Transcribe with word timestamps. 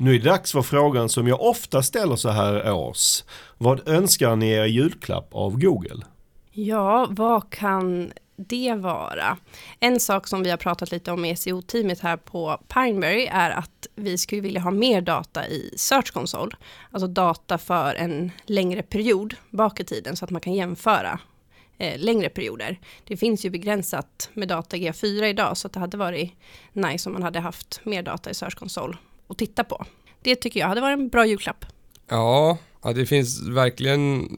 Nu 0.00 0.14
är 0.14 0.18
det 0.18 0.30
dags 0.30 0.52
för 0.52 0.62
frågan 0.62 1.08
som 1.08 1.28
jag 1.28 1.40
ofta 1.40 1.82
ställer 1.82 2.16
så 2.16 2.28
här 2.28 2.72
års. 2.72 3.24
Vad 3.58 3.88
önskar 3.88 4.36
ni 4.36 4.50
er 4.50 4.64
julklapp 4.64 5.28
av 5.32 5.60
Google? 5.60 6.04
Ja, 6.52 7.06
vad 7.10 7.50
kan 7.50 8.12
det 8.36 8.74
vara? 8.74 9.36
En 9.80 10.00
sak 10.00 10.28
som 10.28 10.42
vi 10.42 10.50
har 10.50 10.56
pratat 10.56 10.90
lite 10.90 11.12
om 11.12 11.24
i 11.24 11.36
SEO-teamet 11.36 12.00
här 12.00 12.16
på 12.16 12.58
Pineberry 12.68 13.26
är 13.26 13.50
att 13.50 13.86
vi 13.94 14.18
skulle 14.18 14.40
vilja 14.40 14.60
ha 14.60 14.70
mer 14.70 15.00
data 15.00 15.48
i 15.48 15.74
Search 15.76 16.12
Console. 16.12 16.52
Alltså 16.90 17.06
data 17.06 17.58
för 17.58 17.94
en 17.94 18.30
längre 18.44 18.82
period 18.82 19.34
bak 19.50 19.80
i 19.80 19.84
tiden 19.84 20.16
så 20.16 20.24
att 20.24 20.30
man 20.30 20.40
kan 20.40 20.54
jämföra 20.54 21.20
eh, 21.78 21.98
längre 21.98 22.28
perioder. 22.28 22.78
Det 23.04 23.16
finns 23.16 23.44
ju 23.44 23.50
begränsat 23.50 24.30
med 24.32 24.48
data 24.48 24.76
G4 24.76 25.24
idag 25.24 25.56
så 25.56 25.66
att 25.66 25.72
det 25.72 25.80
hade 25.80 25.96
varit 25.96 26.32
nice 26.72 27.08
om 27.08 27.12
man 27.12 27.22
hade 27.22 27.40
haft 27.40 27.80
mer 27.84 28.02
data 28.02 28.30
i 28.30 28.34
Search 28.34 28.54
Console 28.54 28.96
att 29.30 29.38
titta 29.38 29.64
på. 29.64 29.84
Det 30.22 30.36
tycker 30.36 30.60
jag 30.60 30.68
hade 30.68 30.80
varit 30.80 30.98
en 30.98 31.08
bra 31.08 31.26
julklapp. 31.26 31.64
Ja, 32.08 32.58
ja 32.82 32.92
det 32.92 33.06
finns 33.06 33.48
verkligen 33.48 34.28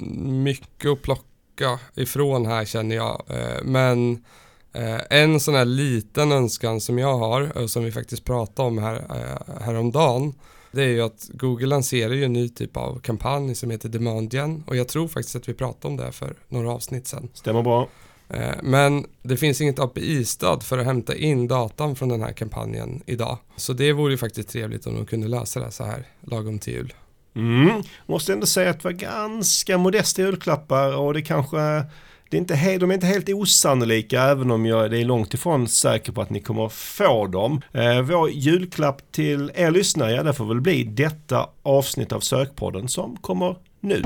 mycket 0.42 0.91
att 0.91 1.02
plocka 1.02 1.78
ifrån 1.95 2.46
här 2.46 2.64
känner 2.64 2.97
jag. 2.97 3.23
Eh, 3.28 3.64
men 3.64 4.24
eh, 4.73 5.00
en 5.10 5.41
sån 5.41 5.55
här 5.55 5.64
liten 5.64 6.33
önskan 6.33 6.80
som 6.80 6.98
jag 6.98 7.19
har 7.19 7.59
och 7.59 7.70
som 7.70 7.84
vi 7.84 7.92
faktiskt 7.92 8.24
pratade 8.24 8.69
om 8.69 8.78
här, 8.78 8.97
eh, 8.97 9.62
häromdagen 9.64 10.34
det 10.73 10.83
är 10.83 10.88
ju 10.88 11.02
att 11.02 11.30
Google 11.33 11.66
lanserar 11.66 12.12
ju 12.12 12.24
en 12.24 12.33
ny 12.33 12.48
typ 12.48 12.77
av 12.77 13.00
kampanj 13.00 13.55
som 13.55 13.70
heter 13.70 13.88
Demand 13.88 14.34
Gen 14.34 14.64
och 14.66 14.77
jag 14.77 14.88
tror 14.88 15.09
faktiskt 15.09 15.36
att 15.36 15.48
vi 15.48 15.55
pratade 15.55 15.88
om 15.88 15.97
det 15.97 16.12
för 16.12 16.36
några 16.48 16.70
avsnitt 16.72 17.06
sedan. 17.06 17.28
Stämmer 17.34 17.62
bra. 17.62 17.88
Eh, 18.32 18.54
men 18.62 19.06
det 19.22 19.36
finns 19.36 19.60
inget 19.60 19.78
API-stöd 19.78 20.62
för 20.62 20.78
att 20.78 20.84
hämta 20.84 21.14
in 21.14 21.48
datan 21.48 21.96
från 21.96 22.09
den 22.09 22.22
här 22.22 22.32
kampanjen 22.32 23.02
idag. 23.06 23.38
Så 23.56 23.72
det 23.72 23.92
vore 23.92 24.12
ju 24.12 24.18
faktiskt 24.18 24.48
trevligt 24.48 24.86
om 24.86 24.95
de 24.95 25.06
kunde 25.06 25.28
lösa 25.28 25.60
det 25.60 25.70
så 25.70 25.84
här 25.84 26.05
lagom 26.20 26.58
till 26.58 26.72
jul. 26.72 26.92
Mm. 27.36 27.82
Måste 28.06 28.32
ändå 28.32 28.46
säga 28.46 28.70
att 28.70 28.80
det 28.80 28.84
var 28.84 28.92
ganska 28.92 29.78
modesta 29.78 30.22
julklappar 30.22 30.97
och 30.97 31.14
det 31.14 31.22
kanske 31.22 31.84
det 32.30 32.36
är 32.36 32.41
inte, 32.41 32.78
de 32.78 32.91
är 32.91 32.94
inte 32.94 33.06
helt 33.06 33.28
osannolika 33.28 34.22
även 34.22 34.50
om 34.50 34.67
jag 34.67 34.94
är 34.94 35.05
långt 35.05 35.34
ifrån 35.34 35.69
säker 35.69 36.12
på 36.12 36.22
att 36.22 36.30
ni 36.30 36.41
kommer 36.41 36.69
få 36.69 37.27
dem. 37.27 37.61
Eh, 37.72 38.00
vår 38.00 38.30
julklapp 38.30 39.12
till 39.12 39.50
er 39.55 39.70
lyssnare, 39.70 40.12
ja 40.12 40.22
det 40.22 40.34
får 40.34 40.44
väl 40.44 40.61
bli 40.61 40.84
detta 40.84 41.46
avsnitt 41.62 42.12
av 42.12 42.20
Sökpodden 42.20 42.89
som 42.89 43.17
kommer 43.17 43.56
nu. 43.80 44.02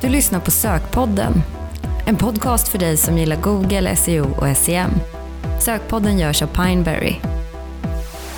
Du 0.00 0.08
lyssnar 0.08 0.40
på 0.40 0.50
Sökpodden 0.50 1.32
en 2.06 2.16
podcast 2.16 2.68
för 2.68 2.78
dig 2.78 2.96
som 2.96 3.18
gillar 3.18 3.36
Google, 3.36 3.96
SEO 3.96 4.26
och 4.36 4.56
SEM. 4.56 4.90
Sökpodden 5.60 6.18
görs 6.18 6.42
av 6.42 6.46
Pineberry. 6.46 7.14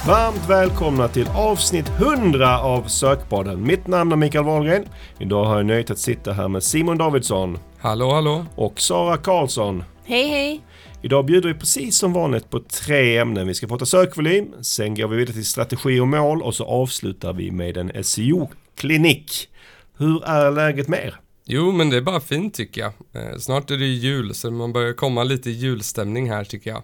Varmt 0.07 0.49
välkomna 0.49 1.09
till 1.09 1.27
avsnitt 1.29 1.89
100 1.89 2.61
av 2.61 2.83
Sökpodden. 2.83 3.67
Mitt 3.67 3.87
namn 3.87 4.13
är 4.13 4.17
Mikael 4.17 4.45
Wahlgren. 4.45 4.85
Idag 5.19 5.45
har 5.45 5.57
jag 5.57 5.67
nöjt 5.67 5.91
att 5.91 5.99
sitta 5.99 6.33
här 6.33 6.49
med 6.49 6.63
Simon 6.63 6.99
Davidsson. 6.99 7.59
Hallå, 7.79 8.11
hallå. 8.11 8.47
Och 8.55 8.81
Sara 8.81 9.17
Karlsson. 9.17 9.85
Hej, 10.05 10.29
hej. 10.29 10.61
Idag 11.03 11.25
bjuder 11.25 11.49
vi 11.49 11.55
precis 11.55 11.99
som 11.99 12.13
vanligt 12.13 12.51
på 12.51 12.61
tre 12.61 13.19
ämnen. 13.19 13.47
Vi 13.47 13.55
ska 13.55 13.67
prata 13.67 13.87
sökvolym, 13.87 14.53
sen 14.61 14.95
går 14.95 15.09
vi 15.09 15.17
vidare 15.17 15.35
till 15.35 15.47
strategi 15.47 16.01
och 16.01 16.09
mål 16.09 16.43
och 16.43 16.55
så 16.55 16.65
avslutar 16.65 17.33
vi 17.33 17.51
med 17.51 17.77
en 17.77 18.05
SEO-klinik. 18.05 19.49
Hur 19.99 20.25
är 20.25 20.51
läget 20.51 20.89
med 20.89 21.05
er? 21.05 21.21
Jo, 21.47 21.73
men 21.73 21.91
det 21.91 21.97
är 21.97 22.01
bara 22.01 22.21
fint 22.21 22.55
tycker 22.55 22.81
jag. 22.81 22.93
Eh, 23.13 23.39
snart 23.39 23.71
är 23.71 23.77
det 23.77 23.87
jul, 23.87 24.35
så 24.35 24.51
man 24.51 24.73
börjar 24.73 24.93
komma 24.93 25.25
lite 25.25 25.51
i 25.51 25.53
julstämning 25.53 26.31
här 26.31 26.45
tycker 26.45 26.71
jag. 26.71 26.83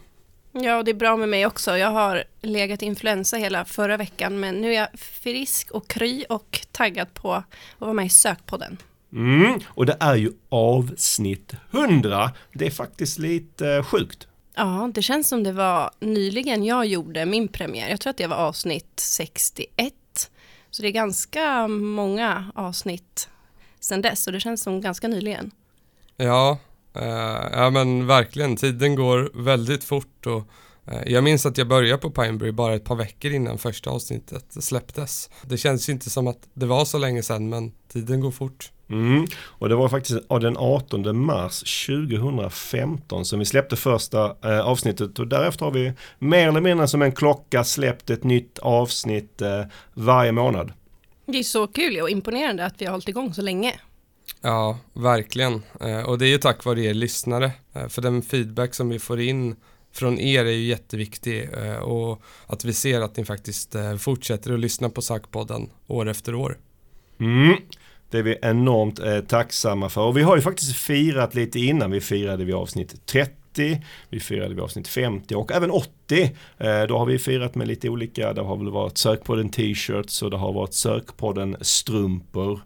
Ja, 0.53 0.77
och 0.79 0.85
det 0.85 0.91
är 0.91 0.95
bra 0.95 1.17
med 1.17 1.29
mig 1.29 1.47
också. 1.47 1.77
Jag 1.77 1.91
har 1.91 2.25
legat 2.41 2.83
influensa 2.83 3.37
hela 3.37 3.65
förra 3.65 3.97
veckan, 3.97 4.41
men 4.41 4.55
nu 4.55 4.71
är 4.71 4.75
jag 4.75 4.89
frisk 4.99 5.71
och 5.71 5.89
kry 5.89 6.25
och 6.29 6.61
taggad 6.73 7.15
på 7.15 7.35
att 7.35 7.45
vara 7.79 7.93
med 7.93 8.07
i 8.07 8.09
Sökpodden. 8.09 8.77
Mm, 9.13 9.61
och 9.67 9.87
det 9.87 9.97
är 10.01 10.15
ju 10.15 10.33
avsnitt 10.49 11.53
100. 11.71 12.31
Det 12.53 12.67
är 12.67 12.71
faktiskt 12.71 13.19
lite 13.19 13.69
eh, 13.69 13.85
sjukt. 13.85 14.27
Ja, 14.55 14.91
det 14.95 15.03
känns 15.03 15.29
som 15.29 15.43
det 15.43 15.53
var 15.53 15.91
nyligen 16.01 16.65
jag 16.65 16.87
gjorde 16.87 17.27
min 17.27 17.49
premiär. 17.49 17.89
Jag 17.89 18.01
tror 18.01 18.11
att 18.11 18.17
det 18.17 18.27
var 18.27 18.37
avsnitt 18.37 18.93
61. 18.97 19.95
Så 20.71 20.83
det 20.83 20.89
är 20.89 20.93
ganska 20.93 21.69
många 21.69 22.53
avsnitt 22.55 23.29
sen 23.81 24.03
dess 24.03 24.27
och 24.27 24.33
det 24.33 24.41
känns 24.41 24.63
som 24.63 24.81
ganska 24.81 25.09
nyligen. 25.09 25.51
Ja, 26.17 26.59
eh, 26.95 27.49
ja 27.53 27.71
men 27.71 28.07
verkligen. 28.07 28.57
Tiden 28.57 28.95
går 28.95 29.31
väldigt 29.45 29.85
fort 29.85 30.27
och 30.27 30.43
eh, 30.93 31.03
jag 31.13 31.25
minns 31.25 31.47
att 31.47 31.59
jag 31.59 31.69
började 31.69 31.99
på 31.99 32.11
Pineberry 32.11 32.53
bara 32.53 32.75
ett 32.75 32.85
par 32.85 32.97
veckor 32.97 33.31
innan 33.31 33.59
första 33.59 33.91
avsnittet 33.91 34.45
släpptes. 34.49 35.31
Det 35.43 35.57
känns 35.57 35.89
inte 35.89 36.11
som 36.11 36.27
att 36.27 36.49
det 36.55 36.67
var 36.67 36.85
så 36.85 36.99
länge 36.99 37.23
sedan 37.23 37.49
men 37.49 37.73
tiden 37.93 38.21
går 38.21 38.31
fort. 38.31 38.71
Mm. 38.91 39.27
Och 39.43 39.69
det 39.69 39.75
var 39.75 39.89
faktiskt 39.89 40.29
den 40.29 40.57
18 40.57 41.25
mars 41.25 41.87
2015 41.87 43.25
som 43.25 43.39
vi 43.39 43.45
släppte 43.45 43.77
första 43.77 44.37
eh, 44.45 44.61
avsnittet 44.61 45.19
och 45.19 45.27
därefter 45.27 45.65
har 45.65 45.73
vi 45.73 45.93
mer 46.19 46.49
eller 46.49 46.61
mindre 46.61 46.89
som 46.89 47.03
en 47.03 47.13
klocka 47.13 47.65
släppt 47.65 48.11
ett 48.11 48.25
nytt 48.25 48.59
avsnitt 48.59 49.43
eh, 49.43 49.65
varje 49.95 50.33
månad. 50.33 50.73
Det 51.33 51.39
är 51.39 51.43
så 51.43 51.67
kul 51.67 52.01
och 52.01 52.11
imponerande 52.11 52.67
att 52.67 52.75
vi 52.79 52.85
har 52.85 52.93
hållit 52.93 53.09
igång 53.09 53.35
så 53.35 53.43
länge. 53.43 53.81
Ja, 54.41 54.79
verkligen. 54.93 55.63
Eh, 55.81 56.03
och 56.03 56.19
det 56.19 56.27
är 56.27 56.29
ju 56.29 56.39
tack 56.39 56.65
vare 56.65 56.81
er 56.81 56.95
lyssnare. 56.95 57.53
Eh, 57.73 57.89
för 57.89 58.03
den 58.03 58.23
feedback 58.23 58.75
som 58.75 58.89
vi 58.89 58.99
får 58.99 59.21
in 59.21 59.57
från 59.93 60.19
er 60.19 60.45
är 60.45 60.51
ju 60.51 60.67
jätteviktig 60.67 61.49
eh, 61.53 61.77
och 61.77 62.23
att 62.47 62.65
vi 62.65 62.73
ser 62.73 63.01
att 63.01 63.17
ni 63.17 63.25
faktiskt 63.25 63.77
fortsätter 63.99 64.53
att 64.53 64.61
lyssna 64.61 64.89
på 64.91 65.03
Sökpodden 65.03 65.71
år 65.87 66.09
efter 66.09 66.35
år. 66.35 66.59
Mm. 67.21 67.57
Det 68.11 68.19
är 68.19 68.23
vi 68.23 68.39
enormt 68.43 68.99
eh, 68.99 69.21
tacksamma 69.21 69.89
för. 69.89 70.01
Och 70.01 70.17
vi 70.17 70.23
har 70.23 70.37
ju 70.37 70.43
faktiskt 70.43 70.77
firat 70.77 71.35
lite 71.35 71.59
innan. 71.61 71.91
Vi 71.91 72.01
firade 72.01 72.45
vid 72.45 72.55
avsnitt 72.55 73.07
30 73.07 73.40
vi 74.09 74.21
firade 74.21 74.55
vid 74.55 74.65
avsnitt 74.65 74.89
50 74.89 75.35
och 75.35 75.53
även 75.53 75.71
80. 75.71 76.37
Eh, 76.59 76.83
då 76.83 76.99
har 76.99 77.07
vi 77.07 77.19
firat 77.19 77.55
med 77.55 77.69
lite 77.69 77.89
olika, 77.89 78.33
det 78.33 78.43
har 78.43 78.57
väl 78.57 78.71
varit 78.71 78.99
sökpodden 78.99 79.51
t-shirts 79.51 80.23
och 80.23 80.31
det 80.31 80.37
har 80.37 80.53
varit 80.53 80.75
sökpodden 80.75 81.57
strumpor. 81.61 82.61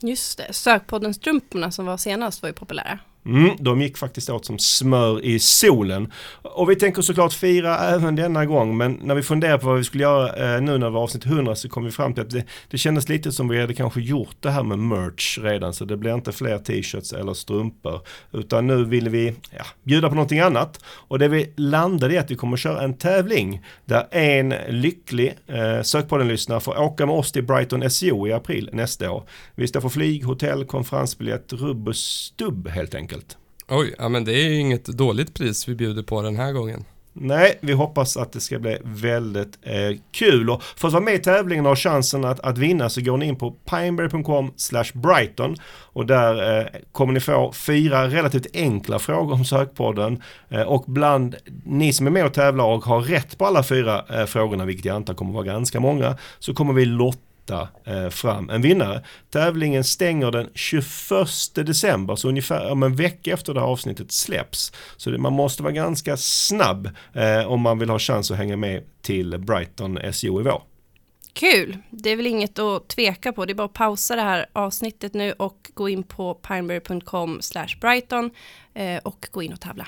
Just 0.00 0.38
det, 0.38 0.52
sökpodden 0.52 1.14
strumporna 1.14 1.70
som 1.70 1.86
var 1.86 1.96
senast 1.96 2.42
var 2.42 2.48
ju 2.48 2.52
populära. 2.52 2.98
Mm, 3.26 3.56
de 3.58 3.80
gick 3.80 3.98
faktiskt 3.98 4.30
åt 4.30 4.44
som 4.44 4.58
smör 4.58 5.24
i 5.24 5.38
solen. 5.38 6.12
Och 6.42 6.70
vi 6.70 6.76
tänker 6.76 7.02
såklart 7.02 7.32
fira 7.32 7.78
även 7.78 8.16
denna 8.16 8.46
gång 8.46 8.76
men 8.76 8.92
när 9.02 9.14
vi 9.14 9.22
funderar 9.22 9.58
på 9.58 9.66
vad 9.66 9.78
vi 9.78 9.84
skulle 9.84 10.02
göra 10.02 10.54
eh, 10.54 10.60
nu 10.60 10.78
när 10.78 10.86
det 10.86 10.90
var 10.90 11.02
avsnitt 11.02 11.26
100 11.26 11.54
så 11.54 11.68
kom 11.68 11.84
vi 11.84 11.90
fram 11.90 12.14
till 12.14 12.22
att 12.22 12.30
det, 12.30 12.44
det 12.70 12.78
kändes 12.78 13.08
lite 13.08 13.32
som 13.32 13.48
vi 13.48 13.60
hade 13.60 13.74
kanske 13.74 14.00
gjort 14.00 14.36
det 14.40 14.50
här 14.50 14.62
med 14.62 14.78
merch 14.78 15.38
redan 15.38 15.74
så 15.74 15.84
det 15.84 15.96
blir 15.96 16.14
inte 16.14 16.32
fler 16.32 16.58
t-shirts 16.58 17.12
eller 17.12 17.34
strumpor. 17.34 18.00
Utan 18.32 18.66
nu 18.66 18.84
vill 18.84 19.08
vi 19.08 19.34
ja, 19.50 19.64
bjuda 19.82 20.08
på 20.08 20.14
någonting 20.14 20.40
annat. 20.40 20.80
Och 20.84 21.18
det 21.18 21.28
vi 21.28 21.52
landade 21.56 22.14
i 22.14 22.18
att 22.18 22.30
vi 22.30 22.34
kommer 22.34 22.56
köra 22.56 22.82
en 22.82 22.94
tävling 22.94 23.64
där 23.84 24.06
en 24.10 24.54
lycklig 24.68 25.34
eh, 25.46 25.82
sökpodden-lyssnare 25.82 26.60
får 26.60 26.78
åka 26.78 27.06
med 27.06 27.14
oss 27.14 27.32
till 27.32 27.44
Brighton 27.44 27.90
SEO 27.90 28.26
i 28.28 28.32
april 28.32 28.70
nästa 28.72 29.10
år. 29.10 29.28
Vi 29.54 29.68
står 29.68 29.80
för 29.80 29.88
flyg, 29.88 30.24
hotell, 30.24 30.64
konferensbiljett, 30.64 31.52
rubb 31.52 31.88
och 31.88 31.96
stubb 31.96 32.68
helt 32.68 32.94
enkelt 32.94 33.07
enkelt. 33.08 33.36
Oj, 33.68 33.94
ja 33.98 34.08
men 34.08 34.24
det 34.24 34.32
är 34.32 34.48
ju 34.48 34.60
inget 34.60 34.84
dåligt 34.84 35.34
pris 35.34 35.68
vi 35.68 35.74
bjuder 35.74 36.02
på 36.02 36.22
den 36.22 36.36
här 36.36 36.52
gången. 36.52 36.84
Nej, 37.12 37.58
vi 37.60 37.72
hoppas 37.72 38.16
att 38.16 38.32
det 38.32 38.40
ska 38.40 38.58
bli 38.58 38.78
väldigt 38.84 39.58
eh, 39.62 39.98
kul. 40.10 40.50
Och 40.50 40.62
för 40.62 40.88
att 40.88 40.94
vara 40.94 41.04
med 41.04 41.14
i 41.14 41.18
tävlingen 41.18 41.66
och 41.66 41.70
ha 41.70 41.76
chansen 41.76 42.24
att, 42.24 42.40
att 42.40 42.58
vinna 42.58 42.88
så 42.88 43.00
går 43.00 43.16
ni 43.16 43.26
in 43.26 43.36
på 43.36 43.50
pineberry.com 43.50 44.52
brighton 44.94 45.56
och 45.92 46.06
där 46.06 46.58
eh, 46.58 46.66
kommer 46.92 47.12
ni 47.12 47.20
få 47.20 47.52
fyra 47.52 48.08
relativt 48.08 48.46
enkla 48.54 48.98
frågor 48.98 49.32
om 49.32 49.44
sökpodden. 49.44 50.22
Eh, 50.48 50.62
och 50.62 50.84
bland 50.86 51.36
ni 51.64 51.92
som 51.92 52.06
är 52.06 52.10
med 52.10 52.26
och 52.26 52.34
tävlar 52.34 52.64
och 52.64 52.84
har 52.84 53.00
rätt 53.00 53.38
på 53.38 53.46
alla 53.46 53.62
fyra 53.62 54.04
eh, 54.10 54.26
frågorna, 54.26 54.64
vilket 54.64 54.84
jag 54.84 54.96
antar 54.96 55.14
kommer 55.14 55.32
vara 55.32 55.44
ganska 55.44 55.80
många, 55.80 56.16
så 56.38 56.54
kommer 56.54 56.72
vi 56.72 56.84
lotta 56.84 57.27
hitta 57.48 57.68
eh, 57.84 58.08
fram 58.08 58.50
en 58.50 58.62
vinnare. 58.62 59.02
Tävlingen 59.30 59.84
stänger 59.84 60.30
den 60.30 60.48
21 60.54 61.28
december, 61.54 62.16
så 62.16 62.28
ungefär 62.28 62.70
om 62.70 62.82
en 62.82 62.96
vecka 62.96 63.32
efter 63.32 63.54
det 63.54 63.60
här 63.60 63.66
avsnittet 63.66 64.12
släpps. 64.12 64.72
Så 64.96 65.10
det, 65.10 65.18
man 65.18 65.32
måste 65.32 65.62
vara 65.62 65.72
ganska 65.72 66.16
snabb 66.16 66.90
eh, 67.14 67.46
om 67.46 67.60
man 67.60 67.78
vill 67.78 67.90
ha 67.90 67.98
chans 67.98 68.30
att 68.30 68.36
hänga 68.36 68.56
med 68.56 68.82
till 69.02 69.38
Brighton 69.38 69.98
SEO 70.12 70.40
i 70.40 70.44
vår. 70.44 70.62
Kul! 71.32 71.78
Det 71.90 72.10
är 72.10 72.16
väl 72.16 72.26
inget 72.26 72.58
att 72.58 72.88
tveka 72.88 73.32
på. 73.32 73.44
Det 73.44 73.52
är 73.52 73.54
bara 73.54 73.64
att 73.64 73.72
pausa 73.72 74.16
det 74.16 74.22
här 74.22 74.46
avsnittet 74.52 75.14
nu 75.14 75.32
och 75.32 75.70
gå 75.74 75.88
in 75.88 76.02
på 76.02 76.34
pineberry.com 76.34 77.40
brighton 77.80 78.30
eh, 78.74 78.98
och 79.04 79.28
gå 79.30 79.42
in 79.42 79.52
och 79.52 79.60
tävla. 79.60 79.86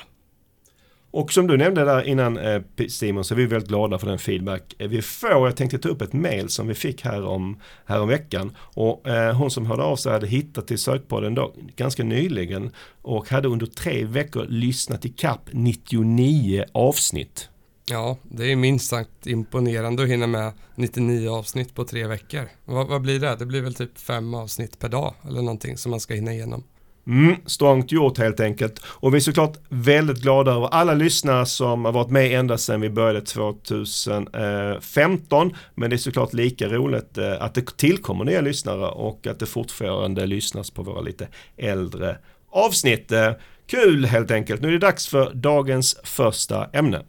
Och 1.10 1.32
som 1.32 1.46
du 1.46 1.56
nämnde 1.56 1.84
där 1.84 2.02
innan 2.02 2.38
eh, 2.38 2.62
Simon 2.88 3.24
så 3.24 3.34
är 3.34 3.36
vi 3.36 3.46
väldigt 3.46 3.68
glada 3.68 3.98
för 3.98 4.06
den 4.06 4.18
feedback 4.18 4.74
eh, 4.78 4.88
vi 4.88 5.02
får. 5.02 5.30
Jag 5.30 5.56
tänkte 5.56 5.78
ta 5.78 5.88
upp 5.88 6.02
ett 6.02 6.12
mail 6.12 6.48
som 6.48 6.68
vi 6.68 6.74
fick 6.74 7.04
här 7.04 7.24
om, 7.24 7.60
här 7.84 8.00
om 8.00 8.08
veckan. 8.08 8.56
Och 8.58 9.08
eh, 9.08 9.36
hon 9.36 9.50
som 9.50 9.66
hörde 9.66 9.82
av 9.82 9.96
sig 9.96 10.12
hade 10.12 10.26
hittat 10.26 10.66
till 10.66 10.78
sökpodden 10.78 11.34
då, 11.34 11.54
ganska 11.76 12.04
nyligen 12.04 12.70
och 13.02 13.28
hade 13.28 13.48
under 13.48 13.66
tre 13.66 14.04
veckor 14.04 14.46
lyssnat 14.48 15.04
i 15.04 15.08
kapp 15.08 15.48
99 15.52 16.64
avsnitt. 16.72 17.48
Ja, 17.90 18.18
det 18.22 18.52
är 18.52 18.56
minst 18.56 18.90
sagt 18.90 19.26
imponerande 19.26 20.02
att 20.02 20.08
hinna 20.08 20.26
med 20.26 20.52
99 20.74 21.30
avsnitt 21.30 21.74
på 21.74 21.84
tre 21.84 22.06
veckor. 22.06 22.48
Vad, 22.64 22.88
vad 22.88 23.02
blir 23.02 23.20
det? 23.20 23.36
Det 23.36 23.46
blir 23.46 23.62
väl 23.62 23.74
typ 23.74 23.98
fem 23.98 24.34
avsnitt 24.34 24.78
per 24.78 24.88
dag 24.88 25.14
eller 25.28 25.42
någonting 25.42 25.76
som 25.76 25.90
man 25.90 26.00
ska 26.00 26.14
hinna 26.14 26.32
igenom. 26.32 26.64
Mm, 27.10 27.36
strångt 27.46 27.92
gjort 27.92 28.18
helt 28.18 28.40
enkelt. 28.40 28.80
Och 28.84 29.14
vi 29.14 29.16
är 29.16 29.20
såklart 29.20 29.56
väldigt 29.68 30.22
glada 30.22 30.52
över 30.52 30.66
alla 30.66 30.94
lyssnare 30.94 31.46
som 31.46 31.84
har 31.84 31.92
varit 31.92 32.10
med 32.10 32.38
ända 32.38 32.58
sedan 32.58 32.80
vi 32.80 32.90
började 32.90 33.20
2015. 33.20 35.54
Men 35.74 35.90
det 35.90 35.96
är 35.96 35.98
såklart 35.98 36.32
lika 36.32 36.68
roligt 36.68 37.18
eh, 37.18 37.42
att 37.42 37.54
det 37.54 37.76
tillkommer 37.76 38.24
nya 38.24 38.40
lyssnare 38.40 38.86
och 38.86 39.26
att 39.26 39.38
det 39.38 39.46
fortfarande 39.46 40.26
lyssnas 40.26 40.70
på 40.70 40.82
våra 40.82 41.00
lite 41.00 41.28
äldre 41.56 42.18
avsnitt. 42.50 43.12
Eh, 43.12 43.32
kul 43.66 44.04
helt 44.04 44.30
enkelt. 44.30 44.62
Nu 44.62 44.68
är 44.68 44.72
det 44.72 44.78
dags 44.78 45.08
för 45.08 45.34
dagens 45.34 45.96
första 46.04 46.66
ämne. 46.72 47.02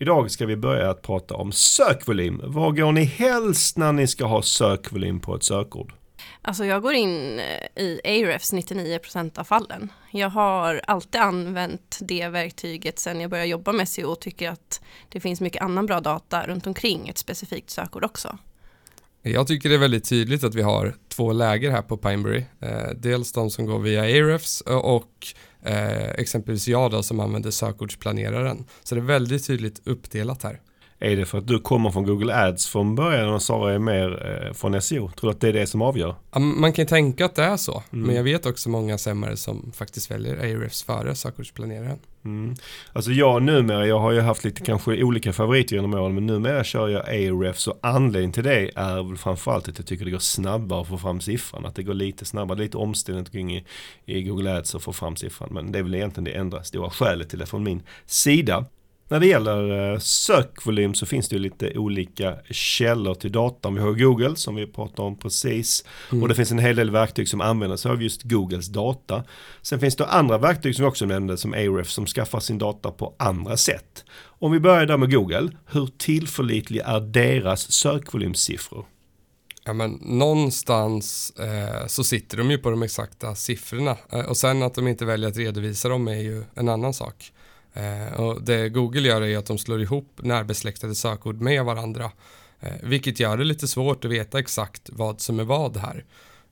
Idag 0.00 0.30
ska 0.30 0.46
vi 0.46 0.56
börja 0.56 0.90
att 0.90 1.02
prata 1.02 1.34
om 1.34 1.52
sökvolym. 1.52 2.40
Var 2.44 2.72
går 2.72 2.92
ni 2.92 3.04
helst 3.04 3.76
när 3.76 3.92
ni 3.92 4.06
ska 4.06 4.24
ha 4.24 4.42
sökvolym 4.42 5.20
på 5.20 5.34
ett 5.34 5.42
sökord? 5.42 5.92
Alltså 6.42 6.64
jag 6.64 6.82
går 6.82 6.92
in 6.92 7.40
eh, 7.40 7.82
i 7.84 8.00
Ahrefs 8.04 8.52
99% 8.52 9.38
av 9.38 9.44
fallen. 9.44 9.92
Jag 10.10 10.28
har 10.28 10.80
alltid 10.84 11.20
använt 11.20 11.98
det 12.00 12.28
verktyget 12.28 12.98
sedan 12.98 13.20
jag 13.20 13.30
började 13.30 13.48
jobba 13.48 13.72
med 13.72 13.88
SEO 13.88 14.10
och 14.10 14.20
tycker 14.20 14.50
att 14.50 14.80
det 15.08 15.20
finns 15.20 15.40
mycket 15.40 15.62
annan 15.62 15.86
bra 15.86 16.00
data 16.00 16.46
runt 16.46 16.66
omkring 16.66 17.08
ett 17.08 17.18
specifikt 17.18 17.70
sökord 17.70 18.04
också. 18.04 18.38
Jag 19.22 19.46
tycker 19.46 19.68
det 19.68 19.74
är 19.74 19.78
väldigt 19.78 20.08
tydligt 20.08 20.44
att 20.44 20.54
vi 20.54 20.62
har 20.62 20.94
två 21.08 21.32
läger 21.32 21.70
här 21.70 21.82
på 21.82 21.96
Pineberry. 21.96 22.44
Eh, 22.60 22.90
dels 22.96 23.32
de 23.32 23.50
som 23.50 23.66
går 23.66 23.78
via 23.78 24.02
Ahrefs 24.02 24.60
och 24.60 24.72
eh, 24.74 25.38
Eh, 25.62 26.10
exempelvis 26.10 26.68
jag 26.68 26.90
då 26.90 27.02
som 27.02 27.20
använder 27.20 27.50
sökordsplaneraren. 27.50 28.64
Så 28.82 28.94
det 28.94 29.00
är 29.00 29.04
väldigt 29.04 29.46
tydligt 29.46 29.80
uppdelat 29.84 30.42
här. 30.42 30.60
Är 31.00 31.16
det 31.16 31.26
för 31.26 31.38
att 31.38 31.46
du 31.46 31.58
kommer 31.58 31.90
från 31.90 32.04
Google 32.04 32.34
Ads 32.34 32.66
från 32.66 32.94
början 32.94 33.28
och 33.28 33.42
Sara 33.42 33.74
är 33.74 33.78
mer 33.78 34.42
eh, 34.46 34.52
från 34.52 34.82
SEO? 34.82 35.10
Tror 35.10 35.30
du 35.30 35.34
att 35.34 35.40
det 35.40 35.48
är 35.48 35.52
det 35.52 35.66
som 35.66 35.82
avgör? 35.82 36.14
Man 36.38 36.72
kan 36.72 36.86
tänka 36.86 37.24
att 37.24 37.34
det 37.34 37.42
är 37.42 37.56
så, 37.56 37.82
mm. 37.92 38.06
men 38.06 38.16
jag 38.16 38.22
vet 38.22 38.46
också 38.46 38.68
många 38.68 38.98
sämmare 38.98 39.36
som 39.36 39.72
faktiskt 39.76 40.10
väljer 40.10 40.36
Ahrefs 40.36 40.82
före 40.82 41.14
sökordsplaneraren. 41.14 41.98
Mm. 42.24 42.54
Alltså 42.92 43.10
jag 43.10 43.42
numera, 43.42 43.86
jag 43.86 43.98
har 43.98 44.12
ju 44.12 44.20
haft 44.20 44.44
lite 44.44 44.64
kanske 44.64 45.02
olika 45.02 45.32
favoriter 45.32 45.76
genom 45.76 45.94
åren, 45.94 46.14
men 46.14 46.26
numera 46.26 46.64
kör 46.64 46.88
jag 46.88 47.08
Ahrefs 47.08 47.66
och 47.66 47.78
anledningen 47.82 48.32
till 48.32 48.44
det 48.44 48.70
är 48.74 49.08
väl 49.08 49.16
framförallt 49.16 49.68
att 49.68 49.78
jag 49.78 49.86
tycker 49.86 50.04
det 50.04 50.10
går 50.10 50.18
snabbare 50.18 50.80
att 50.80 50.88
få 50.88 50.98
fram 50.98 51.20
siffran. 51.20 51.66
Att 51.66 51.74
det 51.74 51.82
går 51.82 51.94
lite 51.94 52.24
snabbare, 52.24 52.58
lite 52.58 52.76
omställning 52.76 53.24
kring 53.24 53.56
i, 53.56 53.64
i 54.06 54.22
Google 54.22 54.56
Ads 54.56 54.74
att 54.74 54.82
få 54.82 54.92
fram 54.92 55.16
siffran. 55.16 55.48
Men 55.52 55.72
det 55.72 55.78
är 55.78 55.82
väl 55.82 55.94
egentligen 55.94 56.24
det 56.24 56.32
enda 56.32 56.62
stora 56.62 56.90
skälet 56.90 57.30
till 57.30 57.38
det 57.38 57.46
från 57.46 57.62
min 57.62 57.82
sida. 58.06 58.64
När 59.08 59.20
det 59.20 59.26
gäller 59.26 59.92
eh, 59.92 59.98
sökvolym 59.98 60.94
så 60.94 61.06
finns 61.06 61.28
det 61.28 61.36
ju 61.36 61.42
lite 61.42 61.78
olika 61.78 62.36
källor 62.50 63.14
till 63.14 63.32
datan. 63.32 63.74
Vi 63.74 63.80
har 63.80 63.92
Google 63.92 64.36
som 64.36 64.54
vi 64.54 64.66
pratade 64.66 65.08
om 65.08 65.18
precis. 65.18 65.84
Mm. 66.12 66.22
Och 66.22 66.28
det 66.28 66.34
finns 66.34 66.52
en 66.52 66.58
hel 66.58 66.76
del 66.76 66.90
verktyg 66.90 67.28
som 67.28 67.40
använder 67.40 67.76
sig 67.76 67.90
av 67.90 68.02
just 68.02 68.22
Googles 68.22 68.68
data. 68.68 69.24
Sen 69.62 69.80
finns 69.80 69.96
det 69.96 70.06
andra 70.06 70.38
verktyg 70.38 70.74
som 70.74 70.84
vi 70.84 70.90
också 70.90 71.06
nämnde 71.06 71.36
som 71.36 71.52
Ahrefs 71.52 71.92
som 71.92 72.06
skaffar 72.06 72.40
sin 72.40 72.58
data 72.58 72.90
på 72.90 73.14
andra 73.18 73.56
sätt. 73.56 74.04
Om 74.40 74.52
vi 74.52 74.60
börjar 74.60 74.86
där 74.86 74.96
med 74.96 75.12
Google, 75.12 75.50
hur 75.66 75.86
tillförlitliga 75.98 76.84
är 76.84 77.00
deras 77.00 77.72
sökvolymsiffror? 77.72 78.84
Ja, 79.64 79.72
men 79.72 79.90
någonstans 80.02 81.30
eh, 81.30 81.86
så 81.86 82.04
sitter 82.04 82.36
de 82.36 82.50
ju 82.50 82.58
på 82.58 82.70
de 82.70 82.82
exakta 82.82 83.34
siffrorna 83.34 83.96
eh, 84.12 84.20
och 84.20 84.36
sen 84.36 84.62
att 84.62 84.74
de 84.74 84.88
inte 84.88 85.04
väljer 85.04 85.28
att 85.28 85.36
redovisa 85.36 85.88
dem 85.88 86.08
är 86.08 86.20
ju 86.20 86.44
en 86.54 86.68
annan 86.68 86.94
sak. 86.94 87.32
Eh, 87.78 88.20
och 88.20 88.42
det 88.42 88.68
Google 88.68 89.08
gör 89.08 89.22
är 89.22 89.38
att 89.38 89.46
de 89.46 89.58
slår 89.58 89.82
ihop 89.82 90.20
närbesläktade 90.22 90.94
sökord 90.94 91.40
med 91.40 91.64
varandra. 91.64 92.10
Eh, 92.60 92.72
vilket 92.82 93.20
gör 93.20 93.36
det 93.36 93.44
lite 93.44 93.68
svårt 93.68 94.04
att 94.04 94.10
veta 94.10 94.38
exakt 94.38 94.90
vad 94.92 95.20
som 95.20 95.40
är 95.40 95.44
vad 95.44 95.76
här. 95.76 96.04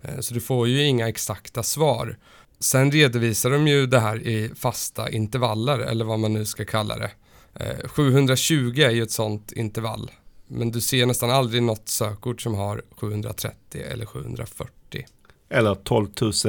Eh, 0.02 0.20
så 0.20 0.34
du 0.34 0.40
får 0.40 0.68
ju 0.68 0.82
inga 0.82 1.08
exakta 1.08 1.62
svar. 1.62 2.18
Sen 2.60 2.92
redovisar 2.92 3.50
de 3.50 3.68
ju 3.68 3.86
det 3.86 4.00
här 4.00 4.26
i 4.26 4.50
fasta 4.56 5.10
intervaller 5.10 5.78
eller 5.78 6.04
vad 6.04 6.18
man 6.18 6.32
nu 6.32 6.44
ska 6.44 6.64
kalla 6.64 6.98
det. 6.98 7.10
Eh, 7.54 7.88
720 7.88 8.80
är 8.80 8.90
ju 8.90 9.02
ett 9.02 9.10
sånt 9.10 9.52
intervall. 9.52 10.10
Men 10.46 10.70
du 10.70 10.80
ser 10.80 11.06
nästan 11.06 11.30
aldrig 11.30 11.62
något 11.62 11.88
sökord 11.88 12.42
som 12.42 12.54
har 12.54 12.82
730 12.90 13.82
eller 13.92 14.06
740. 14.06 15.06
Eller 15.48 15.74
12 15.74 16.08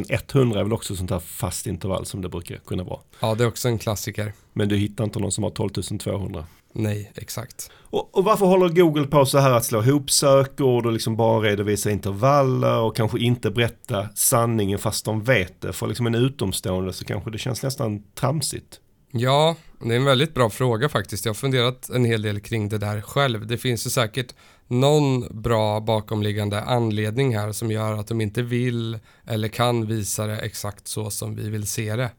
100 0.09 0.59
är 0.59 0.63
väl 0.63 0.73
också 0.73 0.95
sånt 0.95 1.11
här 1.11 1.19
fast 1.19 1.67
intervall 1.67 2.05
som 2.05 2.21
det 2.21 2.29
brukar 2.29 2.57
kunna 2.57 2.83
vara. 2.83 2.99
Ja, 3.19 3.35
det 3.35 3.43
är 3.43 3.47
också 3.47 3.67
en 3.67 3.77
klassiker. 3.77 4.33
Men 4.53 4.69
du 4.69 4.77
hittar 4.77 5.03
inte 5.03 5.19
någon 5.19 5.31
som 5.31 5.43
har 5.43 5.51
12 5.51 5.69
200? 5.99 6.45
Nej, 6.73 7.11
exakt. 7.15 7.71
Och, 7.75 8.17
och, 8.17 8.23
varför 8.23 8.45
håller 8.45 8.69
Google 8.69 9.07
på 9.07 9.25
så 9.25 9.37
här 9.37 9.51
att 9.51 9.65
slå 9.65 9.83
ihop 9.83 10.11
sökord 10.11 10.85
och 10.85 10.91
liksom 10.91 11.15
bara 11.15 11.39
redovisa 11.39 11.91
intervaller 11.91 12.79
och 12.79 12.95
kanske 12.95 13.19
inte 13.19 13.51
berätta 13.51 14.09
sanningen 14.15 14.79
fast 14.79 15.05
de 15.05 15.23
vet 15.23 15.61
det? 15.61 15.73
För 15.73 15.87
liksom 15.87 16.07
en 16.07 16.15
utomstående 16.15 16.93
så 16.93 17.05
kanske 17.05 17.31
det 17.31 17.37
känns 17.37 17.63
nästan 17.63 18.03
tramsigt. 18.15 18.79
Ja, 19.11 19.55
det 19.79 19.93
är 19.93 19.97
en 19.97 20.05
väldigt 20.05 20.33
bra 20.33 20.49
fråga 20.49 20.89
faktiskt. 20.89 21.25
Jag 21.25 21.29
har 21.29 21.35
funderat 21.35 21.89
en 21.89 22.05
hel 22.05 22.21
del 22.21 22.39
kring 22.39 22.69
det 22.69 22.77
där 22.77 23.01
själv. 23.01 23.47
Det 23.47 23.57
finns 23.57 23.85
ju 23.85 23.89
säkert 23.89 24.33
någon 24.67 25.41
bra 25.41 25.79
bakomliggande 25.79 26.61
anledning 26.61 27.37
här 27.37 27.51
som 27.51 27.71
gör 27.71 27.93
att 27.93 28.07
de 28.07 28.21
inte 28.21 28.41
vill 28.41 28.99
eller 29.25 29.47
kan 29.47 29.87
visa 29.87 30.27
det 30.27 30.37
exakt 30.37 30.87
så 30.87 31.09
som 31.09 31.35
vi 31.35 31.49
vill 31.49 31.67
se 31.67 31.95
det. 31.95 32.11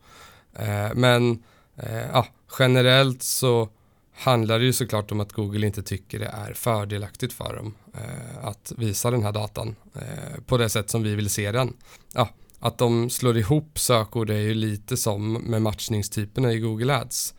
Eh, 0.55 0.95
men 0.95 1.43
eh, 1.77 2.07
ja, 2.13 2.27
generellt 2.59 3.23
så 3.23 3.69
handlar 4.15 4.59
det 4.59 4.65
ju 4.65 4.73
såklart 4.73 5.13
om 5.13 5.21
att 5.21 5.33
Google 5.33 5.67
inte 5.67 5.83
tycker 5.83 6.19
det 6.19 6.27
är 6.27 6.53
fördelaktigt 6.53 7.33
för 7.33 7.57
dem 7.57 7.75
eh, 7.95 8.45
att 8.45 8.73
visa 8.77 9.11
den 9.11 9.23
här 9.23 9.33
datan 9.33 9.77
eh, 9.95 10.41
på 10.47 10.57
det 10.57 10.69
sätt 10.69 10.91
som 10.91 11.03
vi 11.03 11.15
vill 11.15 11.31
se 11.31 11.53
den. 11.53 11.77
Ja, 12.15 12.29
att 12.59 12.79
de 12.79 13.11
slår 13.11 13.37
ihop 13.37 13.79
sökord 13.79 14.31
är 14.31 14.39
ju 14.39 14.55
lite 14.55 14.97
som 14.97 15.33
med 15.33 15.63
matchningstyperna 15.63 16.53
i 16.53 16.59
Google 16.59 16.97
Ads. 16.97 17.35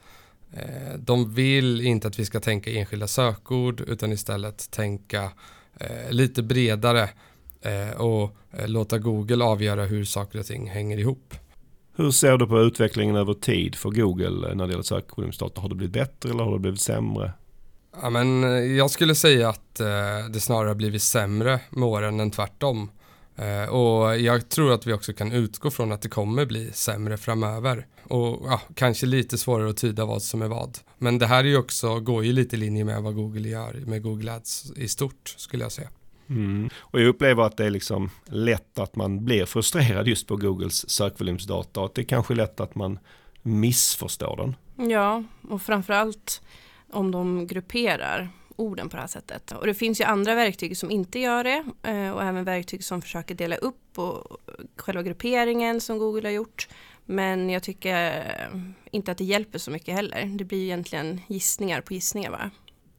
Eh, 0.54 0.98
de 0.98 1.34
vill 1.34 1.82
inte 1.82 2.08
att 2.08 2.20
vi 2.20 2.26
ska 2.26 2.40
tänka 2.40 2.72
enskilda 2.72 3.08
sökord 3.08 3.82
utan 3.82 4.12
istället 4.12 4.72
tänka 4.72 5.32
eh, 5.80 6.12
lite 6.12 6.44
bredare 6.44 7.10
eh, 7.62 8.02
och 8.02 8.36
låta 8.66 8.98
Google 8.98 9.44
avgöra 9.44 9.86
hur 9.86 10.06
saker 10.06 10.40
och 10.40 10.46
ting 10.46 10.70
hänger 10.70 10.98
ihop. 10.98 11.34
Hur 11.96 12.12
ser 12.12 12.38
du 12.38 12.48
på 12.48 12.62
utvecklingen 12.62 13.16
över 13.16 13.34
tid 13.34 13.76
för 13.76 13.90
Google 13.90 14.56
när 14.56 14.68
det 14.68 14.72
gäller 14.72 14.84
sökvolymsdata? 14.84 15.62
Har 15.62 15.70
det 15.70 15.76
blivit 15.76 15.94
bättre 15.94 16.30
eller 16.30 16.44
har 16.44 16.54
det 16.54 16.60
blivit 16.60 16.82
sämre? 16.82 17.32
Ja, 18.02 18.10
men 18.10 18.42
jag 18.76 18.92
skulle 18.92 19.16
säga 19.16 19.50
att 19.50 19.76
det 20.30 20.40
snarare 20.40 20.68
har 20.68 20.76
blivit 20.76 21.02
sämre 21.02 21.60
med 21.70 21.84
åren 21.84 22.20
än 22.20 22.32
tvärtom. 22.32 22.92
Och 23.70 24.18
jag 24.18 24.50
tror 24.50 24.74
att 24.74 24.88
vi 24.88 24.94
också 24.94 25.14
kan 25.14 25.32
utgå 25.32 25.72
från 25.72 25.92
att 25.92 26.02
det 26.02 26.10
kommer 26.10 26.46
bli 26.46 26.72
sämre 26.72 27.18
framöver. 27.18 27.86
Och 28.10 28.42
ja, 28.46 28.62
kanske 28.74 29.06
lite 29.06 29.38
svårare 29.38 29.70
att 29.70 29.78
tyda 29.78 30.06
vad 30.06 30.22
som 30.22 30.42
är 30.42 30.48
vad. 30.48 30.78
Men 30.98 31.20
det 31.20 31.26
här 31.26 31.44
är 31.44 31.48
ju 31.48 31.58
också, 31.58 32.00
går 32.00 32.26
ju 32.26 32.34
lite 32.34 32.56
i 32.56 32.60
linje 32.60 32.86
med 32.86 33.02
vad 33.02 33.16
Google 33.16 33.50
gör 33.50 33.74
med 33.86 34.02
Google 34.02 34.34
Ads 34.34 34.72
i 34.76 34.88
stort 34.88 35.36
skulle 35.38 35.64
jag 35.64 35.72
säga. 35.72 35.90
Mm. 36.30 36.70
Och 36.78 37.02
jag 37.02 37.08
upplever 37.08 37.44
att 37.44 37.58
det 37.58 37.66
är 37.66 37.70
liksom 37.70 38.10
lätt 38.26 38.80
att 38.80 38.96
man 38.96 39.26
blir 39.26 39.46
frustrerad 39.46 40.08
just 40.08 40.28
på 40.28 40.36
Googles 40.36 40.90
sökvolymsdata 40.90 41.80
och 41.80 41.86
att 41.86 41.96
det 41.96 42.02
är 42.02 42.06
kanske 42.06 42.36
lätt 42.36 42.60
att 42.60 42.76
man 42.76 43.00
missförstår 43.42 44.38
den. 44.38 44.56
Ja, 44.90 45.24
och 45.50 45.62
framförallt 45.62 46.42
om 46.92 47.12
de 47.12 47.48
grupperar 47.48 48.30
orden 48.56 48.90
på 48.90 48.96
det 48.96 49.02
här 49.02 49.08
sättet. 49.08 49.52
Och 49.52 49.68
det 49.68 49.74
finns 49.74 50.02
ju 50.02 50.06
andra 50.06 50.36
verktyg 50.36 50.78
som 50.78 50.92
inte 50.92 51.20
gör 51.20 51.44
det 51.44 51.64
eh, 51.84 52.12
och 52.12 52.24
även 52.24 52.44
verktyg 52.44 52.84
som 52.84 53.02
försöker 53.02 53.36
dela 53.36 53.56
upp 53.56 54.00
och 54.00 54.38
själva 54.76 55.04
grupperingen 55.04 55.82
som 55.82 55.98
Google 55.98 56.28
har 56.28 56.34
gjort. 56.34 56.68
Men 57.12 57.50
jag 57.50 57.64
tycker 57.64 58.26
inte 58.92 59.12
att 59.12 59.18
det 59.18 59.24
hjälper 59.24 59.60
så 59.60 59.72
mycket 59.72 59.96
heller. 59.96 60.26
Det 60.26 60.44
blir 60.44 60.64
egentligen 60.64 61.22
gissningar 61.28 61.82
på 61.82 61.94
gissningar 61.94 62.32
bara. 62.32 62.52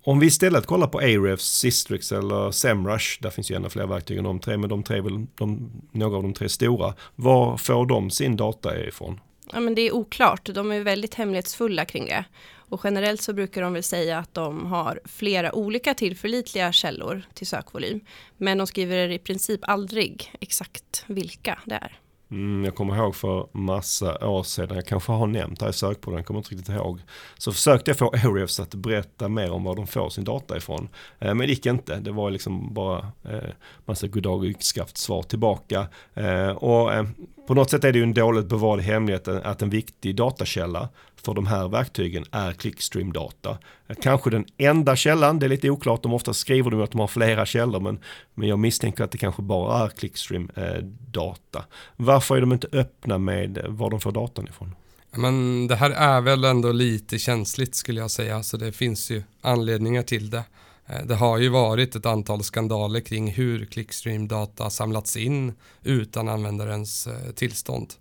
Om 0.04 0.20
vi 0.20 0.26
istället 0.26 0.66
kollar 0.66 0.86
på 0.86 0.98
Ahrefs, 0.98 1.58
Sistrix 1.58 2.12
eller 2.12 2.50
Semrush, 2.50 3.22
där 3.22 3.30
finns 3.30 3.50
ju 3.50 3.54
ännu 3.54 3.68
fler 3.68 3.86
verktyg 3.86 4.18
än 4.18 4.24
de 4.24 4.40
tre, 4.40 4.56
men 4.56 4.70
de 4.70 4.82
tre 4.82 4.98
är 4.98 5.02
väl 5.02 5.26
de, 5.34 5.70
några 5.92 6.16
av 6.16 6.22
de 6.22 6.34
tre 6.34 6.48
stora. 6.48 6.94
Var 7.16 7.56
får 7.56 7.86
de 7.86 8.10
sin 8.10 8.36
data 8.36 8.78
ifrån? 8.78 9.20
Ja, 9.52 9.60
men 9.60 9.74
det 9.74 9.82
är 9.82 9.94
oklart. 9.94 10.46
De 10.54 10.72
är 10.72 10.80
väldigt 10.80 11.14
hemlighetsfulla 11.14 11.84
kring 11.84 12.06
det. 12.06 12.24
Och 12.52 12.80
generellt 12.84 13.22
så 13.22 13.32
brukar 13.32 13.62
de 13.62 13.72
väl 13.72 13.82
säga 13.82 14.18
att 14.18 14.34
de 14.34 14.66
har 14.66 15.00
flera 15.04 15.54
olika 15.54 15.94
tillförlitliga 15.94 16.72
källor 16.72 17.22
till 17.34 17.46
sökvolym. 17.46 18.00
Men 18.36 18.58
de 18.58 18.66
skriver 18.66 19.08
i 19.08 19.18
princip 19.18 19.60
aldrig 19.62 20.32
exakt 20.40 21.04
vilka 21.06 21.58
det 21.64 21.74
är. 21.74 22.00
Mm, 22.30 22.64
jag 22.64 22.74
kommer 22.74 22.96
ihåg 22.96 23.16
för 23.16 23.46
massa 23.52 24.28
år 24.28 24.42
sedan, 24.42 24.76
jag 24.76 24.86
kanske 24.86 25.12
har 25.12 25.26
nämnt 25.26 25.58
det 25.58 25.64
här 25.64 25.70
i 25.70 25.74
sökpodden, 25.74 26.18
jag 26.18 26.26
kommer 26.26 26.40
inte 26.40 26.50
riktigt 26.50 26.68
ihåg. 26.68 27.00
Så 27.38 27.52
försökte 27.52 27.90
jag 27.90 27.98
få 27.98 28.08
Ahrefs 28.08 28.60
att 28.60 28.74
berätta 28.74 29.28
mer 29.28 29.50
om 29.50 29.64
var 29.64 29.76
de 29.76 29.86
får 29.86 30.10
sin 30.10 30.24
data 30.24 30.56
ifrån. 30.56 30.88
Eh, 31.18 31.34
men 31.34 31.38
det 31.38 31.46
gick 31.46 31.66
inte, 31.66 31.96
det 31.96 32.12
var 32.12 32.30
liksom 32.30 32.74
bara 32.74 32.98
eh, 33.24 33.50
massa 33.84 34.06
goddag 34.06 34.38
och 34.38 34.44
yxskaft 34.44 34.96
svar 34.96 35.22
tillbaka. 35.22 35.86
Eh, 36.14 36.50
och 36.50 36.92
eh, 36.92 37.06
på 37.46 37.54
något 37.54 37.70
sätt 37.70 37.84
är 37.84 37.92
det 37.92 37.98
ju 37.98 38.02
en 38.02 38.14
dåligt 38.14 38.46
bevarad 38.46 38.80
hemlighet 38.80 39.28
eh, 39.28 39.38
att 39.44 39.62
en 39.62 39.70
viktig 39.70 40.16
datakälla 40.16 40.88
för 41.24 41.34
de 41.34 41.46
här 41.46 41.68
verktygen 41.68 42.24
är 42.30 42.52
Clickstream-data. 42.52 43.58
Kanske 44.02 44.30
den 44.30 44.44
enda 44.56 44.96
källan, 44.96 45.38
det 45.38 45.46
är 45.46 45.50
lite 45.50 45.70
oklart, 45.70 46.02
de 46.02 46.12
ofta 46.12 46.34
skriver 46.34 46.70
de 46.70 46.82
att 46.82 46.90
de 46.90 47.00
har 47.00 47.06
flera 47.06 47.46
källor, 47.46 47.80
men, 47.80 47.98
men 48.34 48.48
jag 48.48 48.58
misstänker 48.58 49.04
att 49.04 49.10
det 49.10 49.18
kanske 49.18 49.42
bara 49.42 49.84
är 49.84 49.88
Clickstream-data. 49.88 51.64
Varför 51.96 52.36
är 52.36 52.40
de 52.40 52.52
inte 52.52 52.68
öppna 52.72 53.18
med 53.18 53.64
var 53.68 53.90
de 53.90 54.00
får 54.00 54.12
datan 54.12 54.48
ifrån? 54.48 54.74
Men 55.12 55.66
det 55.66 55.76
här 55.76 55.90
är 55.90 56.20
väl 56.20 56.44
ändå 56.44 56.72
lite 56.72 57.18
känsligt 57.18 57.74
skulle 57.74 58.00
jag 58.00 58.10
säga, 58.10 58.42
så 58.42 58.56
det 58.56 58.72
finns 58.72 59.10
ju 59.10 59.22
anledningar 59.40 60.02
till 60.02 60.30
det. 60.30 60.44
Eh, 60.86 61.06
det 61.06 61.14
har 61.14 61.38
ju 61.38 61.48
varit 61.48 61.96
ett 61.96 62.06
antal 62.06 62.42
skandaler 62.42 63.00
kring 63.00 63.30
hur 63.30 63.64
Clickstream-data 63.64 64.70
samlats 64.70 65.16
in 65.16 65.52
utan 65.82 66.28
användarens 66.28 67.06
eh, 67.06 67.32
tillstånd. 67.34 67.94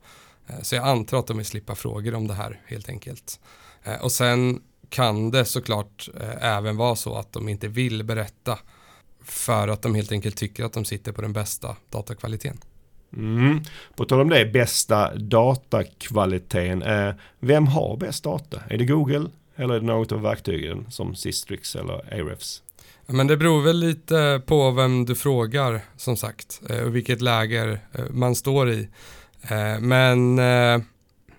Eh, 0.50 0.62
så 0.62 0.76
jag 0.76 0.88
antar 0.88 1.20
att 1.20 1.28
de 1.28 1.38
vill 1.38 1.46
slippa 1.46 1.76
frågor 1.76 2.16
om 2.16 2.28
det 2.28 2.34
här 2.34 2.62
helt 2.66 2.90
enkelt. 2.90 3.40
Och 4.02 4.12
sen 4.12 4.62
kan 4.90 5.32
det 5.32 5.46
såklart 5.46 6.10
även 6.42 6.78
vara 6.78 6.96
så 6.96 7.16
att 7.16 7.34
de 7.34 7.50
inte 7.50 7.68
vill 7.68 8.04
berätta 8.04 8.60
för 9.24 9.68
att 9.68 9.82
de 9.82 9.96
helt 9.96 10.12
enkelt 10.12 10.38
tycker 10.38 10.64
att 10.66 10.74
de 10.74 10.86
sitter 10.86 11.12
på 11.12 11.22
den 11.22 11.34
bästa 11.34 11.76
datakvaliteten. 11.90 12.58
Mm. 13.14 13.62
På 13.96 14.06
tal 14.06 14.22
om 14.22 14.30
det, 14.30 14.46
bästa 14.46 15.16
datakvaliteten. 15.16 16.84
vem 17.40 17.68
har 17.68 17.98
bäst 17.98 18.24
data? 18.24 18.62
Är 18.70 18.78
det 18.78 18.86
Google 18.86 19.30
eller 19.56 19.74
är 19.76 19.80
det 19.80 19.86
något 19.86 20.12
av 20.12 20.22
verktygen 20.22 20.92
som 20.92 21.16
Sistrix 21.16 21.76
eller 21.76 22.14
Ahrefs? 22.14 22.64
Men 23.06 23.28
det 23.28 23.38
beror 23.38 23.62
väl 23.62 23.80
lite 23.80 24.42
på 24.46 24.72
vem 24.72 25.06
du 25.06 25.16
frågar 25.16 25.82
som 25.98 26.18
sagt 26.18 26.62
eh, 26.70 26.80
och 26.80 26.96
vilket 26.96 27.22
läger 27.22 27.80
eh, 27.94 28.06
man 28.10 28.36
står 28.36 28.70
i. 28.70 28.88
Eh, 29.42 29.80
men 29.80 30.38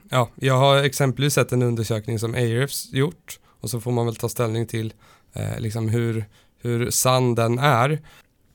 ja, 0.09 0.29
jag 0.35 0.57
har 0.57 0.83
exempelvis 0.83 1.35
sett 1.35 1.53
en 1.53 1.63
undersökning 1.63 2.19
som 2.19 2.35
Ahrefs 2.35 2.93
gjort 2.93 3.41
och 3.61 3.71
så 3.71 3.81
får 3.81 3.93
man 3.93 4.07
väl 4.07 4.17
ta 4.17 4.29
ställning 4.29 4.67
till 4.67 4.93
liksom 5.59 5.89
hur, 5.89 6.25
hur 6.59 6.91
sann 6.91 7.35
den 7.35 7.59
är. 7.59 7.99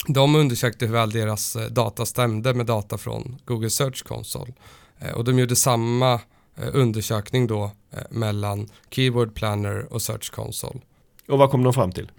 De 0.07 0.35
undersökte 0.35 0.85
hur 0.85 0.93
väl 0.93 1.11
deras 1.11 1.57
data 1.71 2.05
stämde 2.05 2.53
med 2.53 2.65
data 2.65 2.97
från 2.97 3.37
Google 3.45 3.69
Search 3.69 4.03
Console 4.03 4.53
och 5.15 5.23
de 5.23 5.39
gjorde 5.39 5.55
samma 5.55 6.21
undersökning 6.73 7.47
då 7.47 7.71
mellan 8.09 8.69
Keyword 8.89 9.35
Planner 9.35 9.93
och 9.93 10.01
Search 10.01 10.31
Console. 10.31 10.79
Och 11.27 11.37
vad 11.37 11.51
kom 11.51 11.63
de 11.63 11.73
fram 11.73 11.91
till? 11.91 12.11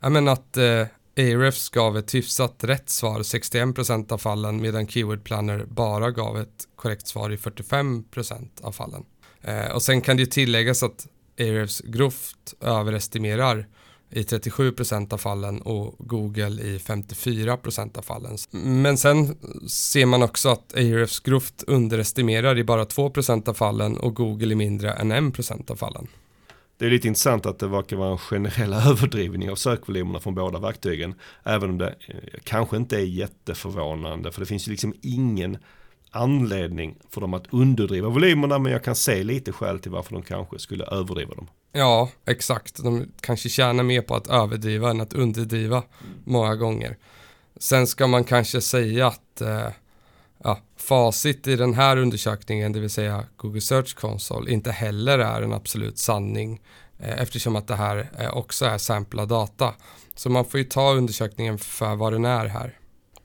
Ja 0.00 0.08
men 0.08 0.28
att 0.28 0.56
eh, 0.56 0.86
Ahrefs 1.16 1.68
gav 1.68 1.96
ett 1.96 2.14
hyfsat 2.14 2.64
rätt 2.64 2.90
svar 2.90 3.20
61% 3.20 4.12
av 4.12 4.18
fallen 4.18 4.60
medan 4.60 4.86
Keyword 4.86 5.24
Planner 5.24 5.64
bara 5.68 6.10
gav 6.10 6.38
ett 6.38 6.68
korrekt 6.76 7.06
svar 7.06 7.30
i 7.30 7.36
45% 7.36 8.48
av 8.62 8.72
fallen. 8.72 9.04
Eh, 9.42 9.66
och 9.66 9.82
sen 9.82 10.00
kan 10.00 10.16
det 10.16 10.22
ju 10.22 10.26
tilläggas 10.26 10.82
att 10.82 11.06
Ahrefs 11.40 11.80
grovt 11.80 12.54
överestimerar 12.60 13.66
i 14.10 14.22
37% 14.22 15.12
av 15.12 15.18
fallen 15.18 15.60
och 15.60 15.94
Google 15.98 16.62
i 16.62 16.78
54% 16.78 17.98
av 17.98 18.02
fallen. 18.02 18.36
Men 18.50 18.98
sen 18.98 19.36
ser 19.68 20.06
man 20.06 20.22
också 20.22 20.48
att 20.48 20.74
Ahrefs 20.74 21.20
grovt 21.20 21.64
underestimerar 21.66 22.58
i 22.58 22.64
bara 22.64 22.84
2% 22.84 23.48
av 23.48 23.54
fallen 23.54 23.96
och 23.96 24.14
Google 24.14 24.52
i 24.52 24.56
mindre 24.56 24.92
än 24.92 25.12
1% 25.12 25.70
av 25.70 25.76
fallen. 25.76 26.08
Det 26.78 26.86
är 26.86 26.90
lite 26.90 27.08
intressant 27.08 27.46
att 27.46 27.58
det 27.58 27.66
verkar 27.66 27.96
vara 27.96 28.10
en 28.10 28.18
generell 28.18 28.72
överdrivning 28.88 29.50
av 29.50 29.54
sökvolymerna 29.54 30.20
från 30.20 30.34
båda 30.34 30.58
verktygen. 30.58 31.14
Även 31.44 31.70
om 31.70 31.78
det 31.78 31.94
eh, 32.08 32.40
kanske 32.44 32.76
inte 32.76 32.96
är 32.96 33.04
jätteförvånande 33.04 34.32
för 34.32 34.40
det 34.40 34.46
finns 34.46 34.68
ju 34.68 34.70
liksom 34.70 34.94
ingen 35.02 35.58
anledning 36.10 36.98
för 37.10 37.20
dem 37.20 37.34
att 37.34 37.46
underdriva 37.50 38.08
volymerna 38.08 38.58
men 38.58 38.72
jag 38.72 38.84
kan 38.84 38.94
se 38.94 39.24
lite 39.24 39.52
skäl 39.52 39.78
till 39.78 39.90
varför 39.90 40.12
de 40.12 40.22
kanske 40.22 40.58
skulle 40.58 40.84
överdriva 40.84 41.34
dem. 41.34 41.48
Ja, 41.72 42.10
exakt. 42.26 42.82
De 42.82 43.12
kanske 43.20 43.48
tjänar 43.48 43.84
mer 43.84 44.02
på 44.02 44.14
att 44.14 44.26
överdriva 44.26 44.90
än 44.90 45.00
att 45.00 45.12
underdriva 45.12 45.82
många 46.24 46.56
gånger. 46.56 46.96
Sen 47.56 47.86
ska 47.86 48.06
man 48.06 48.24
kanske 48.24 48.60
säga 48.60 49.06
att 49.06 49.40
eh, 49.40 49.68
ja, 50.44 50.58
facit 50.76 51.46
i 51.46 51.56
den 51.56 51.74
här 51.74 51.96
undersökningen, 51.96 52.72
det 52.72 52.80
vill 52.80 52.90
säga 52.90 53.24
Google 53.36 53.60
Search 53.60 53.94
Console, 53.94 54.50
inte 54.50 54.70
heller 54.70 55.18
är 55.18 55.42
en 55.42 55.52
absolut 55.52 55.98
sanning 55.98 56.62
eh, 56.98 57.22
eftersom 57.22 57.56
att 57.56 57.66
det 57.66 57.76
här 57.76 58.10
eh, 58.18 58.36
också 58.36 58.64
är 58.64 58.78
samplad 58.78 59.28
data. 59.28 59.74
Så 60.14 60.30
man 60.30 60.44
får 60.44 60.60
ju 60.60 60.64
ta 60.64 60.92
undersökningen 60.92 61.58
för 61.58 61.94
vad 61.94 62.12
den 62.12 62.24
är 62.24 62.46
här. 62.46 62.78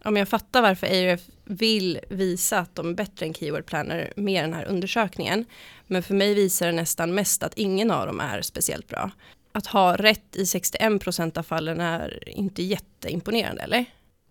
Om 0.05 0.17
jag 0.17 0.29
fattar 0.29 0.61
varför 0.61 0.87
ARF 0.87 1.21
vill 1.45 1.99
visa 2.09 2.59
att 2.59 2.75
de 2.75 2.89
är 2.89 2.93
bättre 2.93 3.25
än 3.25 3.33
Keyword 3.33 3.65
Planner 3.65 4.13
med 4.15 4.43
den 4.43 4.53
här 4.53 4.65
undersökningen. 4.65 5.45
Men 5.87 6.03
för 6.03 6.13
mig 6.13 6.33
visar 6.33 6.65
det 6.65 6.71
nästan 6.71 7.15
mest 7.15 7.43
att 7.43 7.53
ingen 7.53 7.91
av 7.91 8.05
dem 8.05 8.19
är 8.19 8.41
speciellt 8.41 8.87
bra. 8.87 9.11
Att 9.51 9.67
ha 9.67 9.95
rätt 9.95 10.35
i 10.35 10.45
61 10.45 11.01
procent 11.01 11.37
av 11.37 11.43
fallen 11.43 11.79
är 11.79 12.29
inte 12.29 12.63
jätteimponerande, 12.63 13.61
eller? 13.61 13.85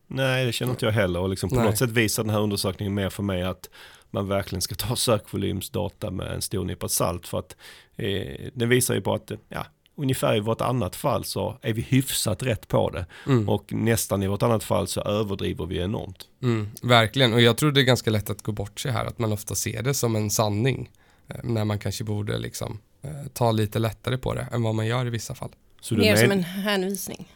Nej, 0.09 0.47
det 0.47 0.53
känner 0.53 0.73
inte 0.73 0.87
jag 0.87 0.93
heller. 0.93 1.21
Och 1.21 1.29
liksom 1.29 1.51
på 1.51 1.57
Nej. 1.57 1.65
något 1.65 1.79
sätt 1.79 1.91
visar 1.91 2.23
den 2.23 2.31
här 2.31 2.41
undersökningen 2.41 2.95
mer 2.95 3.11
för 3.11 3.23
mig 3.23 3.43
att 3.43 3.71
man 4.11 4.29
verkligen 4.29 4.63
ska 4.63 4.75
ta 4.75 4.97
sökvolymsdata 4.97 6.11
med 6.11 6.33
en 6.33 6.43
stor 6.43 6.65
nypa 6.65 6.89
salt. 6.89 7.27
För 7.27 7.39
att 7.39 7.57
eh, 7.97 8.51
den 8.55 8.69
visar 8.69 8.95
ju 8.95 9.01
på 9.01 9.15
att 9.15 9.33
ja, 9.49 9.67
ungefär 9.97 10.37
i 10.37 10.41
vårt 10.41 10.61
annat 10.61 10.97
fall 10.97 11.25
så 11.25 11.59
är 11.63 11.73
vi 11.73 11.83
hyfsat 11.83 12.43
rätt 12.43 12.69
på 12.69 12.91
det. 12.91 13.07
Mm. 13.27 13.49
Och 13.49 13.73
nästan 13.73 14.23
i 14.23 14.27
vårt 14.27 14.43
annat 14.43 14.65
fall 14.65 14.89
så 14.89 15.01
överdriver 15.01 15.67
vi 15.67 15.79
enormt. 15.79 16.29
Mm, 16.43 16.71
verkligen, 16.83 17.33
och 17.33 17.41
jag 17.41 17.57
tror 17.57 17.73
det 17.73 17.81
är 17.81 17.85
ganska 17.85 18.11
lätt 18.11 18.31
att 18.31 18.43
gå 18.43 18.53
bort 18.53 18.81
sig 18.81 18.93
här, 18.93 19.05
att 19.05 19.19
man 19.19 19.33
ofta 19.33 19.55
ser 19.55 19.83
det 19.83 19.95
som 19.95 20.17
en 20.17 20.31
sanning. 20.31 20.91
Eh, 21.29 21.37
när 21.43 21.65
man 21.65 21.79
kanske 21.79 22.05
borde 22.05 22.39
liksom 22.39 22.81
eh, 23.03 23.11
ta 23.33 23.53
lite 23.53 23.79
lättare 23.79 24.19
på 24.19 24.35
det 24.35 24.47
än 24.53 24.63
vad 24.63 24.75
man 24.75 24.87
gör 24.87 25.07
i 25.07 25.11
vissa 25.11 25.35
fall. 25.35 25.51
Mer 25.91 26.17
som 26.17 26.31
en 26.31 26.45
hänvisning. 26.45 27.29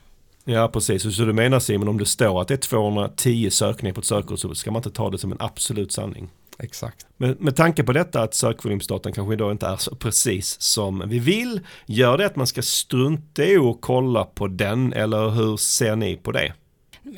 Ja 0.44 0.68
precis, 0.68 1.16
så 1.16 1.24
du 1.24 1.32
menar 1.32 1.60
Simon 1.60 1.88
om 1.88 1.98
det 1.98 2.06
står 2.06 2.40
att 2.40 2.48
det 2.48 2.54
är 2.54 2.58
210 2.58 3.50
sökningar 3.50 3.94
på 3.94 4.00
ett 4.00 4.06
sökord 4.06 4.38
så 4.38 4.54
ska 4.54 4.70
man 4.70 4.80
inte 4.80 4.90
ta 4.90 5.10
det 5.10 5.18
som 5.18 5.32
en 5.32 5.40
absolut 5.40 5.92
sanning. 5.92 6.30
Exakt. 6.58 7.06
Men 7.16 7.36
med 7.40 7.56
tanke 7.56 7.82
på 7.82 7.92
detta 7.92 8.22
att 8.22 8.34
sökvolymsdatan 8.34 9.12
kanske 9.12 9.36
då 9.36 9.52
inte 9.52 9.66
är 9.66 9.76
så 9.76 9.96
precis 9.96 10.60
som 10.60 11.02
vi 11.08 11.18
vill, 11.18 11.60
gör 11.86 12.18
det 12.18 12.26
att 12.26 12.36
man 12.36 12.46
ska 12.46 12.62
strunta 12.62 13.44
i 13.44 13.56
att 13.56 13.78
kolla 13.80 14.24
på 14.24 14.48
den 14.48 14.92
eller 14.92 15.30
hur 15.30 15.56
ser 15.56 15.96
ni 15.96 16.16
på 16.16 16.32
det? 16.32 16.52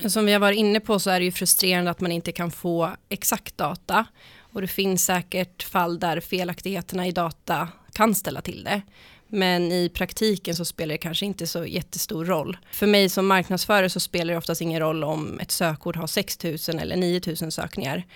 Som 0.08 0.26
vi 0.26 0.32
har 0.32 0.40
varit 0.40 0.58
inne 0.58 0.80
på 0.80 0.98
så 0.98 1.10
är 1.10 1.20
det 1.20 1.24
ju 1.24 1.32
frustrerande 1.32 1.90
att 1.90 2.00
man 2.00 2.12
inte 2.12 2.32
kan 2.32 2.50
få 2.50 2.90
exakt 3.08 3.56
data 3.56 4.06
och 4.40 4.60
det 4.60 4.66
finns 4.66 5.04
säkert 5.04 5.62
fall 5.62 5.98
där 5.98 6.20
felaktigheterna 6.20 7.06
i 7.06 7.12
data 7.12 7.68
kan 7.92 8.14
ställa 8.14 8.40
till 8.40 8.64
det. 8.64 8.82
Men 9.28 9.72
i 9.72 9.88
praktiken 9.88 10.56
så 10.56 10.64
spelar 10.64 10.92
det 10.92 10.98
kanske 10.98 11.26
inte 11.26 11.46
så 11.46 11.66
jättestor 11.66 12.24
roll. 12.24 12.56
För 12.72 12.86
mig 12.86 13.08
som 13.08 13.26
marknadsförare 13.26 13.90
så 13.90 14.00
spelar 14.00 14.32
det 14.32 14.38
oftast 14.38 14.60
ingen 14.60 14.80
roll 14.80 15.04
om 15.04 15.40
ett 15.40 15.50
sökord 15.50 15.96
har 15.96 16.06
6000 16.06 16.78
eller 16.78 16.96
9000 16.96 17.50
sökningar 17.50 18.06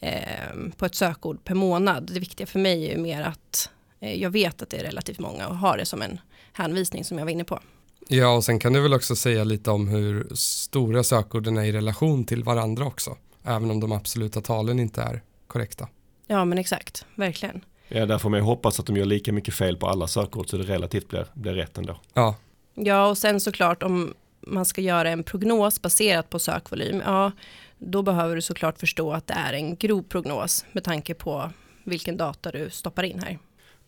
eh, 0.00 0.12
på 0.76 0.86
ett 0.86 0.94
sökord 0.94 1.44
per 1.44 1.54
månad. 1.54 2.10
Det 2.12 2.20
viktiga 2.20 2.46
för 2.46 2.58
mig 2.58 2.86
är 2.86 2.96
ju 2.96 3.02
mer 3.02 3.22
att 3.22 3.70
eh, 4.00 4.22
jag 4.22 4.30
vet 4.30 4.62
att 4.62 4.70
det 4.70 4.76
är 4.76 4.84
relativt 4.84 5.18
många 5.18 5.48
och 5.48 5.56
har 5.56 5.76
det 5.76 5.86
som 5.86 6.02
en 6.02 6.20
hänvisning 6.52 7.04
som 7.04 7.18
jag 7.18 7.24
var 7.24 7.32
inne 7.32 7.44
på. 7.44 7.60
Ja, 8.08 8.36
och 8.36 8.44
sen 8.44 8.58
kan 8.58 8.72
du 8.72 8.80
väl 8.80 8.94
också 8.94 9.16
säga 9.16 9.44
lite 9.44 9.70
om 9.70 9.88
hur 9.88 10.34
stora 10.34 11.04
sökorden 11.04 11.56
är 11.56 11.64
i 11.64 11.72
relation 11.72 12.24
till 12.24 12.44
varandra 12.44 12.84
också. 12.84 13.16
Även 13.44 13.70
om 13.70 13.80
de 13.80 13.92
absoluta 13.92 14.40
talen 14.40 14.80
inte 14.80 15.02
är 15.02 15.22
korrekta. 15.46 15.88
Ja, 16.26 16.44
men 16.44 16.58
exakt, 16.58 17.06
verkligen. 17.14 17.60
Ja, 17.88 18.06
där 18.06 18.18
får 18.18 18.30
man 18.30 18.40
hoppas 18.40 18.80
att 18.80 18.86
de 18.86 18.96
gör 18.96 19.04
lika 19.04 19.32
mycket 19.32 19.54
fel 19.54 19.76
på 19.76 19.86
alla 19.86 20.06
sökord 20.06 20.48
så 20.48 20.56
det 20.56 20.64
relativt 20.64 21.08
blir, 21.08 21.26
blir 21.34 21.52
rätt 21.52 21.78
ändå. 21.78 21.96
Ja. 22.14 22.36
Ja, 22.74 23.08
och 23.08 23.18
sen 23.18 23.40
såklart 23.40 23.82
om 23.82 24.14
man 24.40 24.64
ska 24.64 24.80
göra 24.80 25.10
en 25.10 25.22
prognos 25.22 25.82
baserat 25.82 26.30
på 26.30 26.38
sökvolym, 26.38 27.02
ja, 27.06 27.32
då 27.78 28.02
behöver 28.02 28.34
du 28.34 28.42
såklart 28.42 28.78
förstå 28.78 29.12
att 29.12 29.26
det 29.26 29.34
är 29.34 29.52
en 29.52 29.76
grov 29.76 30.02
prognos 30.02 30.64
med 30.72 30.84
tanke 30.84 31.14
på 31.14 31.50
vilken 31.84 32.16
data 32.16 32.50
du 32.50 32.70
stoppar 32.70 33.02
in 33.02 33.18
här. 33.18 33.38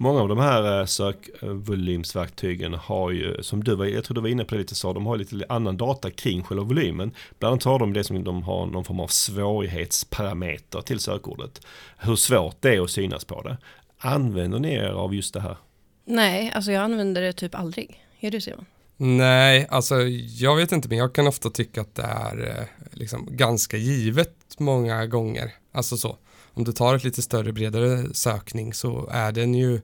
Många 0.03 0.21
av 0.21 0.29
de 0.29 0.39
här 0.39 0.81
eh, 0.81 0.87
sökvolymsverktygen 0.87 2.75
har 2.75 3.11
ju, 3.11 3.43
som 3.43 3.65
du 3.65 3.75
var, 3.75 3.85
jag 3.85 4.05
tror 4.05 4.15
du 4.15 4.21
var 4.21 4.29
inne 4.29 4.45
på 4.45 4.55
det 4.55 4.61
lite 4.61 4.75
så, 4.75 4.93
de 4.93 5.07
har 5.07 5.17
lite 5.17 5.45
annan 5.49 5.77
data 5.77 6.11
kring 6.11 6.43
själva 6.43 6.65
volymen. 6.65 7.13
Bland 7.39 7.53
annat 7.53 7.65
har 7.65 7.79
de 7.79 7.93
det 7.93 8.05
som 8.05 8.25
de 8.25 8.43
har 8.43 8.67
någon 8.67 8.85
form 8.85 9.01
av 9.01 9.07
svårighetsparameter 9.07 10.81
till 10.81 11.01
sökordet. 11.01 11.67
Hur 11.99 12.17
svårt 12.17 12.57
det 12.61 12.75
är 12.75 12.81
att 12.81 12.91
synas 12.91 13.25
på 13.25 13.43
det. 13.43 13.57
Använder 14.03 14.59
ni 14.59 14.75
er 14.75 14.89
av 14.89 15.15
just 15.15 15.35
det 15.35 15.41
här? 15.41 15.57
Nej, 16.05 16.53
alltså 16.55 16.73
jag 16.73 16.83
använder 16.83 17.23
det 17.23 17.33
typ 17.33 17.55
aldrig. 17.55 18.05
Gör 18.21 18.31
du 18.31 18.41
Simon? 18.41 18.67
Nej, 18.97 19.67
alltså 19.71 20.01
jag 20.39 20.57
vet 20.57 20.73
inte, 20.73 20.89
men 20.89 20.99
jag 20.99 21.13
kan 21.13 21.27
ofta 21.27 21.51
tycka 21.51 21.81
att 21.81 21.95
det 21.95 22.03
är 22.03 22.59
eh, 22.59 22.65
liksom 22.93 23.29
ganska 23.31 23.77
givet 23.77 24.35
många 24.59 25.07
gånger. 25.07 25.53
Alltså 25.73 25.97
så. 25.97 26.17
om 26.55 26.65
du 26.65 26.73
tar 26.73 26.95
ett 26.95 27.05
lite 27.05 27.23
större, 27.23 27.53
bredare 27.53 28.15
sökning 28.15 28.75
så 28.75 29.09
är 29.13 29.33
den 29.33 29.55
ju 29.55 29.81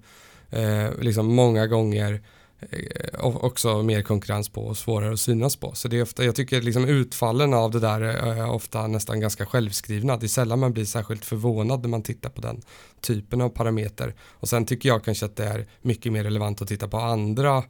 eh, 0.50 0.98
liksom 1.00 1.26
många 1.34 1.66
gånger 1.66 2.12
eh, 2.12 2.20
Eh, 2.60 3.24
också 3.24 3.82
mer 3.82 4.02
konkurrens 4.02 4.48
på 4.48 4.66
och 4.66 4.76
svårare 4.76 5.12
att 5.12 5.20
synas 5.20 5.56
på. 5.56 5.74
Så 5.74 5.88
det 5.88 5.98
är 5.98 6.02
ofta, 6.02 6.24
jag 6.24 6.34
tycker 6.34 6.62
liksom 6.62 6.84
utfallen 6.84 7.54
av 7.54 7.70
det 7.70 7.80
där 7.80 8.00
är 8.00 8.50
ofta 8.50 8.86
nästan 8.86 9.20
ganska 9.20 9.46
självskrivna. 9.46 10.16
Det 10.16 10.26
är 10.26 10.28
sällan 10.28 10.58
man 10.58 10.72
blir 10.72 10.84
särskilt 10.84 11.24
förvånad 11.24 11.82
när 11.82 11.88
man 11.88 12.02
tittar 12.02 12.30
på 12.30 12.40
den 12.40 12.62
typen 13.00 13.40
av 13.40 13.48
parameter. 13.48 14.14
Och 14.20 14.48
sen 14.48 14.66
tycker 14.66 14.88
jag 14.88 15.04
kanske 15.04 15.26
att 15.26 15.36
det 15.36 15.44
är 15.44 15.66
mycket 15.82 16.12
mer 16.12 16.24
relevant 16.24 16.62
att 16.62 16.68
titta 16.68 16.88
på 16.88 16.96
andra 16.96 17.64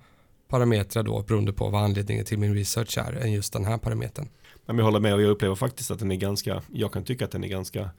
parametrar 0.49 1.03
då 1.03 1.23
beroende 1.23 1.53
på 1.53 1.69
vad 1.69 1.83
anledningen 1.83 2.25
till 2.25 2.39
min 2.39 2.55
research 2.55 2.99
är 2.99 3.13
än 3.13 3.33
just 3.33 3.53
den 3.53 3.65
här 3.65 3.79
parametern. 3.79 4.29
Jag 4.67 4.75
håller 4.75 5.01
med 5.01 5.15
och 5.15 5.23
jag 5.23 5.31
upplever 5.31 5.55
faktiskt 5.55 5.91
att 5.91 5.99
den 5.99 6.13
är 6.13 6.17
ganska, 6.17 6.63
jag 6.73 6.93
kan 6.93 7.05
tycka 7.05 7.25
att 7.25 7.31
den 7.31 7.45
är 7.45 7.49
ganska 7.49 7.91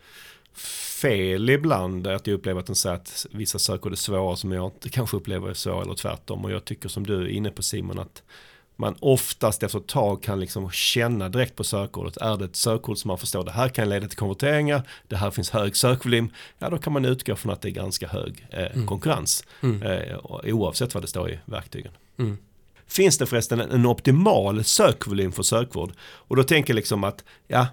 fel 0.99 1.49
ibland. 1.49 2.07
Att 2.07 2.27
jag 2.27 2.33
upplever 2.33 2.59
att 2.59 2.65
den 2.65 2.75
säger 2.75 2.95
att 2.95 3.25
vissa 3.31 3.59
sökord 3.59 3.91
är 3.91 3.95
svåra 3.95 4.35
som 4.35 4.51
jag 4.51 4.65
inte 4.65 4.89
kanske 4.89 5.17
upplever 5.17 5.49
är 5.49 5.53
så 5.53 5.81
eller 5.81 5.93
tvärtom. 5.93 6.45
Och 6.45 6.51
jag 6.51 6.65
tycker 6.65 6.89
som 6.89 7.07
du 7.07 7.23
är 7.23 7.27
inne 7.27 7.49
på 7.49 7.63
Simon 7.63 7.99
att 7.99 8.23
man 8.77 8.95
oftast 8.99 9.63
efter 9.63 9.79
ett 9.79 9.87
tag 9.87 10.23
kan 10.23 10.39
liksom 10.39 10.71
känna 10.71 11.29
direkt 11.29 11.55
på 11.55 11.63
sökordet. 11.63 12.17
Är 12.17 12.37
det 12.37 12.45
ett 12.45 12.55
sökord 12.55 12.97
som 12.97 13.07
man 13.07 13.17
förstår, 13.17 13.43
det 13.43 13.51
här 13.51 13.69
kan 13.69 13.89
leda 13.89 14.07
till 14.07 14.17
konverteringar, 14.17 14.81
det 15.07 15.15
här 15.15 15.31
finns 15.31 15.49
hög 15.49 15.75
sökvolym, 15.75 16.29
ja 16.59 16.69
då 16.69 16.77
kan 16.77 16.93
man 16.93 17.05
utgå 17.05 17.35
från 17.35 17.51
att 17.51 17.61
det 17.61 17.69
är 17.69 17.71
ganska 17.71 18.07
hög 18.07 18.47
eh, 18.49 18.75
mm. 18.75 18.87
konkurrens. 18.87 19.43
Mm. 19.61 19.81
Eh, 19.81 20.17
oavsett 20.43 20.93
vad 20.93 21.03
det 21.03 21.07
står 21.07 21.31
i 21.31 21.39
verktygen. 21.45 21.91
Mm. 22.19 22.37
Finns 22.87 23.17
det 23.17 23.25
förresten 23.25 23.61
en 23.61 23.85
optimal 23.85 24.63
sökvolym 24.63 25.31
för 25.31 25.43
sökord? 25.43 25.91
Och 25.99 26.35
då 26.35 26.43
tänker 26.43 26.73
jag 26.73 26.75
liksom 26.75 27.03
att, 27.03 27.23
ja, 27.47 27.67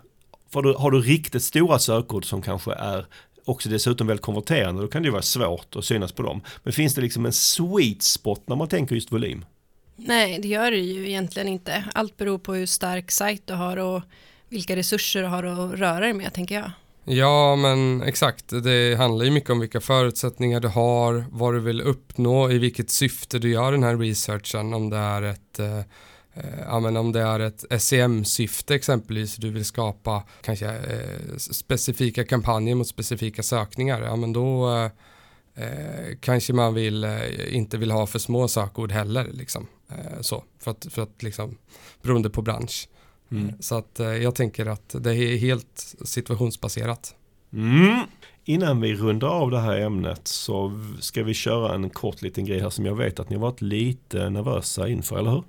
för 0.54 0.62
då 0.62 0.78
har 0.78 0.90
du 0.90 1.00
riktigt 1.00 1.42
stora 1.42 1.78
sökord 1.78 2.24
som 2.24 2.42
kanske 2.42 2.72
är 2.72 3.06
också 3.44 3.68
dessutom 3.68 4.06
väldigt 4.06 4.24
konverterande, 4.24 4.82
då 4.82 4.88
kan 4.88 5.02
det 5.02 5.06
ju 5.06 5.12
vara 5.12 5.22
svårt 5.22 5.76
att 5.76 5.84
synas 5.84 6.12
på 6.12 6.22
dem. 6.22 6.40
Men 6.62 6.72
finns 6.72 6.94
det 6.94 7.00
liksom 7.00 7.26
en 7.26 7.32
sweet 7.32 8.02
spot 8.02 8.42
när 8.46 8.56
man 8.56 8.68
tänker 8.68 8.94
just 8.94 9.12
volym? 9.12 9.44
Nej, 9.96 10.38
det 10.38 10.48
gör 10.48 10.70
det 10.70 10.76
ju 10.76 11.08
egentligen 11.08 11.48
inte. 11.48 11.84
Allt 11.94 12.16
beror 12.16 12.38
på 12.38 12.54
hur 12.54 12.66
stark 12.66 13.10
sajt 13.10 13.42
du 13.44 13.54
har 13.54 13.76
och 13.76 14.02
vilka 14.48 14.76
resurser 14.76 15.22
du 15.22 15.28
har 15.28 15.44
att 15.44 15.78
röra 15.78 16.00
dig 16.00 16.12
med, 16.12 16.32
tänker 16.32 16.54
jag. 16.54 16.70
Ja, 17.04 17.56
men 17.56 18.02
exakt. 18.02 18.44
Det 18.64 18.96
handlar 18.98 19.24
ju 19.24 19.30
mycket 19.30 19.50
om 19.50 19.60
vilka 19.60 19.80
förutsättningar 19.80 20.60
du 20.60 20.68
har, 20.68 21.24
vad 21.30 21.54
du 21.54 21.60
vill 21.60 21.80
uppnå, 21.80 22.50
i 22.50 22.58
vilket 22.58 22.90
syfte 22.90 23.38
du 23.38 23.50
gör 23.50 23.72
den 23.72 23.82
här 23.82 23.96
researchen. 23.96 24.74
Om 24.74 24.90
det 24.90 24.96
är 24.96 25.22
ett 25.22 25.58
eh 25.58 25.80
ja, 26.66 26.80
men 26.80 26.96
om 26.96 27.12
det 27.12 27.20
är 27.20 27.40
ett 27.40 27.64
SEM-syfte 27.82 28.74
exempelvis, 28.74 29.36
du 29.36 29.50
vill 29.50 29.64
skapa 29.64 30.22
kanske 30.42 30.66
eh, 30.66 31.36
specifika 31.36 32.24
kampanjer 32.24 32.74
mot 32.74 32.88
specifika 32.88 33.42
sökningar, 33.42 34.02
ja 34.02 34.16
men 34.16 34.32
då 34.32 34.70
eh, 34.70 34.90
eh 35.64 36.16
kanske 36.20 36.52
man 36.52 36.74
vill, 36.74 37.04
eh, 37.04 37.56
inte 37.56 37.78
vill 37.78 37.90
ha 37.90 38.06
för 38.06 38.18
små 38.18 38.48
sökord 38.48 38.92
heller. 38.92 39.28
Liksom. 39.32 39.66
så, 40.20 40.44
för 40.58 40.70
att, 40.70 40.86
för 40.90 41.02
att 41.02 41.22
liksom, 41.22 41.58
beroende 42.02 42.30
på 42.30 42.42
bransch. 42.42 42.88
Mm. 43.30 43.52
Så 43.60 43.74
att 43.74 44.00
eh, 44.00 44.06
jag 44.06 44.34
tänker 44.34 44.66
att 44.66 44.94
det 45.00 45.16
är 45.16 45.36
helt 45.36 45.94
situationsbaserat. 46.04 47.14
Mm. 47.52 48.00
Innan 48.44 48.80
vi 48.80 48.94
rundar 48.94 49.28
av 49.28 49.50
det 49.50 49.60
här 49.60 49.80
ämnet 49.80 50.28
så 50.28 50.80
ska 51.00 51.22
vi 51.22 51.34
köra 51.34 51.74
en 51.74 51.90
kort 51.90 52.22
liten 52.22 52.44
grej 52.44 52.60
här 52.60 52.70
som 52.70 52.86
jag 52.86 52.94
vet 52.94 53.20
att 53.20 53.30
ni 53.30 53.36
har 53.36 53.42
varit 53.42 53.62
lite 53.62 54.30
nervösa 54.30 54.88
inför, 54.88 55.18
eller 55.18 55.30
hur? 55.30 55.42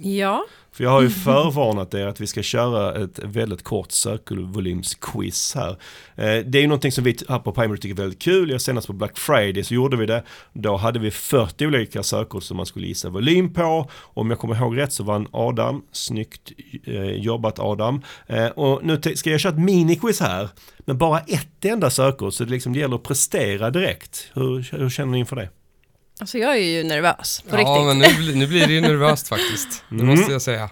Ja. 0.00 0.44
För 0.72 0.84
jag 0.84 0.90
har 0.90 1.02
ju 1.02 1.10
förvarnat 1.24 1.94
er 1.94 2.06
att 2.06 2.20
vi 2.20 2.26
ska 2.26 2.42
köra 2.42 3.04
ett 3.04 3.18
väldigt 3.18 3.62
kort 3.62 3.92
sökvolymsquiz 3.92 5.54
här. 5.54 5.70
Eh, 6.14 6.44
det 6.46 6.58
är 6.58 6.60
ju 6.60 6.66
någonting 6.66 6.92
som 6.92 7.04
vi 7.04 7.16
här 7.28 7.38
på 7.38 7.52
Primary 7.52 7.78
tycker 7.78 7.94
är 7.94 8.02
väldigt 8.02 8.22
kul. 8.22 8.50
Jag 8.50 8.60
senast 8.60 8.86
på 8.86 8.92
Black 8.92 9.18
Friday 9.18 9.64
så 9.64 9.74
gjorde 9.74 9.96
vi 9.96 10.06
det. 10.06 10.22
Då 10.52 10.76
hade 10.76 10.98
vi 10.98 11.10
40 11.10 11.66
olika 11.66 12.02
sökord 12.02 12.42
som 12.42 12.56
man 12.56 12.66
skulle 12.66 12.86
gissa 12.86 13.08
volym 13.08 13.52
på. 13.52 13.90
Om 14.00 14.30
jag 14.30 14.38
kommer 14.38 14.56
ihåg 14.56 14.76
rätt 14.76 14.92
så 14.92 15.04
vann 15.04 15.28
Adam. 15.32 15.82
Snyggt 15.92 16.52
eh, 16.84 17.10
jobbat 17.10 17.58
Adam. 17.58 18.02
Eh, 18.26 18.46
och 18.46 18.84
nu 18.84 19.00
ska 19.14 19.30
jag 19.30 19.40
köra 19.40 19.52
ett 19.52 19.58
miniquiz 19.58 20.20
här. 20.20 20.48
Men 20.78 20.98
bara 20.98 21.18
ett 21.18 21.64
enda 21.64 21.90
sökord 21.90 22.32
så 22.32 22.44
det 22.44 22.50
liksom 22.50 22.74
gäller 22.74 22.96
att 22.96 23.02
prestera 23.02 23.70
direkt. 23.70 24.30
Hur, 24.34 24.78
hur 24.78 24.90
känner 24.90 25.12
ni 25.12 25.18
inför 25.18 25.36
det? 25.36 25.48
Alltså 26.20 26.38
jag 26.38 26.56
är 26.56 26.60
ju 26.60 26.84
nervös, 26.84 27.40
på 27.40 27.56
ja, 27.56 27.60
riktigt. 27.60 27.76
Ja, 27.76 27.84
men 27.84 27.98
nu, 27.98 28.34
nu 28.34 28.46
blir 28.46 28.66
det 28.66 28.72
ju 28.72 28.80
nervöst 28.80 29.28
faktiskt. 29.34 29.84
Det 29.88 29.94
mm. 29.94 30.06
måste 30.06 30.32
jag 30.32 30.42
säga. 30.42 30.70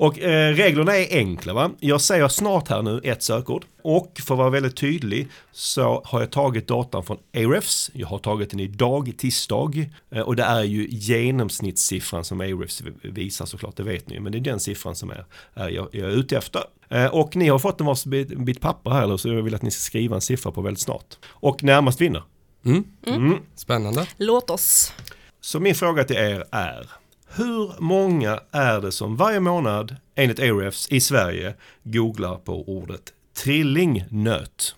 Och 0.00 0.18
eh, 0.18 0.54
reglerna 0.54 0.96
är 0.96 1.18
enkla 1.18 1.52
va. 1.52 1.70
Jag 1.80 2.00
säger 2.00 2.28
snart 2.28 2.68
här 2.68 2.82
nu 2.82 3.00
ett 3.04 3.22
sökord. 3.22 3.64
Och 3.82 4.20
för 4.26 4.34
att 4.34 4.38
vara 4.38 4.50
väldigt 4.50 4.76
tydlig 4.76 5.28
så 5.52 6.02
har 6.04 6.20
jag 6.20 6.30
tagit 6.30 6.68
datan 6.68 7.04
från 7.04 7.18
Ahrefs. 7.36 7.90
Jag 7.94 8.06
har 8.06 8.18
tagit 8.18 8.50
den 8.50 8.60
idag, 8.60 9.12
tisdag. 9.18 9.90
Eh, 10.10 10.20
och 10.20 10.36
det 10.36 10.42
är 10.42 10.62
ju 10.62 10.86
genomsnittssiffran 10.88 12.24
som 12.24 12.40
Ahrefs 12.40 12.82
visar 13.02 13.46
såklart, 13.46 13.76
det 13.76 13.82
vet 13.82 14.08
ni 14.08 14.20
Men 14.20 14.32
det 14.32 14.38
är 14.38 14.40
den 14.40 14.60
siffran 14.60 14.94
som 14.94 15.10
är, 15.10 15.24
är 15.54 15.68
jag, 15.68 15.88
jag 15.92 16.10
är 16.10 16.14
ute 16.14 16.36
efter. 16.36 16.62
Eh, 16.88 17.06
och 17.06 17.36
ni 17.36 17.48
har 17.48 17.58
fått 17.58 17.80
en 17.80 17.86
varsitt 17.86 18.38
bit 18.38 18.60
papper 18.60 18.90
här 18.90 19.16
så 19.16 19.28
jag 19.28 19.42
vill 19.42 19.54
att 19.54 19.62
ni 19.62 19.70
ska 19.70 19.80
skriva 19.80 20.14
en 20.14 20.20
siffra 20.20 20.52
på 20.52 20.60
väldigt 20.60 20.82
snart. 20.82 21.18
Och 21.26 21.62
närmast 21.62 22.00
vinner. 22.00 22.22
Mm. 22.64 22.84
Mm. 23.06 23.38
Spännande. 23.54 24.06
Låt 24.16 24.50
oss. 24.50 24.92
Så 25.40 25.60
min 25.60 25.74
fråga 25.74 26.04
till 26.04 26.16
er 26.16 26.44
är, 26.50 26.90
hur 27.36 27.72
många 27.78 28.40
är 28.50 28.80
det 28.80 28.92
som 28.92 29.16
varje 29.16 29.40
månad 29.40 29.96
enligt 30.14 30.40
Ahrefs 30.40 30.88
i 30.88 31.00
Sverige 31.00 31.54
googlar 31.82 32.36
på 32.36 32.68
ordet 32.68 33.12
trillingnöt? 33.34 34.74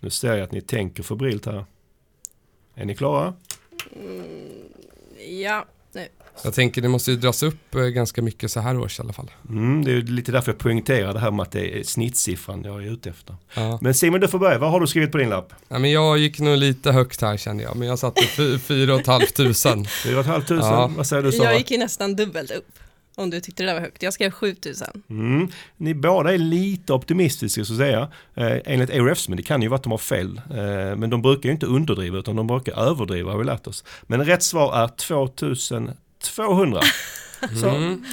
Nu 0.00 0.10
ser 0.10 0.34
jag 0.34 0.40
att 0.40 0.52
ni 0.52 0.60
tänker 0.60 1.02
febrilt 1.02 1.46
här. 1.46 1.64
Är 2.74 2.84
ni 2.84 2.94
klara? 2.94 3.34
Mm, 3.96 4.24
ja. 5.42 5.64
Jag 6.42 6.54
tänker 6.54 6.82
det 6.82 6.88
måste 6.88 7.10
ju 7.10 7.16
dras 7.16 7.42
upp 7.42 7.74
eh, 7.74 7.80
ganska 7.80 8.22
mycket 8.22 8.50
så 8.50 8.60
här 8.60 8.78
års 8.78 8.98
i 8.98 9.02
alla 9.02 9.12
fall. 9.12 9.30
Mm, 9.48 9.84
det 9.84 9.92
är 9.92 10.02
lite 10.02 10.32
därför 10.32 10.52
jag 10.52 10.58
poängterar 10.58 11.12
det 11.12 11.20
här 11.20 11.30
med 11.30 11.42
att 11.42 11.52
det 11.52 11.78
är 11.78 11.82
snittsiffran 11.82 12.62
jag 12.64 12.84
är 12.84 12.92
ute 12.92 13.10
efter. 13.10 13.36
Ja. 13.54 13.78
Men 13.82 13.94
Simon 13.94 14.20
du 14.20 14.28
får 14.28 14.38
börja, 14.38 14.58
vad 14.58 14.70
har 14.70 14.80
du 14.80 14.86
skrivit 14.86 15.12
på 15.12 15.18
din 15.18 15.28
lapp? 15.28 15.52
Ja, 15.68 15.78
men 15.78 15.90
jag 15.90 16.18
gick 16.18 16.40
nog 16.40 16.56
lite 16.56 16.92
högt 16.92 17.20
här 17.20 17.36
kände 17.36 17.62
jag, 17.62 17.76
men 17.76 17.88
jag 17.88 17.98
satte 17.98 18.22
4 18.22 18.58
500. 19.04 19.88
4 20.04 20.24
500, 20.24 20.44
ja. 20.48 20.90
vad 20.96 21.06
säger 21.06 21.22
du 21.22 21.32
Sara? 21.32 21.50
Jag 21.50 21.58
gick 21.58 21.70
ju 21.70 21.78
nästan 21.78 22.16
dubbelt 22.16 22.50
upp. 22.50 22.68
Om 23.16 23.30
du 23.30 23.40
tyckte 23.40 23.62
det 23.62 23.66
där 23.66 23.74
var 23.74 23.80
högt. 23.80 24.02
Jag 24.02 24.12
skrev 24.12 24.30
7000. 24.30 25.02
Mm. 25.10 25.48
Ni 25.76 25.94
båda 25.94 26.34
är 26.34 26.38
lite 26.38 26.92
optimistiska 26.92 27.64
så 27.64 27.72
att 27.72 27.78
säga. 27.78 28.08
Eh, 28.34 28.58
enligt 28.64 28.90
ARFs, 28.90 29.28
men 29.28 29.36
det 29.36 29.42
kan 29.42 29.62
ju 29.62 29.68
vara 29.68 29.76
att 29.76 29.82
de 29.82 29.90
har 29.90 29.98
fel. 29.98 30.40
Eh, 30.50 30.96
men 30.96 31.10
de 31.10 31.22
brukar 31.22 31.48
ju 31.48 31.52
inte 31.52 31.66
underdriva 31.66 32.18
utan 32.18 32.36
de 32.36 32.46
brukar 32.46 32.72
överdriva 32.72 33.30
har 33.30 33.38
vi 33.38 33.44
lärt 33.44 33.66
oss. 33.66 33.84
Men 34.02 34.24
rätt 34.24 34.42
svar 34.42 34.84
är 34.84 34.88
2000 34.88 35.90
200. 36.24 36.80
Mm. 37.52 38.04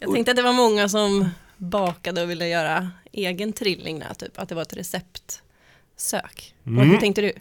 Jag 0.00 0.12
tänkte 0.14 0.30
att 0.30 0.36
det 0.36 0.42
var 0.42 0.52
många 0.52 0.88
som 0.88 1.30
bakade 1.56 2.22
och 2.22 2.30
ville 2.30 2.48
göra 2.48 2.90
egen 3.12 3.52
trilling 3.52 3.98
där, 3.98 4.14
typ. 4.14 4.38
Att 4.38 4.48
det 4.48 4.54
var 4.54 4.62
ett 4.62 4.76
receptsök. 4.76 6.54
Mm. 6.66 6.90
Vad 6.90 7.00
tänkte 7.00 7.22
du? 7.22 7.32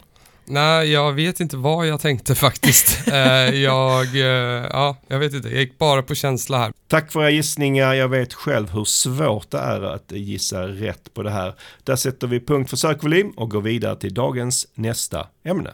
Nej, 0.46 0.92
jag 0.92 1.14
vet 1.14 1.40
inte 1.40 1.58
vad 1.58 1.88
jag 1.88 2.02
tänkte 2.02 2.36
faktiskt. 2.36 3.08
eh, 3.12 3.16
jag, 3.50 4.16
eh, 4.16 4.68
ja, 4.72 4.98
jag 5.08 5.20
vet 5.20 5.34
inte. 5.34 5.50
Jag 5.50 5.60
gick 5.60 5.78
bara 5.78 6.04
på 6.04 6.16
känsla 6.16 6.58
här. 6.58 6.74
Tack 6.88 7.12
för 7.12 7.22
era 7.22 7.30
gissningar. 7.30 7.94
Jag 7.94 8.10
vet 8.10 8.34
själv 8.34 8.70
hur 8.72 8.86
svårt 8.86 9.52
det 9.52 9.58
är 9.58 9.82
att 9.82 10.12
gissa 10.12 10.68
rätt 10.68 11.14
på 11.14 11.24
det 11.24 11.32
här. 11.32 11.56
Där 11.84 11.96
sätter 11.96 12.28
vi 12.28 12.40
punkt 12.40 12.70
för 12.70 12.78
sökvolym 12.78 13.30
och 13.30 13.50
går 13.50 13.62
vidare 13.62 13.96
till 13.96 14.14
dagens 14.14 14.68
nästa 14.76 15.28
ämne. 15.44 15.74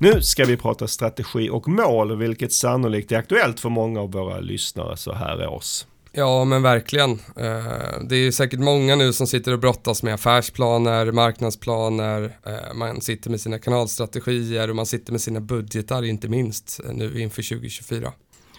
Nu 0.00 0.22
ska 0.22 0.44
vi 0.44 0.56
prata 0.56 0.86
strategi 0.88 1.50
och 1.50 1.68
mål, 1.68 2.16
vilket 2.16 2.52
sannolikt 2.52 3.12
är 3.12 3.16
aktuellt 3.16 3.60
för 3.60 3.68
många 3.68 4.00
av 4.00 4.12
våra 4.12 4.40
lyssnare 4.40 4.96
så 4.96 5.12
här 5.12 5.48
års. 5.48 5.84
Ja, 6.12 6.44
men 6.44 6.62
verkligen. 6.62 7.10
Eh, 7.12 8.02
det 8.08 8.16
är 8.16 8.30
säkert 8.30 8.60
många 8.60 8.96
nu 8.96 9.12
som 9.12 9.26
sitter 9.26 9.52
och 9.52 9.58
brottas 9.58 10.02
med 10.02 10.14
affärsplaner, 10.14 11.12
marknadsplaner, 11.12 12.38
eh, 12.46 12.74
man 12.74 13.00
sitter 13.00 13.30
med 13.30 13.40
sina 13.40 13.58
kanalstrategier 13.58 14.70
och 14.70 14.76
man 14.76 14.86
sitter 14.86 15.12
med 15.12 15.20
sina 15.20 15.40
budgetar 15.40 16.04
inte 16.04 16.28
minst 16.28 16.80
eh, 16.84 16.92
nu 16.92 17.20
inför 17.20 17.42
2024. 17.42 18.12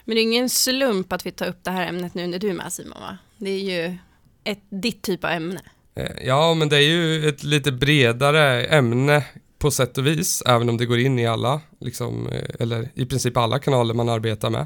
Men 0.06 0.16
det 0.16 0.22
är 0.22 0.24
ingen 0.24 0.50
slump 0.50 1.14
att 1.14 1.26
vi 1.26 1.32
tar 1.32 1.48
upp 1.48 1.64
det 1.64 1.72
här 1.72 1.88
ämnet 1.88 2.14
nu 2.14 2.28
när 2.28 2.40
du 2.40 2.50
är 2.50 2.54
med 2.54 2.74
Simon 2.74 3.00
va? 3.02 3.18
Det 3.38 3.50
är 3.50 3.60
ju 3.60 3.98
ett, 4.44 4.64
ditt 4.70 5.02
typ 5.02 5.24
av 5.24 5.30
ämne. 5.30 5.62
Ja, 6.24 6.54
men 6.54 6.70
det 6.70 6.78
är 6.78 6.82
ju 6.82 7.30
ett 7.30 7.44
lite 7.44 7.72
bredare 7.72 8.66
ämne 8.66 9.24
på 9.60 9.72
sätt 9.72 9.98
och 9.98 10.08
vis, 10.08 10.44
även 10.46 10.70
om 10.70 10.78
det 10.78 10.86
går 10.86 11.00
in 11.00 11.20
i 11.20 11.28
alla, 11.28 11.62
liksom, 11.80 12.28
eh, 12.28 12.44
eller 12.60 12.90
i 12.94 13.06
princip 13.06 13.38
alla 13.38 13.60
kanaler 13.60 13.94
man 13.94 14.10
arbetar 14.10 14.50
med. 14.50 14.66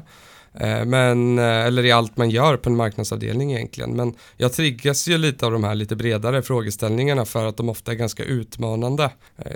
Eh, 0.54 0.84
men, 0.84 1.38
eh, 1.38 1.44
eller 1.44 1.84
i 1.84 1.92
allt 1.92 2.16
man 2.16 2.30
gör 2.30 2.56
på 2.56 2.70
en 2.70 2.76
marknadsavdelning 2.76 3.52
egentligen. 3.52 3.96
Men 3.96 4.14
jag 4.36 4.52
triggas 4.52 5.08
ju 5.08 5.18
lite 5.18 5.46
av 5.46 5.52
de 5.52 5.64
här 5.64 5.74
lite 5.74 5.96
bredare 5.96 6.42
frågeställningarna 6.42 7.24
för 7.24 7.46
att 7.46 7.56
de 7.56 7.68
ofta 7.68 7.92
är 7.92 7.96
ganska 7.96 8.24
utmanande. 8.24 9.10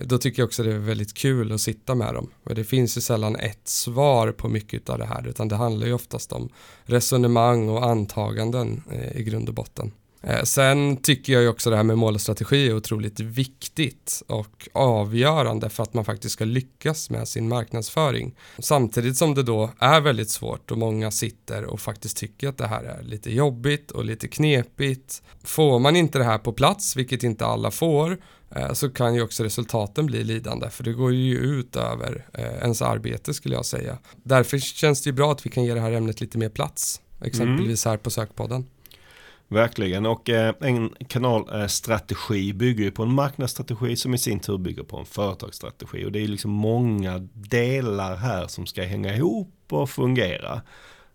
Då 0.04 0.18
tycker 0.18 0.42
jag 0.42 0.46
också 0.46 0.62
det 0.62 0.72
är 0.72 0.78
väldigt 0.78 1.14
kul 1.14 1.52
att 1.52 1.60
sitta 1.60 1.94
med 1.94 2.14
dem. 2.14 2.30
Och 2.44 2.54
det 2.54 2.64
finns 2.64 2.96
ju 2.96 3.00
sällan 3.00 3.36
ett 3.36 3.68
svar 3.68 4.32
på 4.32 4.48
mycket 4.48 4.90
av 4.90 4.98
det 4.98 5.06
här 5.06 5.28
utan 5.28 5.48
det 5.48 5.56
handlar 5.56 5.86
ju 5.86 5.92
oftast 5.92 6.32
om 6.32 6.48
resonemang 6.84 7.68
och 7.68 7.84
antaganden 7.86 8.82
i 9.14 9.22
grund 9.22 9.48
och 9.48 9.54
botten. 9.54 9.92
Eh, 10.22 10.42
sen 10.42 10.96
tycker 10.96 11.32
jag 11.32 11.42
ju 11.42 11.48
också 11.48 11.70
det 11.70 11.76
här 11.76 11.82
med 11.82 11.98
mål 11.98 12.14
och 12.14 12.20
strategi 12.20 12.68
är 12.68 12.76
otroligt 12.76 13.20
viktigt 13.20 14.22
och 14.26 14.68
avgörande 14.72 15.70
för 15.70 15.82
att 15.82 15.94
man 15.94 16.04
faktiskt 16.04 16.32
ska 16.32 16.44
lyckas 16.44 17.10
med 17.10 17.28
sin 17.28 17.48
marknadsföring. 17.48 18.34
Samtidigt 18.58 19.16
som 19.16 19.34
det 19.34 19.42
då 19.42 19.70
är 19.78 20.00
väldigt 20.00 20.30
svårt 20.30 20.70
och 20.70 20.78
många 20.78 21.10
sitter 21.10 21.64
och 21.64 21.80
faktiskt 21.80 22.16
tycker 22.16 22.48
att 22.48 22.58
det 22.58 22.66
här 22.66 22.84
är 22.84 23.02
lite 23.02 23.34
jobbigt 23.34 23.90
och 23.90 24.04
lite 24.04 24.28
knepigt. 24.28 25.22
Får 25.44 25.78
man 25.78 25.96
inte 25.96 26.18
det 26.18 26.24
här 26.24 26.38
på 26.38 26.52
plats, 26.52 26.96
vilket 26.96 27.22
inte 27.22 27.46
alla 27.46 27.70
får, 27.70 28.18
eh, 28.56 28.72
så 28.72 28.90
kan 28.90 29.14
ju 29.14 29.22
också 29.22 29.44
resultaten 29.44 30.06
bli 30.06 30.24
lidande 30.24 30.70
för 30.70 30.84
det 30.84 30.92
går 30.92 31.12
ju 31.12 31.38
ut 31.38 31.76
över 31.76 32.26
eh, 32.34 32.44
ens 32.44 32.82
arbete 32.82 33.34
skulle 33.34 33.54
jag 33.54 33.66
säga. 33.66 33.98
Därför 34.22 34.58
känns 34.58 35.02
det 35.02 35.10
ju 35.10 35.14
bra 35.14 35.32
att 35.32 35.46
vi 35.46 35.50
kan 35.50 35.64
ge 35.64 35.74
det 35.74 35.80
här 35.80 35.92
ämnet 35.92 36.20
lite 36.20 36.38
mer 36.38 36.48
plats, 36.48 37.00
exempelvis 37.24 37.84
här 37.84 37.96
på 37.96 38.10
Sökpodden. 38.10 38.66
Verkligen, 39.50 40.06
och 40.06 40.30
eh, 40.30 40.54
en 40.60 40.90
kanalstrategi 41.08 42.50
eh, 42.50 42.56
bygger 42.56 42.84
ju 42.84 42.90
på 42.90 43.02
en 43.02 43.14
marknadsstrategi 43.14 43.96
som 43.96 44.14
i 44.14 44.18
sin 44.18 44.40
tur 44.40 44.58
bygger 44.58 44.82
på 44.82 44.98
en 44.98 45.06
företagsstrategi. 45.06 46.04
Och 46.04 46.12
det 46.12 46.20
är 46.20 46.28
liksom 46.28 46.50
många 46.50 47.18
delar 47.32 48.16
här 48.16 48.46
som 48.46 48.66
ska 48.66 48.82
hänga 48.82 49.14
ihop 49.14 49.54
och 49.70 49.90
fungera. 49.90 50.62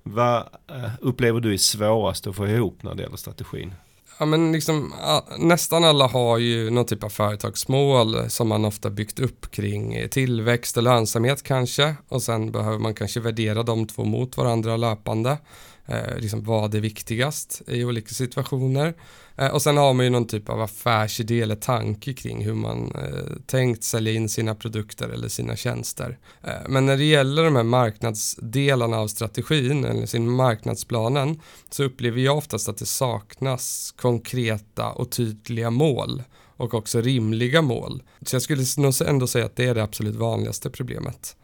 Vad 0.03 0.37
eh, 0.69 0.91
upplever 1.01 1.39
du 1.39 1.53
är 1.53 1.57
svårast 1.57 2.27
att 2.27 2.35
få 2.35 2.47
ihop 2.47 2.83
när 2.83 2.95
det 2.95 3.03
gäller 3.03 3.17
strategin? 3.17 3.73
Ja, 4.19 4.25
men 4.25 4.51
liksom, 4.51 4.93
nästan 5.37 5.83
alla 5.83 6.07
har 6.07 6.37
ju 6.37 6.69
någon 6.69 6.85
typ 6.85 7.03
av 7.03 7.09
företagsmål 7.09 8.29
som 8.29 8.47
man 8.47 8.65
ofta 8.65 8.89
byggt 8.89 9.19
upp 9.19 9.51
kring 9.51 10.09
tillväxt 10.09 10.77
och 10.77 10.83
lönsamhet 10.83 11.43
kanske 11.43 11.95
och 12.07 12.21
sen 12.21 12.51
behöver 12.51 12.79
man 12.79 12.93
kanske 12.93 13.19
värdera 13.19 13.63
de 13.63 13.87
två 13.87 14.03
mot 14.03 14.37
varandra 14.37 14.77
löpande 14.77 15.37
eh, 15.85 16.17
liksom 16.17 16.43
vad 16.43 16.75
är 16.75 16.79
viktigast 16.79 17.61
i 17.67 17.83
olika 17.83 18.13
situationer. 18.13 18.93
Eh, 19.35 19.47
och 19.47 19.61
sen 19.61 19.77
har 19.77 19.93
man 19.93 20.05
ju 20.05 20.09
någon 20.09 20.27
typ 20.27 20.49
av 20.49 20.61
affärsidé 20.61 21.41
eller 21.41 21.55
tanke 21.55 22.13
kring 22.13 22.45
hur 22.45 22.53
man 22.53 22.91
eh, 22.95 23.35
tänkt 23.45 23.83
sälja 23.83 24.13
in 24.13 24.29
sina 24.29 24.55
produkter 24.55 25.09
eller 25.09 25.27
sina 25.27 25.55
tjänster. 25.55 26.17
Eh, 26.43 26.53
men 26.67 26.85
när 26.85 26.97
det 26.97 27.03
gäller 27.03 27.43
de 27.43 27.55
här 27.55 27.63
marknadsdelarna 27.63 28.97
av 28.97 29.07
strategin 29.07 29.85
eller 29.85 30.05
sin 30.05 30.29
marknadsplanen 30.29 31.39
så 31.69 31.83
upplever 31.83 32.21
jag 32.21 32.37
oftast 32.37 32.69
att 32.69 32.77
det 32.77 32.85
saknas 32.85 33.93
konkreta 33.97 34.91
och 34.91 35.11
tydliga 35.11 35.69
mål 35.69 36.23
och 36.57 36.73
också 36.73 37.01
rimliga 37.01 37.61
mål. 37.61 38.03
Så 38.21 38.35
jag 38.35 38.41
skulle 38.41 38.63
nog 38.77 38.93
ändå 39.05 39.27
säga 39.27 39.45
att 39.45 39.55
det 39.55 39.65
är 39.65 39.75
det 39.75 39.83
absolut 39.83 40.15
vanligaste 40.15 40.69
problemet. 40.69 41.35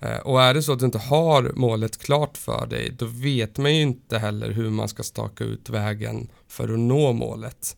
Eh, 0.00 0.16
och 0.16 0.42
är 0.42 0.54
det 0.54 0.62
så 0.62 0.72
att 0.72 0.78
du 0.78 0.86
inte 0.86 0.98
har 0.98 1.52
målet 1.56 1.98
klart 1.98 2.36
för 2.36 2.66
dig, 2.66 2.94
då 2.98 3.06
vet 3.06 3.58
man 3.58 3.74
ju 3.74 3.82
inte 3.82 4.18
heller 4.18 4.50
hur 4.50 4.70
man 4.70 4.88
ska 4.88 5.02
staka 5.02 5.44
ut 5.44 5.68
vägen 5.68 6.28
för 6.48 6.72
att 6.72 6.78
nå 6.78 7.12
målet. 7.12 7.76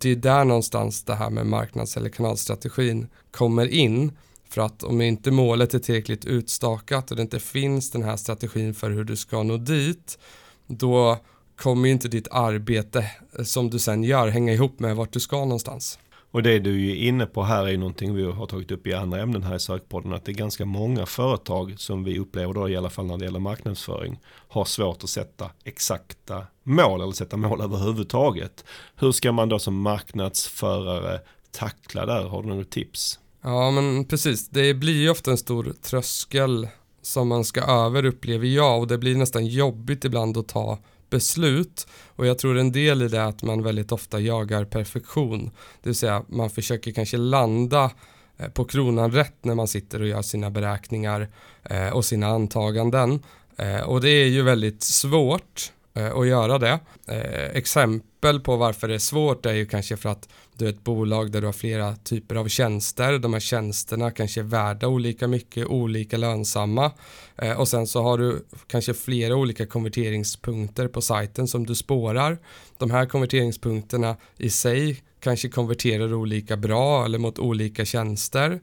Det 0.00 0.10
är 0.10 0.16
där 0.16 0.44
någonstans 0.44 1.02
det 1.04 1.14
här 1.14 1.30
med 1.30 1.46
marknads 1.46 1.96
eller 1.96 2.08
kanalstrategin 2.08 3.08
kommer 3.30 3.66
in. 3.66 4.12
För 4.48 4.60
att 4.62 4.82
om 4.82 5.00
inte 5.00 5.30
målet 5.30 5.74
är 5.74 5.78
tillräckligt 5.78 6.24
utstakat 6.24 7.10
och 7.10 7.16
det 7.16 7.22
inte 7.22 7.40
finns 7.40 7.90
den 7.90 8.02
här 8.02 8.16
strategin 8.16 8.74
för 8.74 8.90
hur 8.90 9.04
du 9.04 9.16
ska 9.16 9.42
nå 9.42 9.56
dit, 9.56 10.18
då 10.66 11.18
kommer 11.56 11.88
inte 11.88 12.08
ditt 12.08 12.28
arbete 12.30 13.10
eh, 13.38 13.44
som 13.44 13.70
du 13.70 13.78
sen 13.78 14.04
gör 14.04 14.28
hänga 14.28 14.52
ihop 14.52 14.80
med 14.80 14.96
vart 14.96 15.12
du 15.12 15.20
ska 15.20 15.36
någonstans. 15.36 15.98
Och 16.34 16.42
det 16.42 16.58
du 16.58 16.90
är 16.90 16.94
inne 16.94 17.26
på 17.26 17.42
här 17.42 17.68
är 17.68 17.78
någonting 17.78 18.14
vi 18.14 18.24
har 18.24 18.46
tagit 18.46 18.70
upp 18.70 18.86
i 18.86 18.94
andra 18.94 19.20
ämnen 19.20 19.42
här 19.42 19.56
i 19.56 19.60
sökpodden. 19.60 20.12
Att 20.12 20.24
det 20.24 20.32
är 20.32 20.34
ganska 20.34 20.64
många 20.64 21.06
företag 21.06 21.74
som 21.76 22.04
vi 22.04 22.18
upplever 22.18 22.54
då 22.54 22.68
i 22.68 22.76
alla 22.76 22.90
fall 22.90 23.06
när 23.06 23.18
det 23.18 23.24
gäller 23.24 23.40
marknadsföring. 23.40 24.20
Har 24.48 24.64
svårt 24.64 25.04
att 25.04 25.10
sätta 25.10 25.50
exakta 25.64 26.46
mål 26.62 27.00
eller 27.00 27.12
sätta 27.12 27.36
mål 27.36 27.60
överhuvudtaget. 27.62 28.64
Hur 28.96 29.12
ska 29.12 29.32
man 29.32 29.48
då 29.48 29.58
som 29.58 29.80
marknadsförare 29.80 31.20
tackla 31.50 32.06
där? 32.06 32.24
Har 32.24 32.42
du 32.42 32.48
några 32.48 32.64
tips? 32.64 33.18
Ja 33.42 33.70
men 33.70 34.04
precis, 34.04 34.48
det 34.48 34.74
blir 34.74 35.02
ju 35.02 35.10
ofta 35.10 35.30
en 35.30 35.38
stor 35.38 35.74
tröskel 35.82 36.68
som 37.02 37.28
man 37.28 37.44
ska 37.44 37.60
över 37.60 38.04
upplever 38.04 38.46
jag 38.46 38.80
och 38.80 38.86
det 38.86 38.98
blir 38.98 39.16
nästan 39.16 39.46
jobbigt 39.46 40.04
ibland 40.04 40.36
att 40.36 40.48
ta 40.48 40.78
beslut 41.14 41.86
och 42.16 42.26
jag 42.26 42.38
tror 42.38 42.58
en 42.58 42.72
del 42.72 43.02
i 43.02 43.08
det 43.08 43.18
är 43.18 43.28
att 43.28 43.42
man 43.42 43.62
väldigt 43.62 43.92
ofta 43.92 44.20
jagar 44.20 44.64
perfektion. 44.64 45.50
Det 45.82 45.88
vill 45.88 45.94
säga 45.94 46.24
man 46.28 46.50
försöker 46.50 46.92
kanske 46.92 47.16
landa 47.16 47.90
eh, 48.36 48.48
på 48.48 48.64
kronan 48.64 49.10
rätt 49.10 49.44
när 49.44 49.54
man 49.54 49.68
sitter 49.68 50.00
och 50.00 50.08
gör 50.08 50.22
sina 50.22 50.50
beräkningar 50.50 51.28
eh, 51.62 51.88
och 51.88 52.04
sina 52.04 52.26
antaganden. 52.26 53.22
Eh, 53.56 53.80
och 53.80 54.00
det 54.00 54.10
är 54.10 54.26
ju 54.26 54.42
väldigt 54.42 54.82
svårt 54.82 55.72
Eh, 55.96 56.16
att 56.16 56.26
göra 56.26 56.58
det. 56.58 56.80
Eh, 57.08 57.56
exempel 57.56 58.40
på 58.40 58.56
varför 58.56 58.88
det 58.88 58.94
är 58.94 58.98
svårt 58.98 59.46
är 59.46 59.52
ju 59.52 59.66
kanske 59.66 59.96
för 59.96 60.08
att 60.08 60.28
du 60.56 60.64
är 60.66 60.70
ett 60.70 60.84
bolag 60.84 61.32
där 61.32 61.40
du 61.40 61.46
har 61.46 61.52
flera 61.52 61.96
typer 61.96 62.34
av 62.34 62.48
tjänster. 62.48 63.18
De 63.18 63.32
här 63.32 63.40
tjänsterna 63.40 64.10
kanske 64.10 64.40
är 64.40 64.44
värda 64.44 64.88
olika 64.88 65.28
mycket, 65.28 65.66
olika 65.66 66.16
lönsamma. 66.16 66.92
Eh, 67.36 67.60
och 67.60 67.68
sen 67.68 67.86
så 67.86 68.02
har 68.02 68.18
du 68.18 68.44
kanske 68.66 68.94
flera 68.94 69.36
olika 69.36 69.66
konverteringspunkter 69.66 70.88
på 70.88 71.00
sajten 71.00 71.48
som 71.48 71.66
du 71.66 71.74
spårar. 71.74 72.38
De 72.78 72.90
här 72.90 73.06
konverteringspunkterna 73.06 74.16
i 74.36 74.50
sig 74.50 75.02
kanske 75.20 75.48
konverterar 75.48 76.14
olika 76.14 76.56
bra 76.56 77.04
eller 77.04 77.18
mot 77.18 77.38
olika 77.38 77.84
tjänster. 77.84 78.60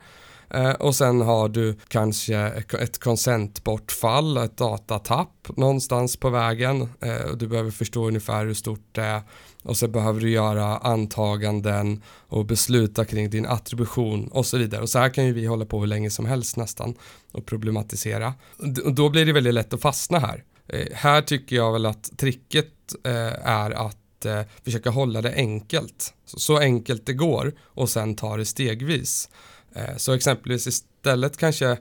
Eh, 0.54 0.72
och 0.72 0.96
sen 0.96 1.22
har 1.22 1.50
du 1.50 1.78
kanske 1.88 2.38
ett 2.80 3.00
konsentbortfall, 3.00 4.38
ett 4.38 4.58
datatapp 4.58 5.58
någonstans 5.58 6.18
på 6.18 6.30
vägen. 6.30 6.82
Eh, 6.82 7.36
du 7.38 7.48
behöver 7.48 7.72
förstå 7.72 8.08
ungefär 8.08 8.46
hur 8.46 8.54
stort 8.54 8.86
det 8.92 9.02
är 9.02 9.22
och 9.64 9.78
så 9.78 9.88
behöver 9.88 10.22
du 10.22 10.30
göra 10.30 10.78
antaganden 10.78 12.04
och 12.08 12.46
besluta 12.46 13.06
kring 13.06 13.30
din 13.30 13.46
attribution 13.46 14.28
och 14.28 14.46
så 14.46 14.58
vidare. 14.58 14.82
Och 14.82 14.90
så 14.90 15.00
här 15.00 15.10
kan 15.10 15.26
ju 15.26 15.34
vi 15.34 15.46
hålla 15.46 15.66
på 15.66 15.80
hur 15.80 15.88
länge 15.88 16.10
som 16.10 16.26
helst 16.26 16.58
nästan 16.58 16.96
och 17.32 17.46
problematisera. 17.46 18.34
Och 18.86 18.94
då 18.94 19.10
blir 19.10 19.26
det 19.26 19.34
väldigt 19.34 19.54
lätt 19.54 19.74
att 19.74 19.82
fastna 19.82 20.20
här. 20.20 20.44
Eh, 20.68 20.88
här 20.94 21.22
tycker 21.22 21.56
jag 21.56 21.72
väl 21.72 21.86
att 21.86 22.18
tricket 22.18 22.68
är 23.44 23.72
att 23.72 23.98
försöka 24.64 24.90
hålla 24.90 25.22
det 25.22 25.34
enkelt. 25.34 26.14
Så 26.26 26.58
enkelt 26.58 27.06
det 27.06 27.14
går 27.14 27.54
och 27.62 27.90
sen 27.90 28.16
ta 28.16 28.38
det 28.38 28.46
stegvis. 28.46 29.30
Eh, 29.76 29.98
så 29.98 30.14
exempelvis 30.14 30.68
istället 30.68 31.38
kanske, 31.38 31.78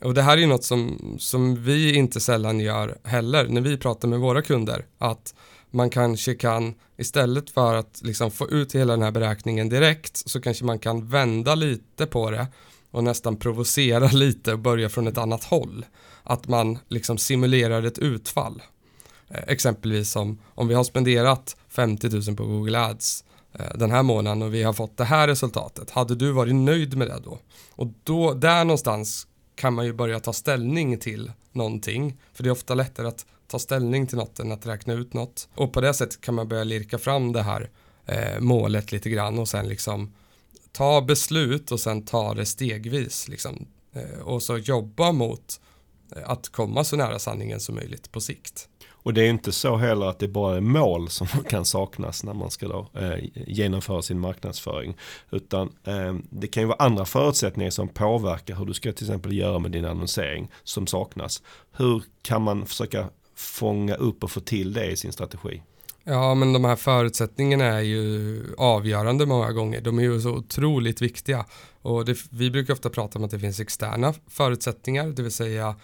och 0.00 0.14
det 0.14 0.22
här 0.22 0.36
är 0.36 0.40
ju 0.40 0.46
något 0.46 0.64
som, 0.64 1.16
som 1.18 1.64
vi 1.64 1.94
inte 1.94 2.20
sällan 2.20 2.60
gör 2.60 2.98
heller 3.04 3.48
när 3.48 3.60
vi 3.60 3.76
pratar 3.76 4.08
med 4.08 4.20
våra 4.20 4.42
kunder, 4.42 4.86
att 4.98 5.34
man 5.70 5.90
kanske 5.90 6.34
kan 6.34 6.74
istället 6.96 7.50
för 7.50 7.74
att 7.74 8.00
liksom 8.02 8.30
få 8.30 8.48
ut 8.48 8.74
hela 8.74 8.92
den 8.92 9.02
här 9.02 9.10
beräkningen 9.10 9.68
direkt 9.68 10.16
så 10.16 10.40
kanske 10.40 10.64
man 10.64 10.78
kan 10.78 11.08
vända 11.08 11.54
lite 11.54 12.06
på 12.06 12.30
det 12.30 12.46
och 12.90 13.04
nästan 13.04 13.36
provocera 13.36 14.06
lite 14.12 14.52
och 14.52 14.58
börja 14.58 14.88
från 14.88 15.06
ett 15.06 15.18
annat 15.18 15.44
håll. 15.44 15.86
Att 16.22 16.48
man 16.48 16.78
liksom 16.88 17.18
simulerar 17.18 17.82
ett 17.82 17.98
utfall. 17.98 18.62
Eh, 19.28 19.42
exempelvis 19.46 20.16
om, 20.16 20.38
om 20.54 20.68
vi 20.68 20.74
har 20.74 20.84
spenderat 20.84 21.56
50 21.68 22.08
000 22.08 22.36
på 22.36 22.46
Google 22.46 22.78
Ads 22.78 23.24
Eh, 23.24 23.29
Eh, 23.52 23.66
den 23.74 23.90
här 23.90 24.02
månaden 24.02 24.42
och 24.42 24.54
vi 24.54 24.62
har 24.62 24.72
fått 24.72 24.96
det 24.96 25.04
här 25.04 25.28
resultatet. 25.28 25.90
Hade 25.90 26.14
du 26.14 26.32
varit 26.32 26.54
nöjd 26.54 26.96
med 26.96 27.08
det 27.08 27.20
då? 27.24 27.38
Och 27.70 27.86
då, 28.04 28.34
där 28.34 28.64
någonstans 28.64 29.26
kan 29.54 29.74
man 29.74 29.86
ju 29.86 29.92
börja 29.92 30.20
ta 30.20 30.32
ställning 30.32 30.98
till 30.98 31.32
någonting. 31.52 32.20
För 32.32 32.42
det 32.42 32.48
är 32.48 32.52
ofta 32.52 32.74
lättare 32.74 33.08
att 33.08 33.26
ta 33.46 33.58
ställning 33.58 34.06
till 34.06 34.18
något 34.18 34.38
än 34.38 34.52
att 34.52 34.66
räkna 34.66 34.92
ut 34.92 35.14
något. 35.14 35.48
Och 35.54 35.72
på 35.72 35.80
det 35.80 35.94
sättet 35.94 36.20
kan 36.20 36.34
man 36.34 36.48
börja 36.48 36.64
lirka 36.64 36.98
fram 36.98 37.32
det 37.32 37.42
här 37.42 37.70
eh, 38.06 38.40
målet 38.40 38.92
lite 38.92 39.10
grann 39.10 39.38
och 39.38 39.48
sen 39.48 39.68
liksom 39.68 40.14
ta 40.72 41.00
beslut 41.00 41.72
och 41.72 41.80
sen 41.80 42.04
ta 42.04 42.34
det 42.34 42.46
stegvis 42.46 43.28
liksom. 43.28 43.66
Eh, 43.92 44.20
och 44.20 44.42
så 44.42 44.58
jobba 44.58 45.12
mot 45.12 45.60
eh, 46.16 46.30
att 46.30 46.48
komma 46.48 46.84
så 46.84 46.96
nära 46.96 47.18
sanningen 47.18 47.60
som 47.60 47.74
möjligt 47.74 48.12
på 48.12 48.20
sikt. 48.20 48.68
Och 49.02 49.14
det 49.14 49.22
är 49.22 49.30
inte 49.30 49.52
så 49.52 49.76
heller 49.76 50.06
att 50.06 50.18
det 50.18 50.28
bara 50.28 50.56
är 50.56 50.60
mål 50.60 51.08
som 51.08 51.26
kan 51.48 51.64
saknas 51.64 52.24
när 52.24 52.34
man 52.34 52.50
ska 52.50 52.68
då, 52.68 52.88
eh, 52.94 53.24
genomföra 53.46 54.02
sin 54.02 54.20
marknadsföring. 54.20 54.96
Utan 55.30 55.72
eh, 55.84 56.14
det 56.30 56.48
kan 56.48 56.62
ju 56.62 56.66
vara 56.66 56.84
andra 56.84 57.04
förutsättningar 57.04 57.70
som 57.70 57.88
påverkar 57.88 58.54
hur 58.54 58.64
du 58.64 58.74
ska 58.74 58.92
till 58.92 59.06
exempel 59.06 59.32
göra 59.32 59.58
med 59.58 59.70
din 59.70 59.84
annonsering 59.84 60.50
som 60.64 60.86
saknas. 60.86 61.42
Hur 61.72 62.02
kan 62.22 62.42
man 62.42 62.66
försöka 62.66 63.08
fånga 63.34 63.94
upp 63.94 64.24
och 64.24 64.30
få 64.30 64.40
till 64.40 64.72
det 64.72 64.86
i 64.86 64.96
sin 64.96 65.12
strategi? 65.12 65.62
Ja, 66.04 66.34
men 66.34 66.52
de 66.52 66.64
här 66.64 66.76
förutsättningarna 66.76 67.64
är 67.64 67.80
ju 67.80 68.42
avgörande 68.58 69.26
många 69.26 69.52
gånger. 69.52 69.80
De 69.80 69.98
är 69.98 70.02
ju 70.02 70.20
så 70.20 70.30
otroligt 70.30 71.02
viktiga. 71.02 71.44
Och 71.82 72.04
det, 72.04 72.18
vi 72.30 72.50
brukar 72.50 72.72
ofta 72.72 72.90
prata 72.90 73.18
om 73.18 73.24
att 73.24 73.30
det 73.30 73.38
finns 73.38 73.60
externa 73.60 74.14
förutsättningar, 74.28 75.06
det 75.06 75.22
vill 75.22 75.32
säga 75.32 75.74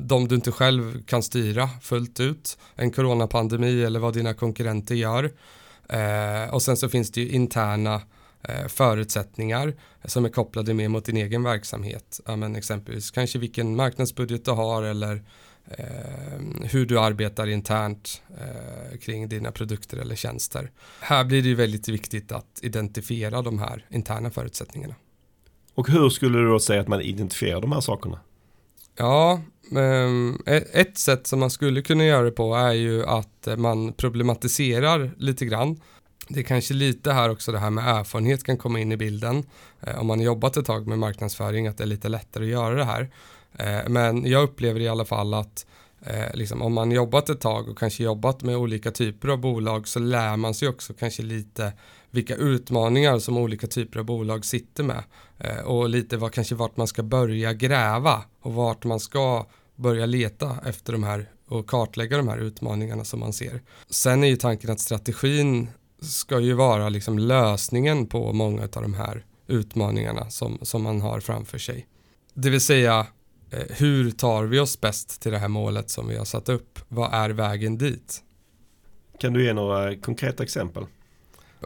de 0.00 0.28
du 0.28 0.34
inte 0.34 0.52
själv 0.52 1.04
kan 1.04 1.22
styra 1.22 1.68
fullt 1.82 2.20
ut. 2.20 2.58
En 2.74 2.90
coronapandemi 2.90 3.82
eller 3.82 4.00
vad 4.00 4.14
dina 4.14 4.34
konkurrenter 4.34 4.94
gör. 4.94 5.32
Eh, 5.88 6.54
och 6.54 6.62
sen 6.62 6.76
så 6.76 6.88
finns 6.88 7.12
det 7.12 7.20
ju 7.20 7.28
interna 7.28 8.02
eh, 8.42 8.66
förutsättningar 8.68 9.74
som 10.04 10.24
är 10.24 10.28
kopplade 10.28 10.74
mer 10.74 10.88
mot 10.88 11.04
din 11.04 11.16
egen 11.16 11.42
verksamhet. 11.42 12.20
Ja, 12.26 12.36
men 12.36 12.56
exempelvis 12.56 13.10
kanske 13.10 13.38
vilken 13.38 13.76
marknadsbudget 13.76 14.44
du 14.44 14.50
har 14.50 14.82
eller 14.82 15.22
eh, 15.70 16.40
hur 16.62 16.86
du 16.86 17.00
arbetar 17.00 17.46
internt 17.46 18.22
eh, 18.40 18.98
kring 18.98 19.28
dina 19.28 19.52
produkter 19.52 19.96
eller 19.96 20.16
tjänster. 20.16 20.70
Här 21.00 21.24
blir 21.24 21.42
det 21.42 21.48
ju 21.48 21.54
väldigt 21.54 21.88
viktigt 21.88 22.32
att 22.32 22.60
identifiera 22.62 23.42
de 23.42 23.58
här 23.58 23.86
interna 23.90 24.30
förutsättningarna. 24.30 24.94
Och 25.74 25.88
hur 25.88 26.08
skulle 26.10 26.38
du 26.38 26.48
då 26.48 26.60
säga 26.60 26.80
att 26.80 26.88
man 26.88 27.00
identifierar 27.00 27.60
de 27.60 27.72
här 27.72 27.80
sakerna? 27.80 28.20
Ja, 28.96 29.40
ehm, 29.76 30.38
ett 30.72 30.98
sätt 30.98 31.26
som 31.26 31.40
man 31.40 31.50
skulle 31.50 31.82
kunna 31.82 32.04
göra 32.04 32.22
det 32.22 32.30
på 32.30 32.54
är 32.54 32.72
ju 32.72 33.06
att 33.06 33.48
man 33.56 33.92
problematiserar 33.92 35.14
lite 35.16 35.44
grann. 35.44 35.80
Det 36.28 36.40
är 36.40 36.44
kanske 36.44 36.74
lite 36.74 37.12
här 37.12 37.30
också 37.30 37.52
det 37.52 37.58
här 37.58 37.70
med 37.70 37.88
erfarenhet 37.88 38.44
kan 38.44 38.56
komma 38.56 38.80
in 38.80 38.92
i 38.92 38.96
bilden. 38.96 39.44
Eh, 39.80 40.00
om 40.00 40.06
man 40.06 40.18
har 40.18 40.26
jobbat 40.26 40.56
ett 40.56 40.66
tag 40.66 40.86
med 40.86 40.98
marknadsföring 40.98 41.66
att 41.66 41.78
det 41.78 41.84
är 41.84 41.88
lite 41.88 42.08
lättare 42.08 42.44
att 42.44 42.50
göra 42.50 42.74
det 42.74 42.84
här. 42.84 43.10
Eh, 43.58 43.88
men 43.88 44.26
jag 44.26 44.42
upplever 44.42 44.80
i 44.80 44.88
alla 44.88 45.04
fall 45.04 45.34
att 45.34 45.66
eh, 46.06 46.34
liksom, 46.34 46.62
om 46.62 46.72
man 46.72 46.90
jobbat 46.90 47.28
ett 47.28 47.40
tag 47.40 47.68
och 47.68 47.78
kanske 47.78 48.02
jobbat 48.02 48.42
med 48.42 48.56
olika 48.56 48.90
typer 48.90 49.28
av 49.28 49.38
bolag 49.38 49.88
så 49.88 49.98
lär 49.98 50.36
man 50.36 50.54
sig 50.54 50.68
också 50.68 50.94
kanske 50.94 51.22
lite 51.22 51.72
vilka 52.10 52.36
utmaningar 52.36 53.18
som 53.18 53.36
olika 53.36 53.66
typer 53.66 53.98
av 53.98 54.04
bolag 54.04 54.44
sitter 54.44 54.82
med 54.84 55.04
eh, 55.38 55.58
och 55.58 55.88
lite 55.88 56.16
vad, 56.16 56.32
kanske 56.32 56.54
vart 56.54 56.76
man 56.76 56.86
ska 56.86 57.02
börja 57.02 57.52
gräva 57.52 58.22
och 58.40 58.52
vart 58.54 58.84
man 58.84 59.00
ska 59.00 59.46
börja 59.76 60.06
leta 60.06 60.56
efter 60.66 60.92
de 60.92 61.02
här 61.02 61.30
och 61.48 61.66
kartlägga 61.66 62.16
de 62.16 62.28
här 62.28 62.38
utmaningarna 62.38 63.04
som 63.04 63.20
man 63.20 63.32
ser. 63.32 63.62
Sen 63.90 64.24
är 64.24 64.28
ju 64.28 64.36
tanken 64.36 64.70
att 64.70 64.80
strategin 64.80 65.70
ska 66.00 66.40
ju 66.40 66.52
vara 66.52 66.88
liksom 66.88 67.18
lösningen 67.18 68.06
på 68.06 68.32
många 68.32 68.62
av 68.62 68.82
de 68.82 68.94
här 68.94 69.24
utmaningarna 69.46 70.30
som, 70.30 70.58
som 70.62 70.82
man 70.82 71.00
har 71.00 71.20
framför 71.20 71.58
sig. 71.58 71.86
Det 72.34 72.50
vill 72.50 72.60
säga 72.60 73.06
hur 73.70 74.10
tar 74.10 74.44
vi 74.44 74.60
oss 74.60 74.80
bäst 74.80 75.22
till 75.22 75.32
det 75.32 75.38
här 75.38 75.48
målet 75.48 75.90
som 75.90 76.08
vi 76.08 76.16
har 76.16 76.24
satt 76.24 76.48
upp? 76.48 76.78
Vad 76.88 77.14
är 77.14 77.30
vägen 77.30 77.78
dit? 77.78 78.22
Kan 79.18 79.32
du 79.32 79.44
ge 79.44 79.52
några 79.52 79.96
konkreta 79.96 80.42
exempel? 80.42 80.84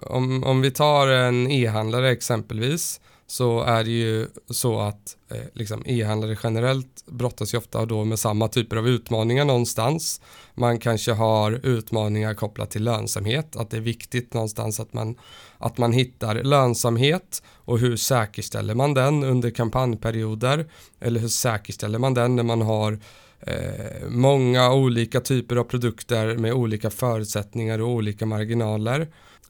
Om, 0.02 0.44
om 0.44 0.60
vi 0.60 0.70
tar 0.70 1.08
en 1.08 1.50
e-handlare 1.50 2.10
exempelvis 2.10 3.00
så 3.26 3.60
är 3.60 3.84
det 3.84 3.90
ju 3.90 4.28
så 4.50 4.80
att 4.80 5.16
eh, 5.30 5.40
liksom 5.52 5.82
e-handlare 5.86 6.38
generellt 6.42 7.06
brottas 7.06 7.54
ju 7.54 7.58
ofta 7.58 7.86
då 7.86 8.04
med 8.04 8.18
samma 8.18 8.48
typer 8.48 8.76
av 8.76 8.88
utmaningar 8.88 9.44
någonstans. 9.44 10.20
Man 10.54 10.78
kanske 10.78 11.12
har 11.12 11.60
utmaningar 11.62 12.34
kopplat 12.34 12.70
till 12.70 12.84
lönsamhet, 12.84 13.56
att 13.56 13.70
det 13.70 13.76
är 13.76 13.80
viktigt 13.80 14.34
någonstans 14.34 14.80
att 14.80 14.92
man, 14.92 15.16
att 15.58 15.78
man 15.78 15.92
hittar 15.92 16.34
lönsamhet 16.42 17.42
och 17.54 17.78
hur 17.78 17.96
säkerställer 17.96 18.74
man 18.74 18.94
den 18.94 19.24
under 19.24 19.50
kampanjperioder 19.50 20.66
eller 21.00 21.20
hur 21.20 21.28
säkerställer 21.28 21.98
man 21.98 22.14
den 22.14 22.36
när 22.36 22.42
man 22.42 22.62
har 22.62 22.98
eh, 23.40 24.08
många 24.08 24.72
olika 24.72 25.20
typer 25.20 25.56
av 25.56 25.64
produkter 25.64 26.36
med 26.36 26.52
olika 26.52 26.90
förutsättningar 26.90 27.80
och 27.80 27.88
olika 27.88 28.26
marginaler 28.26 29.08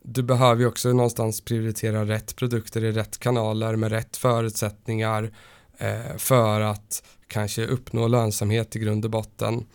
du 0.09 0.23
behöver 0.23 0.61
ju 0.61 0.67
också 0.67 0.93
någonstans 0.93 1.41
prioritera 1.41 2.05
rätt 2.05 2.37
produkter 2.37 2.85
i 2.85 2.93
rätt 2.93 3.19
kanaler 3.19 3.77
med 3.77 3.93
rätt 3.93 4.17
förutsättningar 4.17 5.33
eh, 5.79 6.17
för 6.17 6.61
att 6.61 7.03
kanske 7.27 7.67
uppnå 7.67 8.09
lönsamhet 8.09 8.77
i 8.77 8.79
grund 8.79 9.05
och 9.05 9.11
botten. 9.11 9.67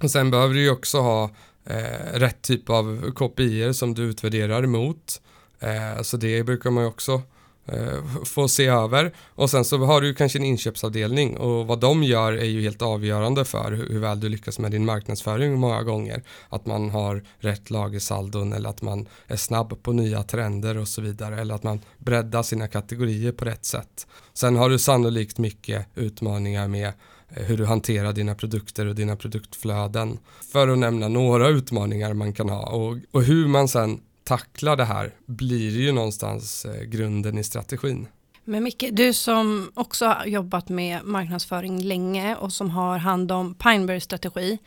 Och 0.00 0.10
sen 0.10 0.30
behöver 0.30 0.54
du 0.54 0.62
ju 0.62 0.70
också 0.70 1.00
ha 1.00 1.30
eh, 1.64 2.12
rätt 2.12 2.42
typ 2.42 2.70
av 2.70 3.12
KPI 3.14 3.74
som 3.74 3.94
du 3.94 4.02
utvärderar 4.02 4.62
emot. 4.62 5.22
Eh, 5.60 6.02
så 6.02 6.16
det 6.16 6.44
brukar 6.44 6.70
man 6.70 6.84
ju 6.84 6.88
också 6.88 7.12
Eh, 7.12 7.33
Eh, 7.66 8.24
få 8.24 8.48
se 8.48 8.66
över. 8.66 9.12
Och 9.34 9.50
sen 9.50 9.64
så 9.64 9.78
har 9.78 10.00
du 10.00 10.14
kanske 10.14 10.38
en 10.38 10.44
inköpsavdelning 10.44 11.36
och 11.36 11.66
vad 11.66 11.80
de 11.80 12.02
gör 12.02 12.32
är 12.32 12.44
ju 12.44 12.62
helt 12.62 12.82
avgörande 12.82 13.44
för 13.44 13.72
hur 13.72 14.00
väl 14.00 14.20
du 14.20 14.28
lyckas 14.28 14.58
med 14.58 14.70
din 14.70 14.84
marknadsföring 14.84 15.54
många 15.54 15.82
gånger. 15.82 16.22
Att 16.48 16.66
man 16.66 16.90
har 16.90 17.24
rätt 17.38 17.70
lagersaldon 17.70 18.52
eller 18.52 18.68
att 18.68 18.82
man 18.82 19.08
är 19.26 19.36
snabb 19.36 19.82
på 19.82 19.92
nya 19.92 20.22
trender 20.22 20.78
och 20.78 20.88
så 20.88 21.00
vidare 21.00 21.40
eller 21.40 21.54
att 21.54 21.62
man 21.62 21.80
breddar 21.98 22.42
sina 22.42 22.68
kategorier 22.68 23.32
på 23.32 23.44
rätt 23.44 23.64
sätt. 23.64 24.06
Sen 24.34 24.56
har 24.56 24.70
du 24.70 24.78
sannolikt 24.78 25.38
mycket 25.38 25.86
utmaningar 25.94 26.68
med 26.68 26.92
eh, 27.28 27.42
hur 27.42 27.56
du 27.56 27.64
hanterar 27.64 28.12
dina 28.12 28.34
produkter 28.34 28.86
och 28.86 28.94
dina 28.94 29.16
produktflöden. 29.16 30.18
För 30.52 30.68
att 30.68 30.78
nämna 30.78 31.08
några 31.08 31.48
utmaningar 31.48 32.14
man 32.14 32.32
kan 32.32 32.48
ha 32.48 32.66
och, 32.66 32.96
och 33.10 33.22
hur 33.22 33.48
man 33.48 33.68
sen 33.68 34.00
tackla 34.24 34.76
det 34.76 34.84
här 34.84 35.14
blir 35.26 35.70
ju 35.70 35.92
någonstans 35.92 36.64
eh, 36.64 36.82
grunden 36.82 37.38
i 37.38 37.44
strategin. 37.44 38.06
Men 38.44 38.64
Micke, 38.64 38.84
du 38.92 39.12
som 39.12 39.70
också 39.74 40.06
har 40.06 40.26
jobbat 40.26 40.68
med 40.68 41.04
marknadsföring 41.04 41.82
länge 41.82 42.36
och 42.36 42.52
som 42.52 42.70
har 42.70 42.98
hand 42.98 43.32
om 43.32 43.54
Pineberry 43.54 44.00
strategi. 44.00 44.58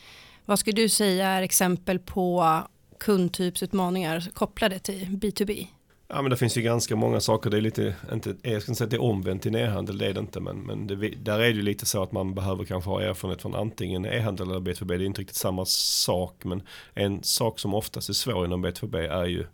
Vad 0.45 0.59
skulle 0.59 0.81
du 0.81 0.89
säga 0.89 1.27
är 1.27 1.41
exempel 1.41 1.99
på 1.99 2.59
kundtypsutmaningar 2.99 4.29
kopplade 4.33 4.79
till 4.79 5.05
B2B? 5.05 5.67
Ja 6.09 6.21
men 6.21 6.29
det 6.29 6.37
finns 6.37 6.57
ju 6.57 6.61
ganska 6.61 6.95
många 6.95 7.19
saker. 7.19 7.49
Det 7.49 7.57
är 7.57 7.61
lite, 7.61 7.95
inte, 8.13 8.35
jag 8.41 8.61
ska 8.61 8.71
inte 8.71 8.77
säga 8.77 8.85
att 8.85 8.91
det 8.91 8.97
är 8.97 9.01
omvänt 9.01 9.41
till 9.41 9.55
e-handel, 9.55 9.97
det 9.97 10.05
är 10.05 10.13
det 10.13 10.19
inte. 10.19 10.39
Men, 10.39 10.57
men 10.57 10.87
det, 10.87 10.95
där 10.95 11.39
är 11.39 11.49
det 11.49 11.55
ju 11.55 11.61
lite 11.61 11.85
så 11.85 12.03
att 12.03 12.11
man 12.11 12.35
behöver 12.35 12.65
kanske 12.65 12.89
ha 12.89 13.01
erfarenhet 13.01 13.41
från 13.41 13.55
antingen 13.55 14.05
e-handel 14.05 14.49
eller 14.49 14.59
B2B. 14.59 14.87
Det 14.87 15.03
är 15.03 15.05
inte 15.05 15.21
riktigt 15.21 15.37
samma 15.37 15.65
sak. 15.65 16.43
Men 16.43 16.61
en 16.93 17.23
sak 17.23 17.59
som 17.59 17.73
oftast 17.73 18.09
är 18.09 18.13
svår 18.13 18.45
inom 18.45 18.65
B2B 18.65 18.97
är 18.97 19.25
ju 19.25 19.45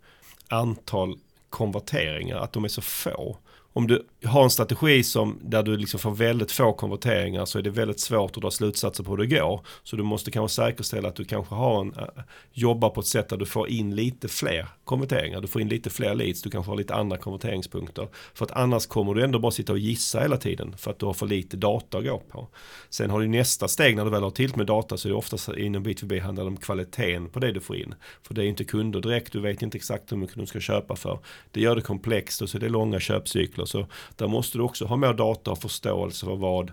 antal 0.48 1.18
konverteringar, 1.50 2.36
att 2.36 2.52
de 2.52 2.64
är 2.64 2.68
så 2.68 2.82
få 2.82 3.38
om 3.72 3.86
du 3.86 4.06
har 4.24 4.44
en 4.44 4.50
strategi 4.50 5.04
som, 5.04 5.38
där 5.42 5.62
du 5.62 5.76
liksom 5.76 6.00
får 6.00 6.10
väldigt 6.10 6.52
få 6.52 6.72
konverteringar 6.72 7.44
så 7.44 7.58
är 7.58 7.62
det 7.62 7.70
väldigt 7.70 8.00
svårt 8.00 8.36
att 8.36 8.42
dra 8.42 8.50
slutsatser 8.50 9.04
på 9.04 9.10
hur 9.10 9.16
det 9.16 9.26
går. 9.26 9.66
Så 9.82 9.96
du 9.96 10.02
måste 10.02 10.30
kanske 10.30 10.54
säkerställa 10.54 11.08
att 11.08 11.16
du 11.16 11.24
kanske 11.24 11.54
har 11.54 11.80
en, 11.80 11.94
uh, 11.94 12.04
jobbar 12.52 12.90
på 12.90 13.00
ett 13.00 13.06
sätt 13.06 13.28
där 13.28 13.36
du 13.36 13.46
får 13.46 13.68
in 13.68 13.94
lite 13.94 14.28
fler 14.28 14.68
konverteringar. 14.84 15.40
Du 15.40 15.46
får 15.46 15.62
in 15.62 15.68
lite 15.68 15.90
fler 15.90 16.14
leads, 16.14 16.42
du 16.42 16.50
kanske 16.50 16.70
har 16.70 16.76
lite 16.76 16.94
andra 16.94 17.16
konverteringspunkter. 17.16 18.08
För 18.34 18.44
att 18.44 18.52
annars 18.52 18.86
kommer 18.86 19.14
du 19.14 19.24
ändå 19.24 19.38
bara 19.38 19.52
sitta 19.52 19.72
och 19.72 19.78
gissa 19.78 20.20
hela 20.20 20.36
tiden 20.36 20.76
för 20.76 20.90
att 20.90 20.98
du 20.98 21.06
har 21.06 21.14
för 21.14 21.26
lite 21.26 21.56
data 21.56 21.98
att 21.98 22.04
gå 22.04 22.18
på. 22.18 22.48
Sen 22.90 23.10
har 23.10 23.20
du 23.20 23.28
nästa 23.28 23.68
steg 23.68 23.96
när 23.96 24.04
du 24.04 24.10
väl 24.10 24.22
har 24.22 24.30
till 24.30 24.56
med 24.56 24.66
data 24.66 24.96
så 24.96 25.08
är 25.08 25.10
det 25.10 25.16
oftast 25.16 25.48
inom 25.48 25.84
B2B 25.84 26.20
handlar 26.20 26.44
det 26.44 26.48
om 26.48 26.56
kvaliteten 26.56 27.28
på 27.28 27.40
det 27.40 27.52
du 27.52 27.60
får 27.60 27.76
in. 27.76 27.94
För 28.22 28.34
det 28.34 28.44
är 28.44 28.46
inte 28.46 28.64
kunder 28.64 29.00
direkt, 29.00 29.32
du 29.32 29.40
vet 29.40 29.62
inte 29.62 29.78
exakt 29.78 30.12
hur 30.12 30.16
mycket 30.16 30.36
de 30.36 30.46
ska 30.46 30.60
köpa 30.60 30.96
för. 30.96 31.18
Det 31.50 31.60
gör 31.60 31.76
det 31.76 31.82
komplext 31.82 32.42
och 32.42 32.48
så 32.48 32.56
är 32.56 32.60
det 32.60 32.68
långa 32.68 33.00
köpcykler. 33.00 33.64
Så 33.64 33.86
där 34.16 34.28
måste 34.28 34.58
du 34.58 34.62
också 34.62 34.84
ha 34.84 34.96
mer 34.96 35.12
data 35.12 35.50
och 35.50 35.58
förståelse 35.58 36.26
för 36.26 36.36
vad 36.36 36.72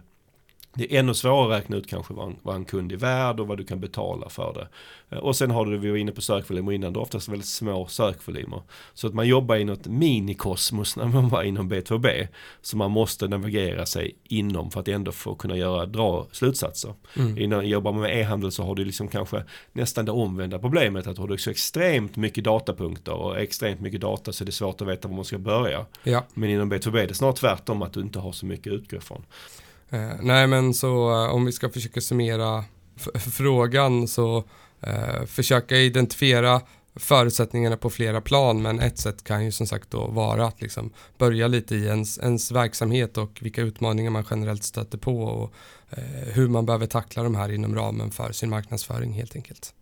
det 0.73 0.95
är 0.95 0.99
ännu 0.99 1.13
svårare 1.13 1.55
att 1.55 1.61
räkna 1.61 1.77
ut 1.77 1.87
kanske 1.87 2.13
vad 2.13 2.27
en, 2.27 2.35
vad 2.41 2.55
en 2.55 2.65
kund 2.65 2.91
är 2.91 2.97
värd 2.97 3.39
och 3.39 3.47
vad 3.47 3.57
du 3.57 3.63
kan 3.63 3.79
betala 3.79 4.29
för 4.29 4.53
det. 4.53 4.67
Eh, 5.15 5.21
och 5.21 5.35
sen 5.35 5.51
har 5.51 5.65
du, 5.65 5.77
vi 5.77 5.89
var 5.89 5.97
inne 5.97 6.11
på 6.11 6.21
sökvolymer 6.21 6.71
innan, 6.71 6.93
det 6.93 6.99
är 6.99 7.01
oftast 7.01 7.29
väldigt 7.29 7.47
små 7.47 7.87
sökvolymer. 7.87 8.61
Så 8.93 9.07
att 9.07 9.13
man 9.13 9.27
jobbar 9.27 9.55
i 9.55 9.63
något 9.63 9.87
minikosmos 9.87 10.95
när 10.95 11.05
man 11.05 11.29
var 11.29 11.43
inom 11.43 11.71
B2B. 11.71 12.27
Så 12.61 12.77
man 12.77 12.91
måste 12.91 13.27
navigera 13.27 13.85
sig 13.85 14.15
inom 14.23 14.71
för 14.71 14.79
att 14.79 14.87
ändå 14.87 15.11
få 15.11 15.35
kunna 15.35 15.57
göra, 15.57 15.85
dra 15.85 16.27
slutsatser. 16.31 16.93
Mm. 17.17 17.37
Innan 17.37 17.67
jobbar 17.67 17.91
man 17.91 18.01
med 18.01 18.19
e-handel 18.19 18.51
så 18.51 18.63
har 18.63 18.75
du 18.75 18.85
liksom 18.85 19.07
kanske 19.07 19.43
nästan 19.71 20.05
det 20.05 20.11
omvända 20.11 20.59
problemet. 20.59 21.07
Att 21.07 21.17
har 21.17 21.27
du 21.27 21.37
så 21.37 21.49
extremt 21.49 22.15
mycket 22.15 22.43
datapunkter 22.43 23.13
och 23.13 23.39
extremt 23.39 23.81
mycket 23.81 24.01
data 24.01 24.33
så 24.33 24.43
är 24.43 24.45
det 24.45 24.51
svårt 24.51 24.81
att 24.81 24.87
veta 24.87 25.07
var 25.07 25.15
man 25.15 25.25
ska 25.25 25.37
börja. 25.37 25.85
Ja. 26.03 26.25
Men 26.33 26.49
inom 26.49 26.73
B2B 26.73 26.97
är 26.97 27.07
det 27.07 27.13
snart 27.13 27.35
tvärtom 27.35 27.81
att 27.81 27.93
du 27.93 28.01
inte 28.01 28.19
har 28.19 28.31
så 28.31 28.45
mycket 28.45 28.73
att 28.73 28.79
utgå 28.79 28.97
ifrån. 28.97 29.23
Eh, 29.91 30.11
nej 30.21 30.47
men 30.47 30.73
så 30.73 31.23
eh, 31.23 31.33
om 31.33 31.45
vi 31.45 31.51
ska 31.51 31.69
försöka 31.69 32.01
summera 32.01 32.63
frågan 33.31 34.07
så 34.07 34.43
eh, 34.81 35.25
försöka 35.25 35.77
identifiera 35.77 36.61
förutsättningarna 36.95 37.77
på 37.77 37.89
flera 37.89 38.21
plan 38.21 38.61
men 38.61 38.79
ett 38.79 38.97
sätt 38.97 39.23
kan 39.23 39.45
ju 39.45 39.51
som 39.51 39.67
sagt 39.67 39.91
då 39.91 40.07
vara 40.07 40.45
att 40.45 40.61
liksom 40.61 40.93
börja 41.17 41.47
lite 41.47 41.75
i 41.75 41.85
ens, 41.85 42.19
ens 42.19 42.51
verksamhet 42.51 43.17
och 43.17 43.39
vilka 43.41 43.61
utmaningar 43.61 44.11
man 44.11 44.25
generellt 44.29 44.63
stöter 44.63 44.97
på 44.97 45.23
och 45.23 45.53
eh, 45.89 46.33
hur 46.33 46.47
man 46.47 46.65
behöver 46.65 46.85
tackla 46.85 47.23
de 47.23 47.35
här 47.35 47.51
inom 47.51 47.75
ramen 47.75 48.11
för 48.11 48.31
sin 48.31 48.49
marknadsföring 48.49 49.13
helt 49.13 49.35
enkelt. 49.35 49.73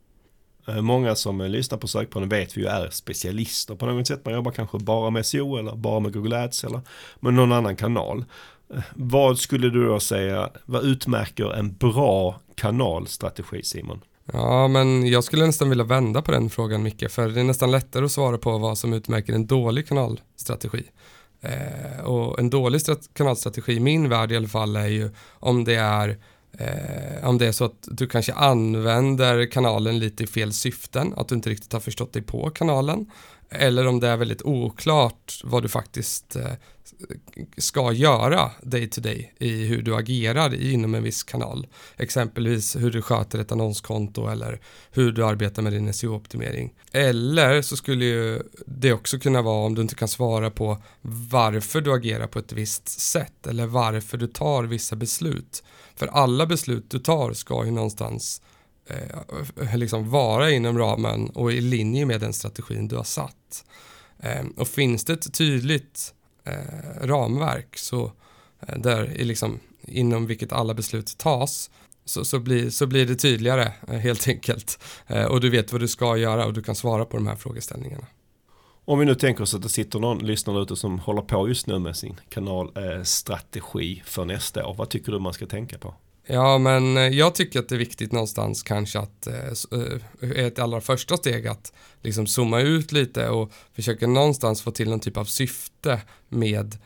Eh, 0.67 0.81
många 0.81 1.15
som 1.15 1.41
eh, 1.41 1.49
lyssnar 1.49 1.77
på 1.77 1.87
Sökpodden 1.87 2.29
vet 2.29 2.57
vi 2.57 2.61
ju 2.61 2.67
är 2.67 2.89
specialister 2.89 3.75
på 3.75 3.85
något 3.85 4.07
sätt. 4.07 4.25
Man 4.25 4.33
jobbar 4.33 4.51
kanske 4.51 4.79
bara 4.79 5.09
med 5.09 5.25
SEO 5.25 5.57
eller 5.57 5.75
bara 5.75 5.99
med 5.99 6.13
Google 6.13 6.43
Ads 6.43 6.63
eller 6.63 6.81
med 7.19 7.33
någon 7.33 7.51
annan 7.51 7.75
kanal. 7.75 8.25
Vad 8.95 9.39
skulle 9.39 9.69
du 9.69 9.85
då 9.87 9.99
säga, 9.99 10.49
vad 10.65 10.83
utmärker 10.85 11.53
en 11.53 11.73
bra 11.73 12.39
kanalstrategi 12.55 13.63
Simon? 13.63 14.01
Ja, 14.33 14.67
men 14.67 15.07
jag 15.07 15.23
skulle 15.23 15.45
nästan 15.45 15.69
vilja 15.69 15.83
vända 15.83 16.21
på 16.21 16.31
den 16.31 16.49
frågan 16.49 16.83
Micke, 16.83 17.11
för 17.11 17.29
det 17.29 17.39
är 17.39 17.43
nästan 17.43 17.71
lättare 17.71 18.05
att 18.05 18.11
svara 18.11 18.37
på 18.37 18.57
vad 18.57 18.77
som 18.77 18.93
utmärker 18.93 19.33
en 19.33 19.47
dålig 19.47 19.87
kanalstrategi. 19.87 20.83
Eh, 21.41 22.03
och 22.05 22.39
en 22.39 22.49
dålig 22.49 22.81
kanalstrategi 23.13 23.73
i 23.73 23.79
min 23.79 24.09
värld 24.09 24.31
i 24.31 24.37
alla 24.37 24.47
fall 24.47 24.75
är 24.75 24.87
ju 24.87 25.09
om 25.39 25.63
det 25.63 25.75
är 25.75 26.17
Eh, 26.51 27.27
om 27.27 27.37
det 27.37 27.47
är 27.47 27.51
så 27.51 27.65
att 27.65 27.87
du 27.91 28.07
kanske 28.07 28.33
använder 28.33 29.51
kanalen 29.51 29.99
lite 29.99 30.23
i 30.23 30.27
fel 30.27 30.53
syften, 30.53 31.13
att 31.17 31.27
du 31.27 31.35
inte 31.35 31.49
riktigt 31.49 31.73
har 31.73 31.79
förstått 31.79 32.13
dig 32.13 32.21
på 32.21 32.49
kanalen 32.49 33.11
eller 33.49 33.87
om 33.87 33.99
det 33.99 34.07
är 34.07 34.17
väldigt 34.17 34.41
oklart 34.41 35.41
vad 35.43 35.63
du 35.63 35.69
faktiskt 35.69 36.35
eh, 36.35 36.51
ska 37.57 37.91
göra 37.91 38.51
day 38.61 38.89
to 38.89 39.01
day 39.01 39.33
i 39.39 39.65
hur 39.65 39.81
du 39.81 39.95
agerar 39.95 40.61
inom 40.61 40.95
en 40.95 41.03
viss 41.03 41.23
kanal. 41.23 41.67
Exempelvis 41.97 42.75
hur 42.75 42.91
du 42.91 43.01
sköter 43.01 43.39
ett 43.39 43.51
annonskonto 43.51 44.27
eller 44.27 44.59
hur 44.91 45.11
du 45.11 45.25
arbetar 45.25 45.61
med 45.61 45.73
din 45.73 45.93
SEO-optimering. 45.93 46.73
Eller 46.91 47.61
så 47.61 47.77
skulle 47.77 48.05
ju 48.05 48.41
det 48.65 48.93
också 48.93 49.19
kunna 49.19 49.41
vara 49.41 49.65
om 49.65 49.75
du 49.75 49.81
inte 49.81 49.95
kan 49.95 50.07
svara 50.07 50.51
på 50.51 50.77
varför 51.01 51.81
du 51.81 51.93
agerar 51.93 52.27
på 52.27 52.39
ett 52.39 52.51
visst 52.51 52.89
sätt 52.89 53.47
eller 53.47 53.65
varför 53.65 54.17
du 54.17 54.27
tar 54.27 54.63
vissa 54.63 54.95
beslut. 54.95 55.63
För 55.95 56.07
alla 56.07 56.45
beslut 56.45 56.85
du 56.89 56.99
tar 56.99 57.33
ska 57.33 57.65
ju 57.65 57.71
någonstans 57.71 58.41
eh, 59.61 59.77
liksom 59.77 60.09
vara 60.09 60.51
inom 60.51 60.77
ramen 60.77 61.29
och 61.29 61.51
i 61.51 61.61
linje 61.61 62.05
med 62.05 62.21
den 62.21 62.33
strategin 62.33 62.87
du 62.87 62.95
har 62.95 63.03
satt. 63.03 63.65
Eh, 64.19 64.45
och 64.57 64.67
finns 64.67 65.05
det 65.05 65.13
ett 65.13 65.33
tydligt 65.33 66.13
eh, 66.43 67.07
ramverk 67.07 67.77
så 67.77 68.11
eh, 68.67 68.79
där 68.79 69.03
är 69.03 69.25
liksom 69.25 69.59
inom 69.81 70.25
vilket 70.25 70.51
alla 70.51 70.73
beslut 70.73 71.17
tas 71.17 71.69
så, 72.05 72.25
så, 72.25 72.39
blir, 72.39 72.69
så 72.69 72.87
blir 72.87 73.05
det 73.05 73.15
tydligare 73.15 73.71
eh, 73.87 73.97
helt 73.97 74.27
enkelt. 74.27 74.79
Eh, 75.07 75.25
och 75.25 75.41
du 75.41 75.49
vet 75.49 75.71
vad 75.71 75.81
du 75.81 75.87
ska 75.87 76.17
göra 76.17 76.45
och 76.45 76.53
du 76.53 76.63
kan 76.63 76.75
svara 76.75 77.05
på 77.05 77.17
de 77.17 77.27
här 77.27 77.35
frågeställningarna. 77.35 78.05
Om 78.85 78.99
vi 78.99 79.05
nu 79.05 79.15
tänker 79.15 79.43
oss 79.43 79.53
att 79.53 79.61
det 79.61 79.69
sitter 79.69 79.99
någon 79.99 80.17
lyssnare 80.17 80.61
ute 80.61 80.75
som 80.75 80.99
håller 80.99 81.21
på 81.21 81.47
just 81.47 81.67
nu 81.67 81.79
med 81.79 81.95
sin 81.95 82.15
kanalstrategi 82.29 84.01
för 84.05 84.25
nästa 84.25 84.65
år. 84.65 84.73
Vad 84.73 84.89
tycker 84.89 85.11
du 85.11 85.19
man 85.19 85.33
ska 85.33 85.45
tänka 85.45 85.77
på? 85.77 85.95
Ja, 86.31 86.57
men 86.57 86.97
eh, 86.97 87.03
jag 87.03 87.35
tycker 87.35 87.59
att 87.59 87.69
det 87.69 87.75
är 87.75 87.79
viktigt 87.79 88.11
någonstans 88.11 88.63
kanske 88.63 88.99
att 88.99 89.27
eh, 89.27 89.35
eh, 90.21 90.45
ett 90.45 90.59
allra 90.59 90.81
första 90.81 91.17
steg 91.17 91.47
att 91.47 91.73
liksom 92.01 92.27
zooma 92.27 92.61
ut 92.61 92.91
lite 92.91 93.29
och 93.29 93.51
försöka 93.75 94.07
någonstans 94.07 94.61
få 94.61 94.71
till 94.71 94.89
någon 94.89 94.99
typ 94.99 95.17
av 95.17 95.25
syfte 95.25 96.01
med 96.29 96.77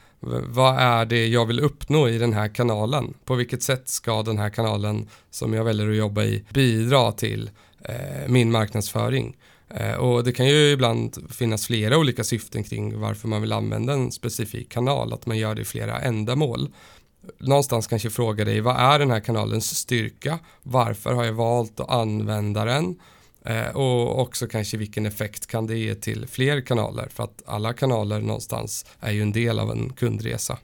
vad 0.48 0.78
är 0.78 1.06
det 1.06 1.28
jag 1.28 1.46
vill 1.46 1.60
uppnå 1.60 2.10
i 2.10 2.18
den 2.18 2.34
här 2.34 2.48
kanalen? 2.48 3.14
På 3.26 3.36
vilket 3.36 3.64
sätt 3.64 3.90
ska 3.90 4.24
den 4.24 4.38
här 4.38 4.50
kanalen 4.50 5.10
som 5.32 5.54
jag 5.54 5.64
väljer 5.64 5.90
att 5.90 5.96
jobba 5.96 6.24
i 6.24 6.44
bidra 6.54 7.12
till 7.12 7.50
eh, 7.82 8.28
min 8.28 8.52
marknadsföring? 8.52 9.38
Eh, 9.70 9.94
och 9.94 10.24
det 10.24 10.32
kan 10.32 10.48
ju 10.48 10.72
ibland 10.72 11.32
finnas 11.32 11.68
flera 11.68 11.98
olika 11.98 12.24
syften 12.24 12.64
kring 12.64 13.00
varför 13.00 13.28
man 13.28 13.42
vill 13.42 13.54
använda 13.54 13.94
en 13.94 14.12
specifik 14.12 14.70
kanal, 14.70 15.14
att 15.14 15.26
man 15.26 15.38
gör 15.38 15.56
det 15.56 15.62
i 15.62 15.66
flera 15.66 16.02
ändamål 16.02 16.70
någonstans 17.40 17.88
kanske 17.88 18.10
fråga 18.10 18.46
dig 18.46 18.62
vad 18.62 18.76
är 18.76 19.00
den 19.00 19.12
här 19.12 19.20
kanalens 19.20 19.76
styrka? 19.76 20.40
Varför 20.64 21.14
har 21.14 21.24
jag 21.24 21.34
valt 21.34 21.80
att 21.80 21.90
använda 21.90 22.66
den? 22.66 23.00
Eh, 23.46 23.68
och 23.68 24.20
också 24.20 24.48
kanske 24.48 24.78
vilken 24.78 25.06
effekt 25.06 25.48
kan 25.48 25.68
det 25.68 25.78
ge 25.78 25.96
till 25.96 26.28
fler 26.28 26.62
kanaler? 26.62 27.08
För 27.14 27.24
att 27.24 27.44
alla 27.46 27.74
kanaler 27.74 28.20
någonstans 28.20 28.86
är 29.00 29.12
ju 29.12 29.22
en 29.22 29.32
del 29.32 29.60
av 29.60 29.72
en 29.72 29.94
kundresa. 29.94 30.58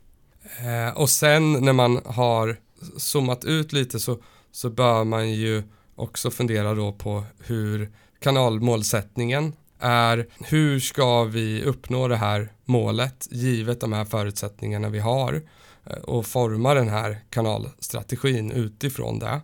Eh, 0.59 0.97
och 0.97 1.09
sen 1.09 1.53
när 1.53 1.73
man 1.73 2.01
har 2.05 2.57
zoomat 2.97 3.45
ut 3.45 3.73
lite 3.73 3.99
så, 3.99 4.17
så 4.51 4.69
bör 4.69 5.03
man 5.03 5.29
ju 5.31 5.63
också 5.95 6.31
fundera 6.31 6.73
då 6.73 6.91
på 6.91 7.23
hur 7.45 7.91
kanalmålsättningen 8.19 9.53
är 9.79 10.27
hur 10.39 10.79
ska 10.79 11.23
vi 11.23 11.63
uppnå 11.63 12.07
det 12.07 12.15
här 12.15 12.51
målet 12.65 13.27
givet 13.31 13.81
de 13.81 13.93
här 13.93 14.05
förutsättningarna 14.05 14.89
vi 14.89 14.99
har? 14.99 15.41
Eh, 15.85 15.97
och 15.97 16.25
forma 16.25 16.73
den 16.73 16.89
här 16.89 17.19
kanalstrategin 17.29 18.51
utifrån 18.51 19.19
det. 19.19 19.41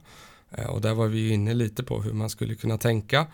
Eh, 0.52 0.66
och 0.66 0.82
där 0.82 0.94
var 0.94 1.08
vi 1.08 1.30
inne 1.30 1.54
lite 1.54 1.84
på 1.84 2.02
hur 2.02 2.14
man 2.14 2.30
skulle 2.30 2.56
kunna 2.56 2.78
tänka. 2.78 3.28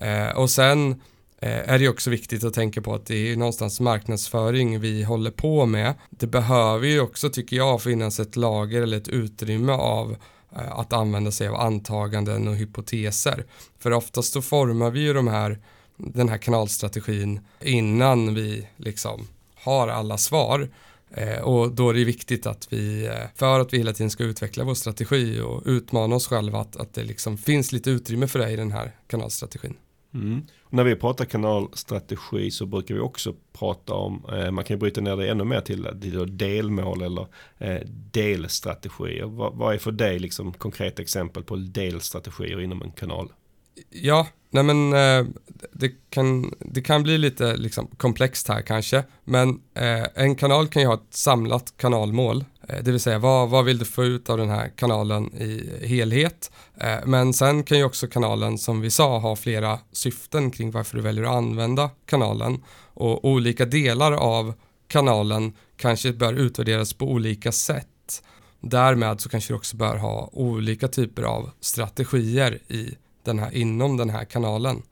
Eh, 0.00 0.28
och 0.28 0.50
sen 0.50 1.02
är 1.40 1.78
det 1.78 1.88
också 1.88 2.10
viktigt 2.10 2.44
att 2.44 2.54
tänka 2.54 2.82
på 2.82 2.94
att 2.94 3.06
det 3.06 3.32
är 3.32 3.36
någonstans 3.36 3.80
marknadsföring 3.80 4.80
vi 4.80 5.02
håller 5.02 5.30
på 5.30 5.66
med. 5.66 5.94
Det 6.10 6.26
behöver 6.26 6.86
ju 6.86 7.00
också, 7.00 7.30
tycker 7.30 7.56
jag, 7.56 7.82
finnas 7.82 8.20
ett 8.20 8.36
lager 8.36 8.82
eller 8.82 8.96
ett 8.96 9.08
utrymme 9.08 9.72
av 9.72 10.16
att 10.50 10.92
använda 10.92 11.30
sig 11.30 11.48
av 11.48 11.54
antaganden 11.54 12.48
och 12.48 12.56
hypoteser. 12.56 13.44
För 13.78 13.92
oftast 13.92 14.32
så 14.32 14.42
formar 14.42 14.90
vi 14.90 15.00
ju 15.00 15.12
de 15.12 15.28
här, 15.28 15.58
den 15.96 16.28
här 16.28 16.38
kanalstrategin 16.38 17.40
innan 17.60 18.34
vi 18.34 18.68
liksom 18.76 19.28
har 19.54 19.88
alla 19.88 20.18
svar. 20.18 20.68
Eh, 21.10 21.40
och 21.40 21.72
då 21.72 21.90
är 21.90 21.94
det 21.94 22.04
viktigt 22.04 22.46
att 22.46 22.72
vi, 22.72 23.06
eh, 23.06 23.12
för 23.34 23.60
att 23.60 23.72
vi 23.72 23.78
hela 23.78 23.92
tiden 23.92 24.10
ska 24.10 24.24
utveckla 24.24 24.64
vår 24.64 24.74
strategi 24.74 25.40
och 25.40 25.62
utmana 25.66 26.16
oss 26.16 26.26
själva, 26.26 26.60
att, 26.60 26.76
att 26.76 26.94
det 26.94 27.04
liksom 27.04 27.38
finns 27.38 27.72
lite 27.72 27.90
utrymme 27.90 28.26
för 28.26 28.38
det 28.38 28.50
i 28.50 28.56
den 28.56 28.72
här 28.72 28.92
kanalstrategin. 29.06 29.74
Mm. 30.14 30.42
när 30.70 30.84
vi 30.84 30.96
pratar 30.96 31.24
kanalstrategi 31.24 32.50
så 32.50 32.66
brukar 32.66 32.94
vi 32.94 33.00
också 33.00 33.34
prata 33.52 33.94
om, 33.94 34.24
eh, 34.32 34.50
man 34.50 34.64
kan 34.64 34.74
ju 34.74 34.78
bryta 34.78 35.00
ner 35.00 35.16
det 35.16 35.28
ännu 35.28 35.44
mer 35.44 35.60
till, 35.60 35.88
till 36.00 36.36
delmål 36.36 37.02
eller 37.02 37.26
eh, 37.58 37.80
delstrategier. 38.12 39.24
Vad, 39.24 39.54
vad 39.54 39.74
är 39.74 39.78
för 39.78 39.92
dig 39.92 40.18
liksom 40.18 40.52
konkreta 40.52 41.02
exempel 41.02 41.42
på 41.42 41.56
delstrategier 41.56 42.60
inom 42.60 42.82
en 42.82 42.92
kanal? 42.92 43.32
Ja, 43.90 44.26
nej 44.50 44.62
men 44.62 44.92
eh, 44.92 45.26
det, 45.72 45.92
kan, 46.10 46.54
det 46.60 46.80
kan 46.80 47.02
bli 47.02 47.18
lite 47.18 47.56
liksom 47.56 47.86
komplext 47.86 48.48
här 48.48 48.62
kanske, 48.62 49.04
men 49.24 49.60
eh, 49.74 50.04
en 50.14 50.34
kanal 50.34 50.68
kan 50.68 50.82
ju 50.82 50.88
ha 50.88 50.94
ett 50.94 51.14
samlat 51.14 51.74
kanalmål, 51.76 52.44
eh, 52.68 52.82
det 52.82 52.90
vill 52.90 53.00
säga 53.00 53.18
vad, 53.18 53.48
vad 53.48 53.64
vill 53.64 53.78
du 53.78 53.84
få 53.84 54.04
ut 54.04 54.30
av 54.30 54.38
den 54.38 54.50
här 54.50 54.68
kanalen 54.76 55.32
i 55.34 55.86
helhet? 55.86 56.50
Men 57.04 57.32
sen 57.32 57.62
kan 57.62 57.78
ju 57.78 57.84
också 57.84 58.06
kanalen 58.06 58.58
som 58.58 58.80
vi 58.80 58.90
sa 58.90 59.18
ha 59.18 59.36
flera 59.36 59.78
syften 59.92 60.50
kring 60.50 60.70
varför 60.70 60.96
du 60.96 61.02
väljer 61.02 61.24
att 61.24 61.30
använda 61.30 61.90
kanalen 62.06 62.62
och 62.94 63.24
olika 63.24 63.64
delar 63.64 64.12
av 64.12 64.54
kanalen 64.88 65.52
kanske 65.76 66.12
bör 66.12 66.32
utvärderas 66.32 66.92
på 66.92 67.10
olika 67.10 67.52
sätt. 67.52 68.22
Därmed 68.60 69.20
så 69.20 69.28
kanske 69.28 69.52
du 69.52 69.56
också 69.56 69.76
bör 69.76 69.96
ha 69.96 70.30
olika 70.32 70.88
typer 70.88 71.22
av 71.22 71.50
strategier 71.60 72.58
i 72.68 72.94
den 73.28 73.38
här, 73.38 73.56
inom 73.56 73.96
den 73.96 74.10
här 74.10 74.24
kanalen 74.24 74.82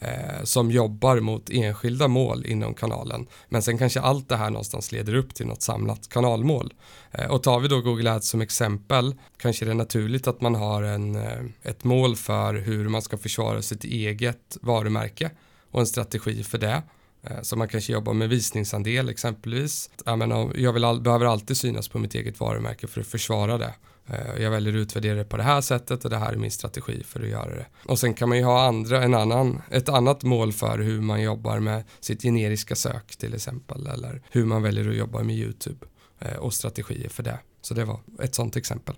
eh, 0.00 0.44
som 0.44 0.70
jobbar 0.70 1.20
mot 1.20 1.50
enskilda 1.50 2.08
mål 2.08 2.46
inom 2.46 2.74
kanalen. 2.74 3.26
Men 3.48 3.62
sen 3.62 3.78
kanske 3.78 4.00
allt 4.00 4.28
det 4.28 4.36
här 4.36 4.50
någonstans 4.50 4.92
leder 4.92 5.14
upp 5.14 5.34
till 5.34 5.46
något 5.46 5.62
samlat 5.62 6.08
kanalmål. 6.08 6.74
Eh, 7.10 7.30
och 7.30 7.42
tar 7.42 7.60
vi 7.60 7.68
då 7.68 7.80
Google 7.80 8.12
Ads 8.12 8.28
som 8.28 8.40
exempel 8.40 9.14
kanske 9.36 9.64
det 9.64 9.70
är 9.70 9.74
naturligt 9.74 10.26
att 10.28 10.40
man 10.40 10.54
har 10.54 10.82
en, 10.82 11.16
eh, 11.16 11.44
ett 11.62 11.84
mål 11.84 12.16
för 12.16 12.54
hur 12.54 12.88
man 12.88 13.02
ska 13.02 13.18
försvara 13.18 13.62
sitt 13.62 13.84
eget 13.84 14.56
varumärke 14.62 15.30
och 15.70 15.80
en 15.80 15.86
strategi 15.86 16.42
för 16.42 16.58
det. 16.58 16.82
Eh, 17.22 17.42
så 17.42 17.56
man 17.56 17.68
kanske 17.68 17.92
jobbar 17.92 18.12
med 18.12 18.28
visningsandel 18.28 19.08
exempelvis. 19.08 19.90
Jag, 20.04 20.18
menar, 20.18 20.52
jag 20.56 20.72
vill 20.72 20.84
all, 20.84 21.00
behöver 21.00 21.26
alltid 21.26 21.56
synas 21.56 21.88
på 21.88 21.98
mitt 21.98 22.14
eget 22.14 22.40
varumärke 22.40 22.86
för 22.86 23.00
att 23.00 23.06
försvara 23.06 23.58
det. 23.58 23.74
Eh, 24.10 24.42
jag 24.42 24.50
väljer 24.50 24.72
att 24.72 24.78
utvärdera 24.78 25.14
det 25.14 25.24
på 25.24 25.36
det 25.36 25.42
här 25.42 25.60
sättet 25.60 26.04
och 26.04 26.10
det 26.10 26.16
här 26.16 26.32
är 26.32 26.36
min 26.36 26.50
strategi 26.50 27.02
för 27.04 27.20
att 27.20 27.28
göra 27.28 27.54
det. 27.54 27.66
Och 27.84 27.98
sen 27.98 28.14
kan 28.14 28.28
man 28.28 28.38
ju 28.38 28.44
ha 28.44 28.66
andra, 28.66 29.02
en 29.02 29.14
annan, 29.14 29.62
ett 29.70 29.88
annat 29.88 30.22
mål 30.22 30.52
för 30.52 30.78
hur 30.78 31.00
man 31.00 31.22
jobbar 31.22 31.58
med 31.58 31.84
sitt 32.00 32.22
generiska 32.22 32.74
sök 32.74 33.16
till 33.16 33.34
exempel 33.34 33.86
eller 33.86 34.22
hur 34.30 34.44
man 34.44 34.62
väljer 34.62 34.88
att 34.88 34.96
jobba 34.96 35.22
med 35.22 35.36
YouTube 35.36 35.86
eh, 36.18 36.36
och 36.36 36.54
strategier 36.54 37.08
för 37.08 37.22
det. 37.22 37.38
Så 37.62 37.74
det 37.74 37.84
var 37.84 38.00
ett 38.22 38.34
sånt 38.34 38.56
exempel. 38.56 38.94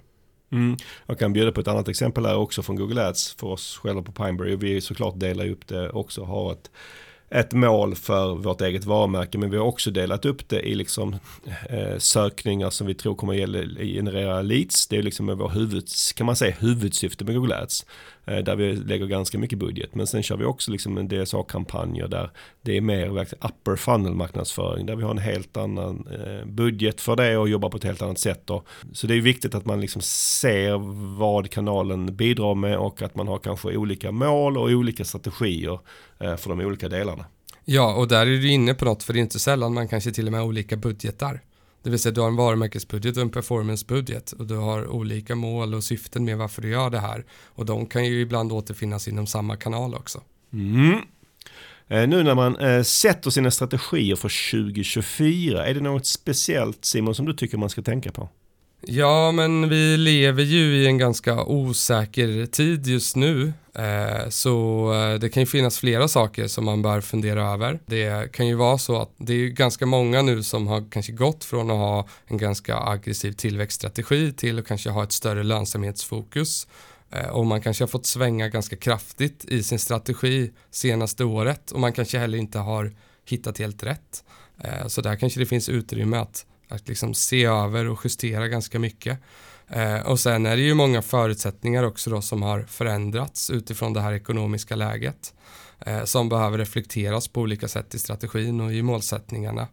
Mm. 0.52 0.76
Jag 1.06 1.18
kan 1.18 1.32
bjuda 1.32 1.52
på 1.52 1.60
ett 1.60 1.68
annat 1.68 1.88
exempel 1.88 2.26
här 2.26 2.36
också 2.36 2.62
från 2.62 2.76
Google 2.76 3.08
Ads 3.08 3.34
för 3.34 3.46
oss 3.46 3.78
själva 3.82 4.02
på 4.02 4.12
Pineberry. 4.12 4.56
Vi 4.56 4.80
såklart 4.80 5.20
delar 5.20 5.48
upp 5.48 5.68
det 5.68 5.90
också, 5.90 6.24
har 6.24 6.52
ett 6.52 6.70
ett 7.34 7.52
mål 7.52 7.94
för 7.94 8.34
vårt 8.34 8.60
eget 8.60 8.84
varumärke 8.84 9.38
men 9.38 9.50
vi 9.50 9.56
har 9.56 9.64
också 9.64 9.90
delat 9.90 10.24
upp 10.24 10.48
det 10.48 10.60
i 10.60 10.74
liksom 10.74 11.16
eh, 11.68 11.98
sökningar 11.98 12.70
som 12.70 12.86
vi 12.86 12.94
tror 12.94 13.14
kommer 13.14 13.42
att 13.42 13.78
generera 13.78 14.42
leads. 14.42 14.86
Det 14.86 14.96
är 14.96 15.02
liksom 15.02 15.26
vår 15.26 15.48
huvud, 15.48 15.84
kan 16.14 16.26
man 16.26 16.36
säga 16.36 16.54
huvudsyfte 16.58 17.24
med 17.24 17.34
Google 17.34 17.56
Ads. 17.56 17.86
Eh, 18.24 18.38
där 18.38 18.56
vi 18.56 18.76
lägger 18.76 19.06
ganska 19.06 19.38
mycket 19.38 19.58
budget. 19.58 19.94
Men 19.94 20.06
sen 20.06 20.22
kör 20.22 20.36
vi 20.36 20.44
också 20.44 20.70
liksom 20.70 20.98
en 20.98 21.08
DSA-kampanjer 21.08 22.08
där 22.08 22.30
det 22.62 22.76
är 22.76 22.80
mer 22.80 23.26
upper 23.40 23.76
funnel 23.76 24.14
marknadsföring. 24.14 24.86
Där 24.86 24.96
vi 24.96 25.02
har 25.02 25.10
en 25.10 25.18
helt 25.18 25.56
annan 25.56 26.08
eh, 26.10 26.46
budget 26.46 27.00
för 27.00 27.16
det 27.16 27.36
och 27.36 27.48
jobbar 27.48 27.68
på 27.68 27.76
ett 27.76 27.84
helt 27.84 28.02
annat 28.02 28.18
sätt. 28.18 28.42
Då. 28.44 28.62
Så 28.92 29.06
det 29.06 29.14
är 29.14 29.20
viktigt 29.20 29.54
att 29.54 29.64
man 29.64 29.80
liksom 29.80 30.02
ser 30.02 30.78
vad 31.18 31.50
kanalen 31.50 32.16
bidrar 32.16 32.54
med 32.54 32.78
och 32.78 33.02
att 33.02 33.14
man 33.14 33.28
har 33.28 33.38
kanske 33.38 33.76
olika 33.76 34.12
mål 34.12 34.58
och 34.58 34.68
olika 34.68 35.04
strategier 35.04 35.78
för 36.22 36.48
de 36.48 36.60
olika 36.60 36.88
delarna. 36.88 37.24
Ja, 37.64 37.94
och 37.94 38.08
där 38.08 38.20
är 38.20 38.26
du 38.26 38.48
inne 38.48 38.74
på 38.74 38.84
något, 38.84 39.02
för 39.02 39.12
det 39.12 39.18
är 39.18 39.20
inte 39.20 39.38
sällan 39.38 39.74
man 39.74 39.88
kanske 39.88 40.12
till 40.12 40.26
och 40.26 40.32
med 40.32 40.40
har 40.40 40.48
olika 40.48 40.76
budgetar. 40.76 41.40
Det 41.82 41.90
vill 41.90 41.98
säga 41.98 42.12
du 42.12 42.20
har 42.20 42.28
en 42.28 42.36
varumärkesbudget 42.36 43.16
och 43.16 43.22
en 43.22 43.30
performancebudget 43.30 44.32
och 44.32 44.46
du 44.46 44.56
har 44.56 44.88
olika 44.88 45.34
mål 45.34 45.74
och 45.74 45.84
syften 45.84 46.24
med 46.24 46.38
varför 46.38 46.62
du 46.62 46.68
gör 46.68 46.90
det 46.90 46.98
här. 46.98 47.24
Och 47.44 47.66
de 47.66 47.86
kan 47.86 48.04
ju 48.04 48.20
ibland 48.20 48.52
återfinnas 48.52 49.08
inom 49.08 49.26
samma 49.26 49.56
kanal 49.56 49.94
också. 49.94 50.22
Mm. 50.52 50.98
Eh, 51.88 52.08
nu 52.08 52.22
när 52.22 52.34
man 52.34 52.56
eh, 52.56 52.82
sätter 52.82 53.30
sina 53.30 53.50
strategier 53.50 54.16
för 54.16 54.50
2024, 54.52 55.66
är 55.66 55.74
det 55.74 55.80
något 55.80 56.06
speciellt 56.06 56.84
Simon 56.84 57.14
som 57.14 57.26
du 57.26 57.34
tycker 57.34 57.58
man 57.58 57.70
ska 57.70 57.82
tänka 57.82 58.12
på? 58.12 58.28
Ja, 58.80 59.32
men 59.32 59.68
vi 59.68 59.96
lever 59.96 60.42
ju 60.42 60.76
i 60.76 60.86
en 60.86 60.98
ganska 60.98 61.44
osäker 61.44 62.46
tid 62.46 62.86
just 62.86 63.16
nu 63.16 63.52
Eh, 63.61 63.61
Eh, 63.74 64.28
så 64.28 64.86
eh, 64.94 65.18
det 65.18 65.28
kan 65.28 65.42
ju 65.42 65.46
finnas 65.46 65.78
flera 65.78 66.08
saker 66.08 66.46
som 66.46 66.64
man 66.64 66.82
bör 66.82 67.00
fundera 67.00 67.50
över. 67.50 67.80
Det 67.86 68.32
kan 68.32 68.46
ju 68.46 68.54
vara 68.54 68.78
så 68.78 69.02
att 69.02 69.10
det 69.16 69.32
är 69.32 69.48
ganska 69.48 69.86
många 69.86 70.22
nu 70.22 70.42
som 70.42 70.66
har 70.66 70.90
kanske 70.90 71.12
gått 71.12 71.44
från 71.44 71.70
att 71.70 71.76
ha 71.76 72.08
en 72.26 72.38
ganska 72.38 72.76
aggressiv 72.76 73.32
tillväxtstrategi 73.32 74.32
till 74.32 74.58
att 74.58 74.66
kanske 74.66 74.90
ha 74.90 75.02
ett 75.02 75.12
större 75.12 75.42
lönsamhetsfokus. 75.42 76.66
Eh, 77.10 77.28
och 77.28 77.46
man 77.46 77.60
kanske 77.60 77.84
har 77.84 77.88
fått 77.88 78.06
svänga 78.06 78.48
ganska 78.48 78.76
kraftigt 78.76 79.44
i 79.44 79.62
sin 79.62 79.78
strategi 79.78 80.52
senaste 80.70 81.24
året 81.24 81.70
och 81.70 81.80
man 81.80 81.92
kanske 81.92 82.18
heller 82.18 82.38
inte 82.38 82.58
har 82.58 82.92
hittat 83.24 83.58
helt 83.58 83.82
rätt. 83.82 84.24
Så 84.86 85.00
där 85.00 85.16
kanske 85.16 85.40
det 85.40 85.46
finns 85.46 85.68
utrymme 85.68 86.16
att, 86.16 86.46
att 86.68 86.88
liksom 86.88 87.14
se 87.14 87.44
över 87.44 87.88
och 87.88 88.00
justera 88.04 88.48
ganska 88.48 88.78
mycket. 88.78 89.18
Eh, 89.72 90.00
och 90.06 90.20
sen 90.20 90.46
är 90.46 90.56
det 90.56 90.62
ju 90.62 90.74
många 90.74 91.02
förutsättningar 91.02 91.82
också 91.82 92.10
då 92.10 92.22
som 92.22 92.42
har 92.42 92.62
förändrats 92.62 93.50
utifrån 93.50 93.92
det 93.92 94.00
här 94.00 94.12
ekonomiska 94.12 94.76
läget 94.76 95.34
eh, 95.86 96.04
som 96.04 96.28
behöver 96.28 96.58
reflekteras 96.58 97.28
på 97.28 97.40
olika 97.40 97.68
sätt 97.68 97.94
i 97.94 97.98
strategin 97.98 98.60
och 98.60 98.72
i 98.72 98.82
målsättningarna. 98.82 99.68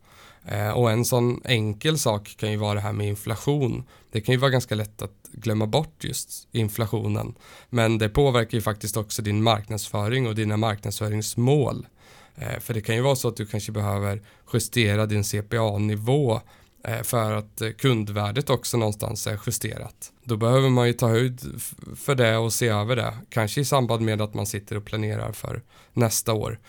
Eh, 0.45 0.70
och 0.70 0.91
en 0.91 1.06
sån 1.06 1.41
enkel 1.45 2.00
sak 2.00 2.36
kan 2.39 2.52
ju 2.52 2.58
vara 2.58 2.74
det 2.74 2.82
här 2.82 2.93
med 2.93 3.08
inflation. 3.08 3.84
Det 4.12 4.22
kan 4.22 4.34
ju 4.34 4.39
vara 4.39 4.52
ganska 4.52 4.76
lätt 4.76 5.02
att 5.02 5.30
glömma 5.32 5.68
bort 5.68 6.04
just 6.04 6.47
inflationen. 6.52 7.36
Men 7.70 7.97
det 7.97 8.10
påverkar 8.10 8.58
ju 8.58 8.62
faktiskt 8.62 8.97
också 8.97 9.22
din 9.22 9.43
marknadsföring 9.43 10.28
och 10.28 10.36
dina 10.36 10.58
marknadsföringsmål. 10.58 11.88
Eh, 12.36 12.60
för 12.60 12.74
det 12.74 12.82
kan 12.82 12.95
ju 12.95 13.02
vara 13.02 13.16
så 13.16 13.28
att 13.28 13.38
du 13.38 13.45
kanske 13.45 13.72
behöver 13.72 14.22
justera 14.54 15.06
din 15.06 15.24
CPA-nivå 15.24 16.41
Eh, 16.84 17.01
för 17.03 17.32
att 17.32 17.61
eh, 17.61 17.69
kundvärdet 17.69 18.49
också 18.49 18.77
någonstans 18.77 19.27
är 19.27 19.39
justerat. 19.45 20.11
Då 20.23 20.38
behöver 20.38 20.69
man 20.69 20.88
ju 20.88 20.93
ta 20.93 21.07
höjd 21.07 21.61
för 21.95 22.15
det 22.15 22.38
och 22.38 22.53
se 22.53 22.67
över 22.67 22.95
det, 22.95 23.13
kanske 23.30 23.61
i 23.61 23.65
samband 23.65 24.01
med 24.01 24.21
att 24.21 24.34
man 24.34 24.45
sitter 24.45 24.75
och 24.75 24.86
planerar 24.86 25.32
för 25.32 25.61
nästa 25.93 26.34
år. 26.34 26.59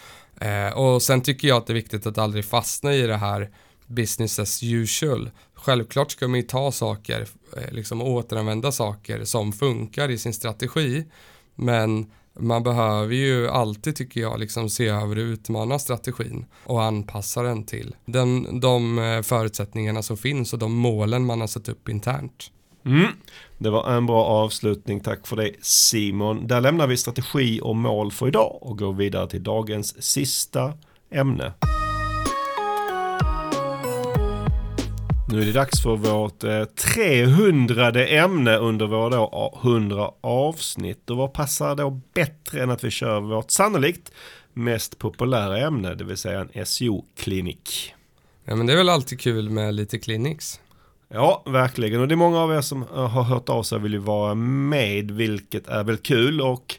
Eh, 0.41 0.79
och 0.79 1.03
sen 1.03 1.21
tycker 1.21 1.49
jag 1.49 1.57
att 1.57 1.67
det 1.67 1.73
är 1.73 1.75
viktigt 1.75 2.07
att 2.07 2.19
aldrig 2.19 2.45
fastna 2.45 2.95
i 2.95 3.03
det 3.03 3.17
här 3.17 3.51
business 3.87 4.39
as 4.39 4.63
usual. 4.63 5.31
Självklart 5.55 6.11
ska 6.11 6.29
man 6.29 6.41
ju 6.41 6.47
ta 6.47 6.73
saker, 6.73 7.29
liksom 7.71 8.03
återanvända 8.03 8.73
saker 8.73 9.25
som 9.25 9.53
funkar 9.53 10.09
i 10.11 10.19
sin 10.19 10.35
strategi, 10.35 11.05
men 11.55 12.11
man 12.39 12.63
behöver 12.63 13.15
ju 13.15 13.49
alltid 13.49 13.97
tycker 13.97 14.21
jag 14.21 14.41
liksom 14.41 14.71
se 14.71 14.89
över 14.89 15.19
och 15.19 15.23
utmana 15.23 15.79
strategin 15.79 16.47
och 16.65 16.83
anpassa 16.83 17.43
den 17.43 17.65
till 17.65 17.97
den, 18.05 18.61
de 18.61 18.99
eh, 18.99 19.23
förutsättningarna 19.23 20.03
som 20.03 20.17
finns 20.17 20.53
och 20.53 20.59
de 20.59 20.73
målen 20.73 21.25
man 21.25 21.41
har 21.41 21.49
satt 21.49 21.69
upp 21.69 21.89
internt. 21.89 22.51
Mm. 22.85 23.07
Det 23.59 23.71
var 23.71 23.91
en 23.91 24.07
bra 24.07 24.25
avslutning, 24.25 25.01
tack 25.01 25.27
för 25.27 25.37
det 25.37 25.53
Simon. 25.61 26.47
Där 26.47 26.61
lämnar 26.61 26.87
vi 26.87 26.97
strategi 26.97 27.61
och 27.63 27.77
mål 27.77 28.13
för 28.13 28.29
idag 28.29 28.59
och 28.61 28.79
går 28.79 28.93
vidare 28.93 29.29
till 29.29 29.43
dagens 29.43 30.03
sista 30.03 30.73
ämne. 31.11 31.53
Nu 35.33 35.43
är 35.43 35.47
det 35.47 35.53
dags 35.53 35.83
för 35.83 35.97
vårt 35.97 36.45
eh, 36.45 36.65
300 36.65 38.07
ämne 38.07 38.57
under 38.57 38.87
våra 38.87 39.09
då 39.09 39.61
100 39.63 40.11
avsnitt. 40.21 41.11
Och 41.11 41.17
vad 41.17 41.33
passar 41.33 41.77
då 41.77 42.01
bättre 42.15 42.63
än 42.63 42.71
att 42.71 42.85
vi 42.85 42.91
kör 42.91 43.21
vårt 43.21 43.51
sannolikt 43.51 44.13
mest 44.53 44.99
populära 44.99 45.59
ämne, 45.59 45.95
det 45.95 46.05
vill 46.05 46.17
säga 46.17 46.47
en 46.53 46.67
SEO-klinik. 46.67 47.95
Ja 48.45 48.57
men 48.57 48.67
det 48.67 48.73
är 48.73 48.77
väl 48.77 48.89
alltid 48.89 49.21
kul 49.21 49.51
med 49.51 49.75
lite 49.75 49.99
clinics. 49.99 50.61
Ja, 51.09 51.43
verkligen. 51.47 52.01
Och 52.01 52.09
det 52.09 52.15
är 52.15 52.17
många 52.17 52.39
av 52.39 52.53
er 52.53 52.61
som 52.61 52.83
eh, 52.83 53.09
har 53.09 53.23
hört 53.23 53.49
av 53.49 53.63
sig 53.63 53.77
och 53.77 53.85
vill 53.85 53.93
ju 53.93 53.99
vara 53.99 54.35
med, 54.35 55.11
vilket 55.11 55.69
är 55.69 55.85
väl 55.85 55.97
kul. 55.97 56.41
Och 56.41 56.77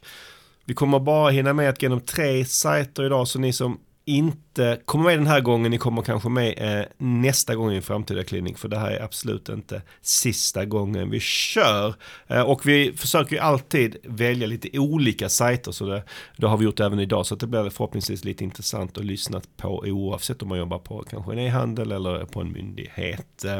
vi 0.66 0.74
kommer 0.74 0.99
bara 0.99 1.30
hinna 1.30 1.54
med 1.54 1.70
att 1.70 1.80
gå 1.80 1.84
igenom 1.84 2.02
tre 2.02 2.45
sajter 2.45 3.06
idag, 3.06 3.28
så 3.28 3.39
ni 3.39 3.54
som 3.54 3.80
inte 4.06 4.80
kommer 4.86 5.06
med 5.06 5.18
den 5.18 5.28
här 5.28 5.41
gången, 5.41 5.72
ni 5.72 5.78
kommer 5.78 6.02
kanske 6.02 6.30
med 6.30 6.80
eh, 6.80 6.86
nästa 6.97 7.56
gång 7.56 7.72
i 7.72 7.76
en 7.76 7.82
framtida 7.82 8.24
klinik, 8.24 8.58
för 8.58 8.68
det 8.68 8.78
här 8.78 8.91
är 8.91 9.04
absolut 9.04 9.49
inte 9.49 9.82
sista 10.02 10.66
gången 10.66 11.10
vi 11.10 11.20
kör. 11.20 11.95
Eh, 12.28 12.41
och 12.41 12.68
vi 12.68 12.93
försöker 12.97 13.36
ju 13.36 13.39
alltid 13.39 13.97
välja 14.04 14.47
lite 14.47 14.80
olika 14.80 15.30
sajter, 15.30 15.72
så 15.72 15.86
det, 15.86 16.04
det 16.38 16.47
har 16.47 16.58
vi 16.58 16.66
gjort 16.66 16.80
även 16.80 16.99
idag, 16.99 17.26
så 17.26 17.36
det 17.36 17.47
blir 17.47 17.70
förhoppningsvis 17.70 18.24
lite 18.24 18.43
intressant 18.43 18.97
att 18.97 19.06
lyssna 19.06 19.41
på 19.58 19.84
oavsett 19.88 20.41
om 20.41 20.49
man 20.49 20.58
jobbar 20.58 20.80
på 20.80 21.04
kanske 21.10 21.32
en 21.32 21.39
e-handel 21.39 21.91
eller 21.91 22.26
på 22.26 22.41
en 22.41 22.52
myndighet. 22.52 23.45
Eh, 23.45 23.60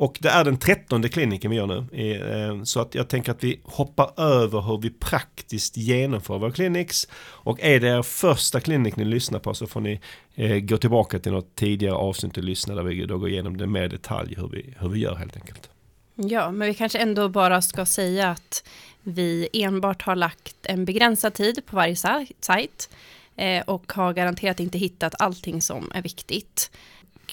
och 0.00 0.18
det 0.20 0.28
är 0.28 0.44
den 0.44 0.56
trettonde 0.56 1.08
kliniken 1.08 1.50
vi 1.50 1.56
gör 1.56 1.66
nu. 1.66 1.86
Eh, 1.92 2.62
så 2.62 2.80
att 2.80 2.94
jag 2.94 3.08
tänker 3.08 3.32
att 3.32 3.44
vi 3.44 3.60
hoppar 3.64 4.20
över 4.20 4.60
hur 4.60 4.78
vi 4.78 4.90
praktiskt 4.90 5.76
genomför 5.76 6.38
våra 6.38 6.52
clinics. 6.52 7.08
Och 7.22 7.60
är 7.60 7.80
det 7.80 7.88
er 7.88 8.02
första 8.02 8.60
klinik 8.60 8.96
ni 8.96 9.04
lyssnar 9.04 9.38
på 9.38 9.54
så 9.54 9.66
får 9.66 9.80
ni 9.80 10.00
eh, 10.34 10.56
gå 10.56 10.76
tillbaka 10.76 11.18
till 11.18 11.32
något 11.32 11.54
tidigare 11.54 11.94
avsnitt 11.94 12.36
och 12.36 12.44
lyssna 12.44 12.74
där 12.74 12.82
vi 12.82 13.06
då 13.06 13.18
går 13.18 13.28
igenom 13.28 13.56
det 13.56 13.66
mer 13.66 13.88
detalj 13.88 14.34
hur 14.36 14.48
vi, 14.48 14.74
hur 14.78 14.88
vi 14.88 14.98
gör 14.98 15.14
helt 15.14 15.36
enkelt. 15.36 15.70
Ja, 16.14 16.50
men 16.50 16.68
vi 16.68 16.74
kanske 16.74 16.98
ändå 16.98 17.28
bara 17.28 17.62
ska 17.62 17.86
säga 17.86 18.30
att 18.30 18.64
vi 19.02 19.48
enbart 19.52 20.02
har 20.02 20.16
lagt 20.16 20.56
en 20.62 20.84
begränsad 20.84 21.34
tid 21.34 21.66
på 21.66 21.76
varje 21.76 21.96
sajt 22.40 22.90
eh, 23.36 23.62
och 23.66 23.92
har 23.92 24.12
garanterat 24.12 24.60
inte 24.60 24.78
hittat 24.78 25.14
allting 25.18 25.62
som 25.62 25.90
är 25.94 26.02
viktigt. 26.02 26.70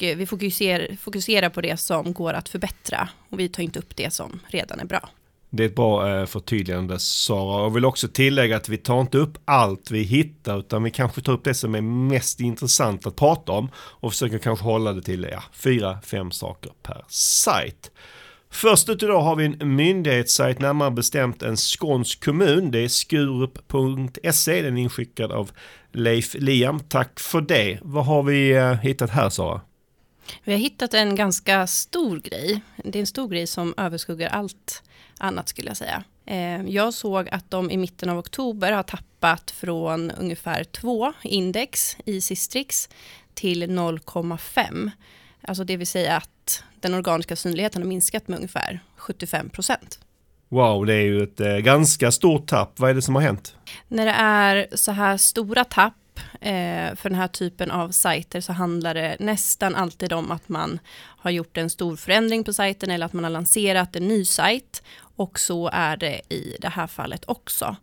Eh, 0.03 0.17
vi 0.17 0.25
fokuserar, 0.25 0.95
fokuserar 0.95 1.49
på 1.49 1.61
det 1.61 1.77
som 1.77 2.13
går 2.13 2.33
att 2.33 2.49
förbättra 2.49 3.09
och 3.29 3.39
vi 3.39 3.49
tar 3.49 3.63
inte 3.63 3.79
upp 3.79 3.95
det 3.95 4.13
som 4.13 4.39
redan 4.47 4.79
är 4.79 4.85
bra. 4.85 5.09
Det 5.49 5.63
är 5.63 5.67
ett 5.67 5.75
bra 5.75 6.09
eh, 6.09 6.25
förtydligande 6.25 6.99
Sara. 6.99 7.63
Och 7.63 7.75
vill 7.75 7.85
också 7.85 8.07
tillägga 8.07 8.57
att 8.57 8.69
vi 8.69 8.77
tar 8.77 9.01
inte 9.01 9.17
upp 9.17 9.37
allt 9.45 9.91
vi 9.91 10.03
hittar 10.03 10.59
utan 10.59 10.83
vi 10.83 10.91
kanske 10.91 11.21
tar 11.21 11.33
upp 11.33 11.43
det 11.43 11.53
som 11.53 11.75
är 11.75 11.81
mest 11.81 12.39
intressant 12.39 13.07
att 13.07 13.15
prata 13.15 13.51
om 13.51 13.69
och 13.75 14.11
försöker 14.11 14.37
kanske 14.37 14.65
hålla 14.65 14.93
det 14.93 15.01
till 15.01 15.27
ja, 15.31 15.43
fyra, 15.53 16.01
fem 16.01 16.31
saker 16.31 16.71
per 16.83 17.05
sajt. 17.07 17.91
Först 18.49 18.89
ut 18.89 19.03
idag 19.03 19.21
har 19.21 19.35
vi 19.35 19.45
en 19.45 19.75
myndighetssajt, 19.75 20.59
närmare 20.59 20.91
bestämt 20.91 21.43
en 21.43 21.57
skånsk 21.57 22.25
kommun. 22.25 22.71
Det 22.71 22.79
är 22.79 22.87
skurup.se, 22.87 24.61
den 24.61 24.77
är 24.77 24.81
inskickad 24.81 25.31
av 25.31 25.51
Leif 25.91 26.35
Liam. 26.39 26.79
Tack 26.79 27.19
för 27.19 27.41
det. 27.41 27.79
Vad 27.81 28.05
har 28.05 28.23
vi 28.23 28.51
eh, 28.51 28.73
hittat 28.73 29.09
här 29.09 29.29
Sara? 29.29 29.61
Vi 30.43 30.51
har 30.51 30.59
hittat 30.59 30.93
en 30.93 31.15
ganska 31.15 31.67
stor 31.67 32.19
grej. 32.19 32.61
Det 32.75 32.99
är 32.99 33.01
en 33.01 33.07
stor 33.07 33.27
grej 33.27 33.47
som 33.47 33.73
överskuggar 33.77 34.29
allt 34.29 34.83
annat 35.17 35.49
skulle 35.49 35.67
jag 35.67 35.77
säga. 35.77 36.03
Eh, 36.25 36.61
jag 36.61 36.93
såg 36.93 37.29
att 37.29 37.51
de 37.51 37.71
i 37.71 37.77
mitten 37.77 38.09
av 38.09 38.17
oktober 38.17 38.71
har 38.71 38.83
tappat 38.83 39.51
från 39.51 40.11
ungefär 40.11 40.63
2 40.63 41.13
index 41.23 41.97
i 42.05 42.21
Sistrix 42.21 42.89
till 43.33 43.63
0,5. 43.63 44.91
Alltså 45.41 45.63
det 45.63 45.77
vill 45.77 45.87
säga 45.87 46.17
att 46.17 46.63
den 46.79 46.93
organiska 46.93 47.35
synligheten 47.35 47.81
har 47.81 47.89
minskat 47.89 48.27
med 48.27 48.37
ungefär 48.37 48.79
75 48.95 49.49
procent. 49.49 49.99
Wow, 50.49 50.85
det 50.85 50.93
är 50.93 51.01
ju 51.01 51.23
ett 51.23 51.39
eh, 51.39 51.57
ganska 51.57 52.11
stort 52.11 52.47
tapp. 52.47 52.79
Vad 52.79 52.89
är 52.89 52.93
det 52.93 53.01
som 53.01 53.15
har 53.15 53.21
hänt? 53.21 53.55
När 53.87 54.05
det 54.05 54.11
är 54.11 54.67
så 54.75 54.91
här 54.91 55.17
stora 55.17 55.63
tapp 55.63 55.93
eh, 56.39 56.95
för 56.95 57.09
den 57.09 57.19
här 57.19 57.27
typen 57.27 57.71
av 57.71 57.89
sajter 57.89 58.41
så 58.41 58.53
handlar 58.53 58.93
det 58.93 59.17
nästan 59.19 59.75
alltid 59.75 60.13
om 60.13 60.31
att 60.31 60.49
man 60.49 60.79
har 60.95 61.31
gjort 61.31 61.57
en 61.57 61.69
stor 61.69 61.95
förändring 61.95 62.43
på 62.43 62.53
sajten 62.53 62.89
eller 62.89 63.05
att 63.05 63.13
man 63.13 63.23
har 63.23 63.31
lanserat 63.31 63.95
en 63.95 64.07
ny 64.07 64.25
sajt 64.25 64.83
och 64.99 65.39
så 65.39 65.69
är 65.73 65.97
det 65.97 66.21
i 66.29 66.55
det 66.61 66.69
här 66.69 66.87
fallet 66.87 67.23
också. 67.27 67.75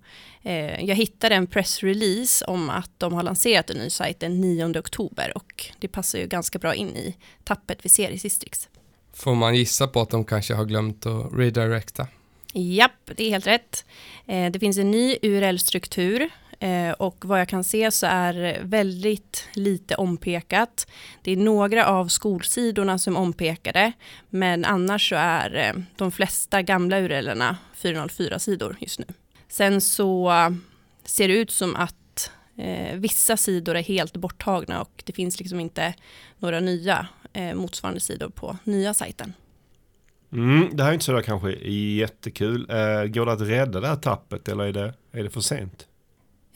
Eh, 0.42 0.84
jag 0.84 0.96
hittade 0.96 1.34
en 1.34 1.46
pressrelease 1.46 2.44
om 2.44 2.70
att 2.70 2.90
de 2.98 3.12
har 3.12 3.22
lanserat 3.22 3.70
en 3.70 3.76
ny 3.76 3.90
sajt 3.90 4.20
den 4.20 4.40
9 4.40 4.78
oktober 4.78 5.32
och 5.34 5.66
det 5.78 5.88
passar 5.88 6.18
ju 6.18 6.26
ganska 6.26 6.58
bra 6.58 6.74
in 6.74 6.96
i 6.96 7.16
tappet 7.44 7.78
vi 7.82 7.88
ser 7.88 8.10
i 8.10 8.18
Sistrix. 8.18 8.68
Får 9.12 9.34
man 9.34 9.54
gissa 9.54 9.86
på 9.86 10.00
att 10.00 10.10
de 10.10 10.24
kanske 10.24 10.54
har 10.54 10.64
glömt 10.64 11.06
att 11.06 11.32
redirecta? 11.32 12.06
Japp, 12.52 13.10
det 13.16 13.24
är 13.24 13.30
helt 13.30 13.46
rätt. 13.46 13.84
Eh, 14.26 14.50
det 14.50 14.58
finns 14.58 14.78
en 14.78 14.90
ny 14.90 15.16
URL-struktur 15.22 16.30
Eh, 16.60 16.92
och 16.92 17.24
vad 17.24 17.40
jag 17.40 17.48
kan 17.48 17.64
se 17.64 17.90
så 17.90 18.06
är 18.06 18.60
väldigt 18.62 19.48
lite 19.54 19.94
ompekat. 19.94 20.86
Det 21.22 21.32
är 21.32 21.36
några 21.36 21.86
av 21.86 22.08
skolsidorna 22.08 22.98
som 22.98 23.16
ompekade, 23.16 23.92
men 24.30 24.64
annars 24.64 25.08
så 25.08 25.16
är 25.18 25.54
eh, 25.54 25.82
de 25.96 26.12
flesta 26.12 26.62
gamla 26.62 27.00
urellerna 27.00 27.56
404-sidor 27.76 28.76
just 28.80 28.98
nu. 28.98 29.06
Sen 29.48 29.80
så 29.80 30.32
ser 31.04 31.28
det 31.28 31.34
ut 31.34 31.50
som 31.50 31.76
att 31.76 32.30
eh, 32.56 32.96
vissa 32.96 33.36
sidor 33.36 33.76
är 33.76 33.82
helt 33.82 34.16
borttagna 34.16 34.80
och 34.80 35.02
det 35.06 35.12
finns 35.12 35.40
liksom 35.40 35.60
inte 35.60 35.94
några 36.38 36.60
nya 36.60 37.06
eh, 37.32 37.54
motsvarande 37.54 38.00
sidor 38.00 38.28
på 38.28 38.56
nya 38.64 38.94
sajten. 38.94 39.32
Mm, 40.32 40.76
det 40.76 40.82
här 40.82 40.90
är 40.90 40.94
inte 40.94 41.04
sådär 41.04 41.22
kanske 41.22 41.50
jättekul. 41.68 42.70
Eh, 42.70 43.04
går 43.04 43.26
det 43.26 43.32
att 43.32 43.40
rädda 43.40 43.80
det 43.80 43.88
här 43.88 43.96
tappet 43.96 44.48
eller 44.48 44.64
är 44.64 44.72
det, 44.72 44.94
är 45.12 45.22
det 45.22 45.30
för 45.30 45.40
sent? 45.40 45.86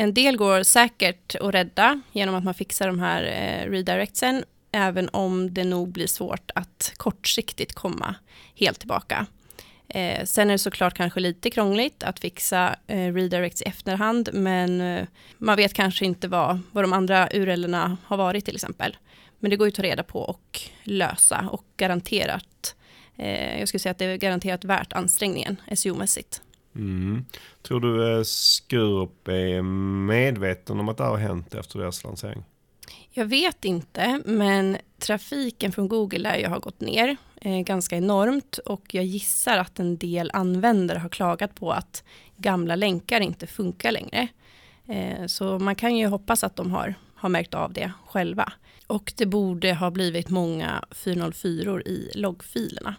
En 0.01 0.15
del 0.15 0.37
går 0.37 0.63
säkert 0.63 1.35
att 1.35 1.55
rädda 1.55 2.01
genom 2.13 2.35
att 2.35 2.45
man 2.45 2.55
fixar 2.55 2.87
de 2.87 2.99
här 2.99 3.23
eh, 3.23 3.71
redirectsen, 3.71 4.45
även 4.73 5.09
om 5.09 5.55
det 5.55 5.65
nog 5.65 5.89
blir 5.89 6.07
svårt 6.07 6.51
att 6.55 6.93
kortsiktigt 6.97 7.75
komma 7.75 8.15
helt 8.55 8.79
tillbaka. 8.79 9.27
Eh, 9.89 10.25
sen 10.25 10.49
är 10.49 10.55
det 10.55 10.59
såklart 10.59 10.95
kanske 10.95 11.21
lite 11.21 11.51
krångligt 11.51 12.03
att 12.03 12.21
fixa 12.21 12.77
eh, 12.87 13.13
redirects 13.13 13.63
i 13.63 13.65
efterhand, 13.65 14.29
men 14.33 14.81
eh, 14.81 15.07
man 15.39 15.57
vet 15.57 15.75
kanske 15.75 16.05
inte 16.05 16.29
vad, 16.29 16.61
vad 16.73 16.85
de 16.85 16.93
andra 16.93 17.29
URLerna 17.33 17.97
har 18.05 18.17
varit 18.17 18.45
till 18.45 18.55
exempel. 18.55 18.97
Men 19.39 19.51
det 19.51 19.57
går 19.57 19.67
ju 19.67 19.69
att 19.69 19.75
ta 19.75 19.83
reda 19.83 20.03
på 20.03 20.21
och 20.21 20.61
lösa 20.83 21.49
och 21.51 21.65
garanterat, 21.77 22.75
eh, 23.17 23.59
jag 23.59 23.69
skulle 23.69 23.81
säga 23.81 23.91
att 23.91 23.99
det 23.99 24.05
är 24.05 24.17
garanterat 24.17 24.65
värt 24.65 24.93
ansträngningen 24.93 25.57
SEO-mässigt. 25.71 26.41
Mm. 26.75 27.25
Tror 27.63 27.81
du 27.81 28.17
eh, 28.17 28.23
Skurup 28.23 29.29
är 29.29 29.63
medveten 30.07 30.81
om 30.81 30.89
att 30.89 30.97
det 30.97 31.05
har 31.05 31.17
hänt 31.17 31.55
efter 31.55 31.79
deras 31.79 32.05
lansering? 32.05 32.45
Jag 33.11 33.25
vet 33.25 33.65
inte, 33.65 34.23
men 34.25 34.77
trafiken 34.99 35.73
från 35.73 35.89
Google 35.89 36.19
lär 36.19 36.37
ju 36.37 36.47
ha 36.47 36.59
gått 36.59 36.81
ner 36.81 37.17
eh, 37.41 37.61
ganska 37.61 37.97
enormt 37.97 38.59
och 38.59 38.95
jag 38.95 39.05
gissar 39.05 39.59
att 39.59 39.79
en 39.79 39.99
del 39.99 40.31
användare 40.35 40.99
har 40.99 41.09
klagat 41.09 41.55
på 41.55 41.73
att 41.73 42.05
gamla 42.37 42.77
länkar 42.77 43.21
inte 43.21 43.47
funkar 43.47 43.93
längre. 43.93 44.29
Eh, 44.87 45.27
så 45.27 45.59
man 45.59 45.75
kan 45.75 45.97
ju 45.97 46.07
hoppas 46.07 46.45
att 46.45 46.57
de 46.57 46.71
har, 46.71 46.95
har 47.15 47.29
märkt 47.29 47.55
av 47.55 47.73
det 47.73 47.93
själva. 48.07 48.53
Och 48.87 49.13
det 49.17 49.27
borde 49.27 49.75
ha 49.75 49.91
blivit 49.91 50.29
många 50.29 50.85
404 50.91 51.81
i 51.81 52.11
loggfilerna. 52.15 52.95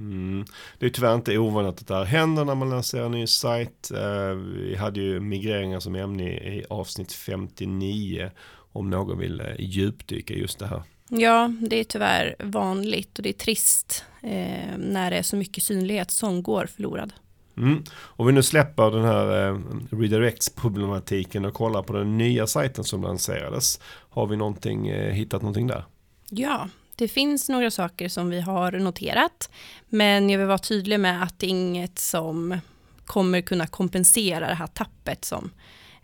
Mm. 0.00 0.44
Det 0.78 0.86
är 0.86 0.90
tyvärr 0.90 1.14
inte 1.14 1.38
ovanligt 1.38 1.80
att 1.80 1.86
det 1.86 1.94
här 1.94 2.04
händer 2.04 2.44
när 2.44 2.54
man 2.54 2.70
lanserar 2.70 3.06
en 3.06 3.12
ny 3.12 3.26
sajt. 3.26 3.90
Eh, 3.90 4.32
vi 4.34 4.76
hade 4.76 5.00
ju 5.00 5.20
migreringar 5.20 5.80
som 5.80 5.94
ämne 5.94 6.24
i 6.30 6.64
avsnitt 6.70 7.12
59 7.12 8.30
om 8.72 8.90
någon 8.90 9.18
vill 9.18 9.40
eh, 9.40 9.46
djupdyka 9.58 10.34
just 10.34 10.58
det 10.58 10.66
här. 10.66 10.82
Ja, 11.08 11.52
det 11.60 11.76
är 11.76 11.84
tyvärr 11.84 12.36
vanligt 12.38 13.18
och 13.18 13.22
det 13.22 13.28
är 13.28 13.32
trist 13.32 14.04
eh, 14.22 14.78
när 14.78 15.10
det 15.10 15.16
är 15.16 15.22
så 15.22 15.36
mycket 15.36 15.64
synlighet 15.64 16.10
som 16.10 16.42
går 16.42 16.66
förlorad. 16.66 17.12
Mm. 17.56 17.82
Om 17.98 18.26
vi 18.26 18.32
nu 18.32 18.42
släpper 18.42 18.90
den 18.90 19.04
här 19.04 19.48
eh, 19.48 19.58
redirects-problematiken 19.90 21.44
och 21.44 21.54
kollar 21.54 21.82
på 21.82 21.92
den 21.92 22.18
nya 22.18 22.46
sajten 22.46 22.84
som 22.84 23.02
lanserades. 23.02 23.80
Har 24.10 24.26
vi 24.26 24.36
någonting, 24.36 24.88
eh, 24.88 25.12
hittat 25.12 25.42
någonting 25.42 25.66
där? 25.66 25.84
Ja, 26.30 26.68
det 27.00 27.08
finns 27.08 27.48
några 27.48 27.70
saker 27.70 28.08
som 28.08 28.30
vi 28.30 28.40
har 28.40 28.72
noterat, 28.72 29.50
men 29.88 30.30
jag 30.30 30.38
vill 30.38 30.46
vara 30.46 30.58
tydlig 30.58 31.00
med 31.00 31.22
att 31.22 31.38
det 31.38 31.46
är 31.46 31.50
inget 31.50 31.98
som 31.98 32.60
kommer 33.06 33.40
kunna 33.40 33.66
kompensera 33.66 34.48
det 34.48 34.54
här 34.54 34.66
tappet 34.66 35.24
som 35.24 35.50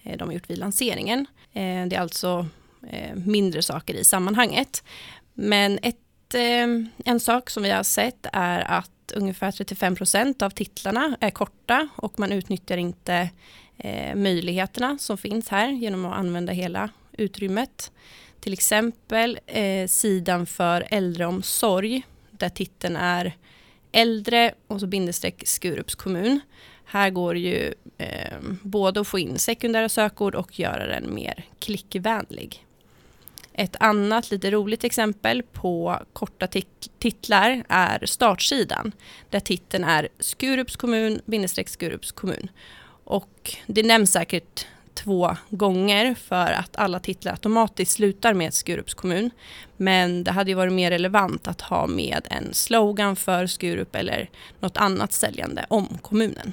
eh, 0.03 0.17
de 0.17 0.29
har 0.29 0.35
gjort 0.35 0.51
vid 0.51 0.59
lanseringen. 0.59 1.27
Eh, 1.53 1.87
det 1.87 1.97
är 1.97 2.01
alltså 2.01 2.47
eh, 2.91 3.15
mindre 3.15 3.63
saker 3.63 3.95
i 3.95 4.05
sammanhanget. 4.05 4.85
Men 5.35 5.79
ett, 5.83 6.35
en 7.05 7.21
sak 7.21 7.51
som 7.51 7.63
vi 7.63 7.71
har 7.71 7.83
sett 7.83 8.27
är 8.33 8.61
att 8.61 9.13
ungefär 9.15 9.51
35% 9.51 10.43
av 10.43 10.51
titlarna 10.51 11.17
är 11.21 11.31
korta 11.31 11.89
och 11.97 12.19
man 12.19 12.33
utnyttjar 12.33 12.77
inte 12.77 13.31
möjligheterna 14.15 14.99
som 14.99 15.19
finns 15.19 15.49
här 15.49 15.69
genom 15.69 16.05
att 16.05 16.19
använda 16.19 16.53
hela 16.53 16.89
utrymmet. 17.13 17.93
Till 18.47 18.53
exempel 18.53 19.39
eh, 19.47 19.87
sidan 19.87 20.47
för 20.47 20.87
äldreomsorg 20.91 22.03
där 22.31 22.49
titeln 22.49 22.97
är 22.97 23.37
äldre 23.93 24.55
och 24.67 24.81
så 24.81 24.87
bindestreck 24.87 25.43
Skurups 25.47 25.95
kommun. 25.95 26.41
Här 26.85 27.11
går 27.11 27.37
ju 27.37 27.75
eh, 27.99 28.39
både 28.63 29.01
att 29.01 29.09
få 29.09 29.19
in 29.19 29.39
sekundära 29.39 29.89
sökord 29.89 30.35
och 30.35 30.59
göra 30.59 30.87
den 30.87 31.15
mer 31.15 31.45
klickvänlig. 31.59 32.67
Ett 33.53 33.77
annat 33.81 34.31
lite 34.31 34.51
roligt 34.51 34.85
exempel 34.85 35.43
på 35.43 36.01
korta 36.13 36.49
titlar 36.99 37.65
är 37.69 38.07
startsidan 38.07 38.93
där 39.31 39.41
titeln 39.41 39.85
är 39.85 40.09
Skurups 40.19 40.77
kommun 40.77 41.21
bindestreck 41.25 41.69
Skurups 41.69 42.13
kommun. 42.13 42.49
Och 43.05 43.57
det 43.67 43.83
nämns 43.83 44.13
säkert 44.13 44.67
två 44.97 45.37
gånger 45.51 46.15
för 46.15 46.53
att 46.53 46.77
alla 46.77 47.01
titlar 47.01 47.33
automatiskt 47.33 47.93
slutar 47.93 48.35
med 48.35 48.55
Skurups 48.55 48.95
kommun. 48.95 49.31
Men 49.77 50.25
det 50.25 50.31
hade 50.31 50.51
ju 50.51 50.55
varit 50.55 50.73
mer 50.73 50.91
relevant 50.91 51.49
att 51.49 51.61
ha 51.61 51.87
med 51.87 52.27
en 52.31 52.55
slogan 52.55 53.17
för 53.17 53.47
Skurup 53.47 53.97
eller 53.97 54.31
något 54.61 54.77
annat 54.77 55.13
säljande 55.13 55.67
om 55.69 55.99
kommunen. 56.03 56.53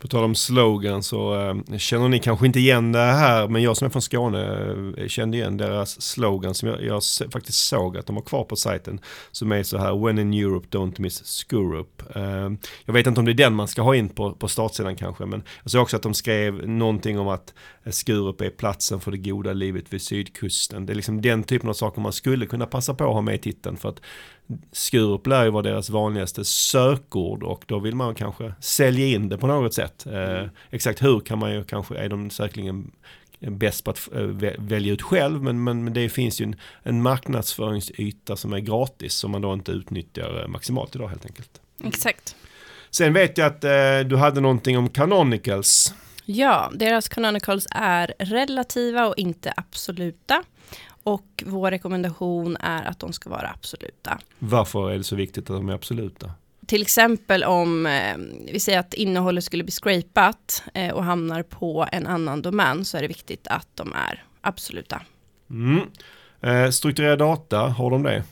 På 0.00 0.08
tal 0.08 0.24
om 0.24 0.34
slogan 0.34 1.02
så 1.02 1.48
äh, 1.70 1.78
känner 1.78 2.08
ni 2.08 2.18
kanske 2.18 2.46
inte 2.46 2.58
igen 2.58 2.92
det 2.92 2.98
här 2.98 3.48
men 3.48 3.62
jag 3.62 3.76
som 3.76 3.86
är 3.86 3.90
från 3.90 4.02
Skåne 4.02 4.74
äh, 4.96 5.06
kände 5.06 5.36
igen 5.36 5.56
deras 5.56 6.02
slogan 6.02 6.54
som 6.54 6.68
jag, 6.68 6.84
jag 6.84 7.02
faktiskt 7.32 7.66
såg 7.66 7.98
att 7.98 8.06
de 8.06 8.16
har 8.16 8.22
kvar 8.22 8.44
på 8.44 8.56
sajten. 8.56 9.00
Som 9.30 9.52
är 9.52 9.62
så 9.62 9.78
här 9.78 10.04
When 10.04 10.18
in 10.18 10.34
Europe 10.34 10.78
don't 10.78 11.00
miss 11.00 11.24
Skurup. 11.24 12.02
Äh, 12.16 12.22
ehm, 12.22 12.58
jag 12.84 12.94
vet 12.94 13.06
inte 13.06 13.20
om 13.20 13.26
det 13.26 13.32
är 13.32 13.34
den 13.34 13.54
man 13.54 13.68
ska 13.68 13.82
ha 13.82 13.94
in 13.94 14.08
på, 14.08 14.32
på 14.32 14.48
startsidan 14.48 14.96
kanske 14.96 15.26
men 15.26 15.42
jag 15.62 15.70
såg 15.70 15.82
också 15.82 15.96
att 15.96 16.02
de 16.02 16.14
skrev 16.14 16.68
någonting 16.68 17.18
om 17.18 17.28
att 17.28 17.54
eh, 17.84 17.90
Skurup 17.92 18.40
är 18.40 18.50
platsen 18.50 19.00
för 19.00 19.10
det 19.10 19.18
goda 19.18 19.52
livet 19.52 19.84
vid 19.92 20.02
sydkusten. 20.02 20.86
Det 20.86 20.92
är 20.92 20.94
liksom 20.94 21.22
den 21.22 21.42
typen 21.42 21.68
av 21.68 21.74
saker 21.74 22.00
man 22.00 22.12
skulle 22.12 22.46
kunna 22.46 22.66
passa 22.66 22.94
på 22.94 23.04
att 23.04 23.14
ha 23.14 23.20
med 23.20 23.34
i 23.34 23.38
titeln 23.38 23.76
för 23.76 23.88
att 23.88 24.00
Skurup 24.72 25.26
lär 25.26 25.44
ju 25.44 25.50
vara 25.50 25.62
deras 25.62 25.90
vanligaste 25.90 26.44
sökord 26.44 27.42
och 27.42 27.64
då 27.66 27.78
vill 27.78 27.94
man 27.94 28.14
kanske 28.14 28.54
sälja 28.60 29.06
in 29.06 29.28
det 29.28 29.38
på 29.38 29.46
något 29.46 29.74
sätt. 29.74 30.06
Eh, 30.06 30.44
exakt 30.70 31.02
hur 31.02 31.20
kan 31.20 31.38
man 31.38 31.52
ju 31.52 31.64
kanske, 31.64 31.96
är 31.96 32.08
de 32.08 32.30
säkerligen 32.30 32.90
bäst 33.40 33.84
på 33.84 33.90
att 33.90 34.08
eh, 34.14 34.52
välja 34.58 34.92
ut 34.92 35.02
själv 35.02 35.42
men, 35.42 35.64
men 35.64 35.92
det 35.92 36.08
finns 36.08 36.40
ju 36.40 36.44
en, 36.44 36.56
en 36.82 37.02
marknadsföringsyta 37.02 38.36
som 38.36 38.52
är 38.52 38.58
gratis 38.58 39.14
som 39.14 39.30
man 39.30 39.42
då 39.42 39.52
inte 39.52 39.72
utnyttjar 39.72 40.42
eh, 40.42 40.48
maximalt 40.48 40.94
idag 40.94 41.08
helt 41.08 41.26
enkelt. 41.26 41.60
Exakt. 41.84 42.36
Sen 42.90 43.12
vet 43.12 43.38
jag 43.38 43.46
att 43.46 43.64
eh, 43.64 44.00
du 44.06 44.16
hade 44.16 44.40
någonting 44.40 44.78
om 44.78 44.88
Canonicals. 44.88 45.94
Ja, 46.24 46.70
deras 46.74 47.08
Canonicals 47.08 47.66
är 47.70 48.14
relativa 48.18 49.06
och 49.06 49.18
inte 49.18 49.52
absoluta. 49.56 50.42
Och 51.02 51.42
vår 51.46 51.70
rekommendation 51.70 52.56
är 52.60 52.84
att 52.84 52.98
de 52.98 53.12
ska 53.12 53.30
vara 53.30 53.50
absoluta. 53.50 54.18
Varför 54.38 54.90
är 54.90 54.98
det 54.98 55.04
så 55.04 55.16
viktigt 55.16 55.50
att 55.50 55.56
de 55.56 55.68
är 55.68 55.74
absoluta? 55.74 56.30
Till 56.66 56.82
exempel 56.82 57.44
om 57.44 57.86
eh, 57.86 58.16
vi 58.52 58.60
säger 58.60 58.78
att 58.78 58.94
innehållet 58.94 59.44
skulle 59.44 59.64
bli 59.64 59.72
scrapat 59.72 60.62
eh, 60.74 60.92
och 60.94 61.04
hamnar 61.04 61.42
på 61.42 61.86
en 61.92 62.06
annan 62.06 62.42
domän 62.42 62.84
så 62.84 62.96
är 62.96 63.02
det 63.02 63.08
viktigt 63.08 63.46
att 63.46 63.68
de 63.74 63.92
är 63.92 64.24
absoluta. 64.40 65.02
Mm. 65.50 65.80
Eh, 66.40 66.70
strukturerad 66.70 67.18
data, 67.18 67.58
har 67.58 67.90
de 67.90 68.02
det? 68.02 68.24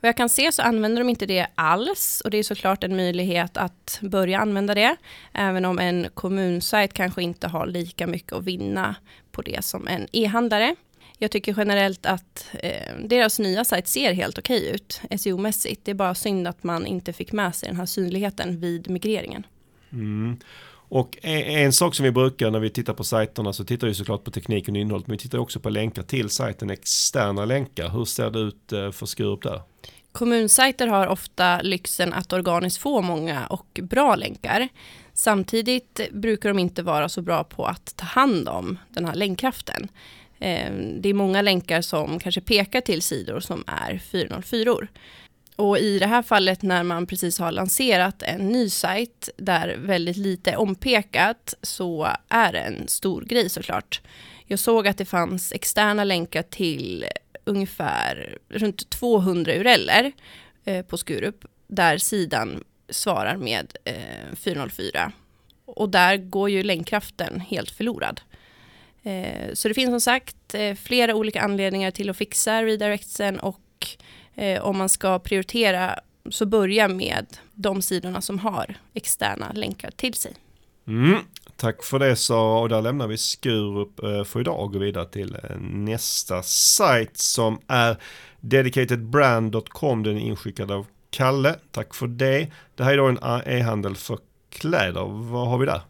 Vad 0.00 0.08
jag 0.08 0.16
kan 0.16 0.28
se 0.28 0.52
så 0.52 0.62
använder 0.62 1.02
de 1.02 1.08
inte 1.08 1.26
det 1.26 1.46
alls 1.54 2.22
och 2.24 2.30
det 2.30 2.38
är 2.38 2.42
såklart 2.42 2.84
en 2.84 2.96
möjlighet 2.96 3.56
att 3.56 3.98
börja 4.02 4.40
använda 4.40 4.74
det. 4.74 4.96
Även 5.32 5.64
om 5.64 5.78
en 5.78 6.06
kommunsajt 6.14 6.92
kanske 6.92 7.22
inte 7.22 7.48
har 7.48 7.66
lika 7.66 8.06
mycket 8.06 8.32
att 8.32 8.44
vinna 8.44 8.94
på 9.32 9.42
det 9.42 9.64
som 9.64 9.88
en 9.88 10.06
e-handlare. 10.12 10.76
Jag 11.22 11.30
tycker 11.30 11.54
generellt 11.56 12.06
att 12.06 12.46
eh, 12.52 12.96
deras 13.04 13.38
nya 13.38 13.64
sajt 13.64 13.88
ser 13.88 14.12
helt 14.12 14.38
okej 14.38 14.60
okay 14.60 14.74
ut 14.74 15.00
SEO-mässigt. 15.20 15.80
Det 15.84 15.90
är 15.90 15.94
bara 15.94 16.14
synd 16.14 16.48
att 16.48 16.64
man 16.64 16.86
inte 16.86 17.12
fick 17.12 17.32
med 17.32 17.54
sig 17.54 17.68
den 17.68 17.76
här 17.76 17.86
synligheten 17.86 18.60
vid 18.60 18.90
migreringen. 18.90 19.46
Mm. 19.92 20.36
Och 20.68 21.18
en 21.22 21.72
sak 21.72 21.94
som 21.94 22.04
vi 22.04 22.10
brukar 22.10 22.50
när 22.50 22.60
vi 22.60 22.70
tittar 22.70 22.94
på 22.94 23.04
sajterna 23.04 23.52
så 23.52 23.64
tittar 23.64 23.86
vi 23.86 23.94
såklart 23.94 24.24
på 24.24 24.30
tekniken 24.30 24.74
och 24.74 24.80
innehållet 24.80 25.06
men 25.06 25.16
vi 25.16 25.18
tittar 25.18 25.38
också 25.38 25.60
på 25.60 25.70
länkar 25.70 26.02
till 26.02 26.30
sajten, 26.30 26.70
externa 26.70 27.44
länkar. 27.44 27.88
Hur 27.88 28.04
ser 28.04 28.30
det 28.30 28.38
ut 28.38 28.72
eh, 28.72 28.90
för 28.90 29.06
Skurup 29.06 29.42
där? 29.42 29.60
Kommunsajter 30.12 30.86
har 30.86 31.06
ofta 31.06 31.60
lyxen 31.60 32.12
att 32.12 32.32
organiskt 32.32 32.82
få 32.82 33.02
många 33.02 33.46
och 33.46 33.80
bra 33.82 34.16
länkar. 34.16 34.68
Samtidigt 35.14 36.00
brukar 36.12 36.48
de 36.48 36.58
inte 36.58 36.82
vara 36.82 37.08
så 37.08 37.22
bra 37.22 37.44
på 37.44 37.66
att 37.66 37.96
ta 37.96 38.04
hand 38.04 38.48
om 38.48 38.78
den 38.88 39.04
här 39.04 39.14
länkkraften. 39.14 39.88
Ehm, 40.44 41.02
det 41.02 41.08
är 41.08 41.14
många 41.14 41.42
länkar 41.42 41.80
som 41.80 42.18
kanske 42.18 42.40
pekar 42.40 42.80
till 42.80 43.02
sidor 43.02 43.40
som 43.40 43.64
är 43.66 43.98
404. 43.98 44.88
Och 45.56 45.78
i 45.78 45.98
det 45.98 46.06
här 46.06 46.22
fallet 46.22 46.62
när 46.62 46.82
man 46.82 47.06
precis 47.06 47.38
har 47.38 47.52
lanserat 47.52 48.22
en 48.22 48.48
ny 48.48 48.70
sajt 48.70 49.28
där 49.36 49.76
väldigt 49.78 50.16
lite 50.16 50.50
är 50.50 50.56
ompekat 50.56 51.54
så 51.62 52.08
är 52.28 52.52
det 52.52 52.58
en 52.58 52.88
stor 52.88 53.22
grej 53.22 53.48
såklart. 53.48 54.00
Jag 54.46 54.58
såg 54.58 54.88
att 54.88 54.98
det 54.98 55.04
fanns 55.04 55.52
externa 55.52 56.04
länkar 56.04 56.42
till 56.42 57.06
ungefär 57.44 58.38
runt 58.48 58.90
200 58.90 59.54
ureller 59.54 60.12
eh, 60.64 60.84
på 60.84 60.98
Skurup 60.98 61.44
där 61.66 61.98
sidan 61.98 62.64
svarar 62.88 63.36
med 63.36 63.76
eh, 63.84 64.36
404. 64.36 65.12
Och 65.64 65.88
där 65.88 66.16
går 66.16 66.50
ju 66.50 66.62
länkkraften 66.62 67.40
helt 67.40 67.70
förlorad. 67.70 68.20
Eh, 69.02 69.54
så 69.54 69.68
det 69.68 69.74
finns 69.74 69.90
som 69.90 70.00
sagt 70.00 70.54
eh, 70.54 70.74
flera 70.74 71.14
olika 71.14 71.42
anledningar 71.42 71.90
till 71.90 72.10
att 72.10 72.16
fixa 72.16 72.62
redirectsen 72.62 73.40
och 73.40 73.60
eh, 74.34 74.62
om 74.62 74.78
man 74.78 74.88
ska 74.88 75.18
prioritera 75.18 75.98
så 76.30 76.46
börja 76.46 76.88
med 76.88 77.26
de 77.52 77.82
sidorna 77.82 78.20
som 78.20 78.38
har 78.38 78.74
externa 78.94 79.52
länkar 79.52 79.90
till 79.90 80.14
sig. 80.14 80.32
Mm, 80.86 81.18
tack 81.56 81.84
för 81.84 81.98
det 81.98 82.16
Sara 82.16 82.60
och 82.60 82.68
där 82.68 82.82
lämnar 82.82 83.06
vi 83.06 83.16
Skurup 83.16 84.00
för 84.26 84.40
idag 84.40 84.60
och 84.60 84.72
går 84.72 84.80
vidare 84.80 85.06
till 85.06 85.36
nästa 85.60 86.42
sajt 86.42 87.16
som 87.16 87.58
är 87.66 87.96
dedicatedbrand.com. 88.40 90.02
Den 90.02 90.16
är 90.16 90.20
inskickad 90.20 90.70
av 90.70 90.86
Kalle, 91.10 91.54
tack 91.70 91.94
för 91.94 92.06
det. 92.06 92.50
Det 92.74 92.84
här 92.84 92.92
är 92.92 92.96
då 92.96 93.06
en 93.06 93.42
e-handel 93.46 93.96
för 93.96 94.18
kläder. 94.50 95.04
Vad 95.32 95.48
har 95.48 95.58
vi 95.58 95.66
där? 95.66 95.80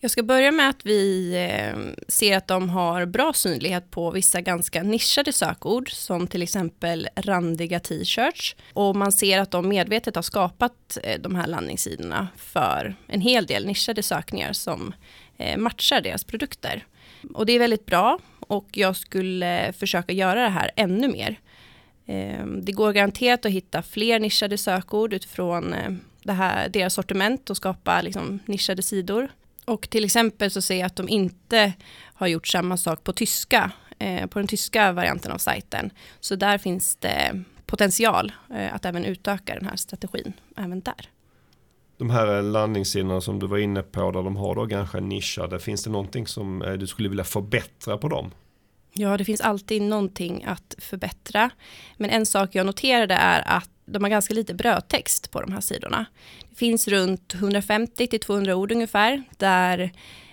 Jag 0.00 0.10
ska 0.10 0.22
börja 0.22 0.52
med 0.52 0.68
att 0.68 0.86
vi 0.86 1.32
eh, 1.34 1.78
ser 2.08 2.36
att 2.36 2.48
de 2.48 2.70
har 2.70 3.06
bra 3.06 3.32
synlighet 3.32 3.90
på 3.90 4.10
vissa 4.10 4.40
ganska 4.40 4.82
nischade 4.82 5.32
sökord 5.32 5.90
som 5.92 6.26
till 6.26 6.42
exempel 6.42 7.08
randiga 7.16 7.80
t-shirts 7.80 8.56
och 8.72 8.96
man 8.96 9.12
ser 9.12 9.38
att 9.38 9.50
de 9.50 9.68
medvetet 9.68 10.14
har 10.14 10.22
skapat 10.22 10.98
eh, 11.02 11.20
de 11.20 11.34
här 11.34 11.46
landningssidorna 11.46 12.28
för 12.36 12.96
en 13.06 13.20
hel 13.20 13.46
del 13.46 13.66
nischade 13.66 14.02
sökningar 14.02 14.52
som 14.52 14.94
eh, 15.36 15.58
matchar 15.58 16.00
deras 16.00 16.24
produkter. 16.24 16.86
Och 17.34 17.46
det 17.46 17.52
är 17.52 17.58
väldigt 17.58 17.86
bra 17.86 18.18
och 18.40 18.68
jag 18.72 18.96
skulle 18.96 19.72
försöka 19.72 20.12
göra 20.12 20.42
det 20.42 20.48
här 20.48 20.70
ännu 20.76 21.08
mer. 21.08 21.40
Ehm, 22.06 22.64
det 22.64 22.72
går 22.72 22.92
garanterat 22.92 23.46
att 23.46 23.52
hitta 23.52 23.82
fler 23.82 24.20
nischade 24.20 24.58
sökord 24.58 25.12
utifrån 25.12 25.74
det 26.22 26.32
här, 26.32 26.68
deras 26.68 26.94
sortiment 26.94 27.50
och 27.50 27.56
skapa 27.56 28.02
liksom 28.02 28.38
nischade 28.46 28.82
sidor. 28.82 29.28
Och 29.68 29.90
till 29.90 30.04
exempel 30.04 30.50
så 30.50 30.62
ser 30.62 30.78
jag 30.78 30.86
att 30.86 30.96
de 30.96 31.08
inte 31.08 31.72
har 32.14 32.26
gjort 32.26 32.46
samma 32.46 32.76
sak 32.76 33.04
på 33.04 33.12
tyska, 33.12 33.70
eh, 33.98 34.26
på 34.26 34.38
den 34.38 34.48
tyska 34.48 34.92
varianten 34.92 35.32
av 35.32 35.38
sajten. 35.38 35.90
Så 36.20 36.36
där 36.36 36.58
finns 36.58 36.96
det 36.96 37.44
potential 37.66 38.32
eh, 38.50 38.74
att 38.74 38.84
även 38.84 39.04
utöka 39.04 39.54
den 39.54 39.66
här 39.66 39.76
strategin 39.76 40.32
även 40.56 40.80
där. 40.80 41.08
De 41.98 42.10
här 42.10 42.42
landningssidorna 42.42 43.20
som 43.20 43.38
du 43.38 43.46
var 43.46 43.58
inne 43.58 43.82
på 43.82 44.10
där 44.10 44.22
de 44.22 44.36
har 44.36 44.54
då 44.54 44.66
kanske 44.66 45.00
nischade, 45.00 45.58
finns 45.58 45.84
det 45.84 45.90
någonting 45.90 46.26
som 46.26 46.62
eh, 46.62 46.72
du 46.72 46.86
skulle 46.86 47.08
vilja 47.08 47.24
förbättra 47.24 47.98
på 47.98 48.08
dem? 48.08 48.30
Ja, 48.92 49.16
det 49.16 49.24
finns 49.24 49.40
alltid 49.40 49.82
någonting 49.82 50.44
att 50.44 50.74
förbättra. 50.78 51.50
Men 51.96 52.10
en 52.10 52.26
sak 52.26 52.54
jag 52.54 52.66
noterade 52.66 53.14
är 53.14 53.42
att 53.46 53.70
de 53.86 54.02
har 54.02 54.10
ganska 54.10 54.34
lite 54.34 54.54
brödtext 54.54 55.30
på 55.30 55.40
de 55.40 55.52
här 55.52 55.60
sidorna. 55.60 56.06
Det 56.50 56.56
finns 56.56 56.88
runt 56.88 57.34
150 57.34 58.06
till 58.06 58.20
200 58.20 58.56
ord 58.56 58.72
ungefär, 58.72 59.22
där 59.36 59.92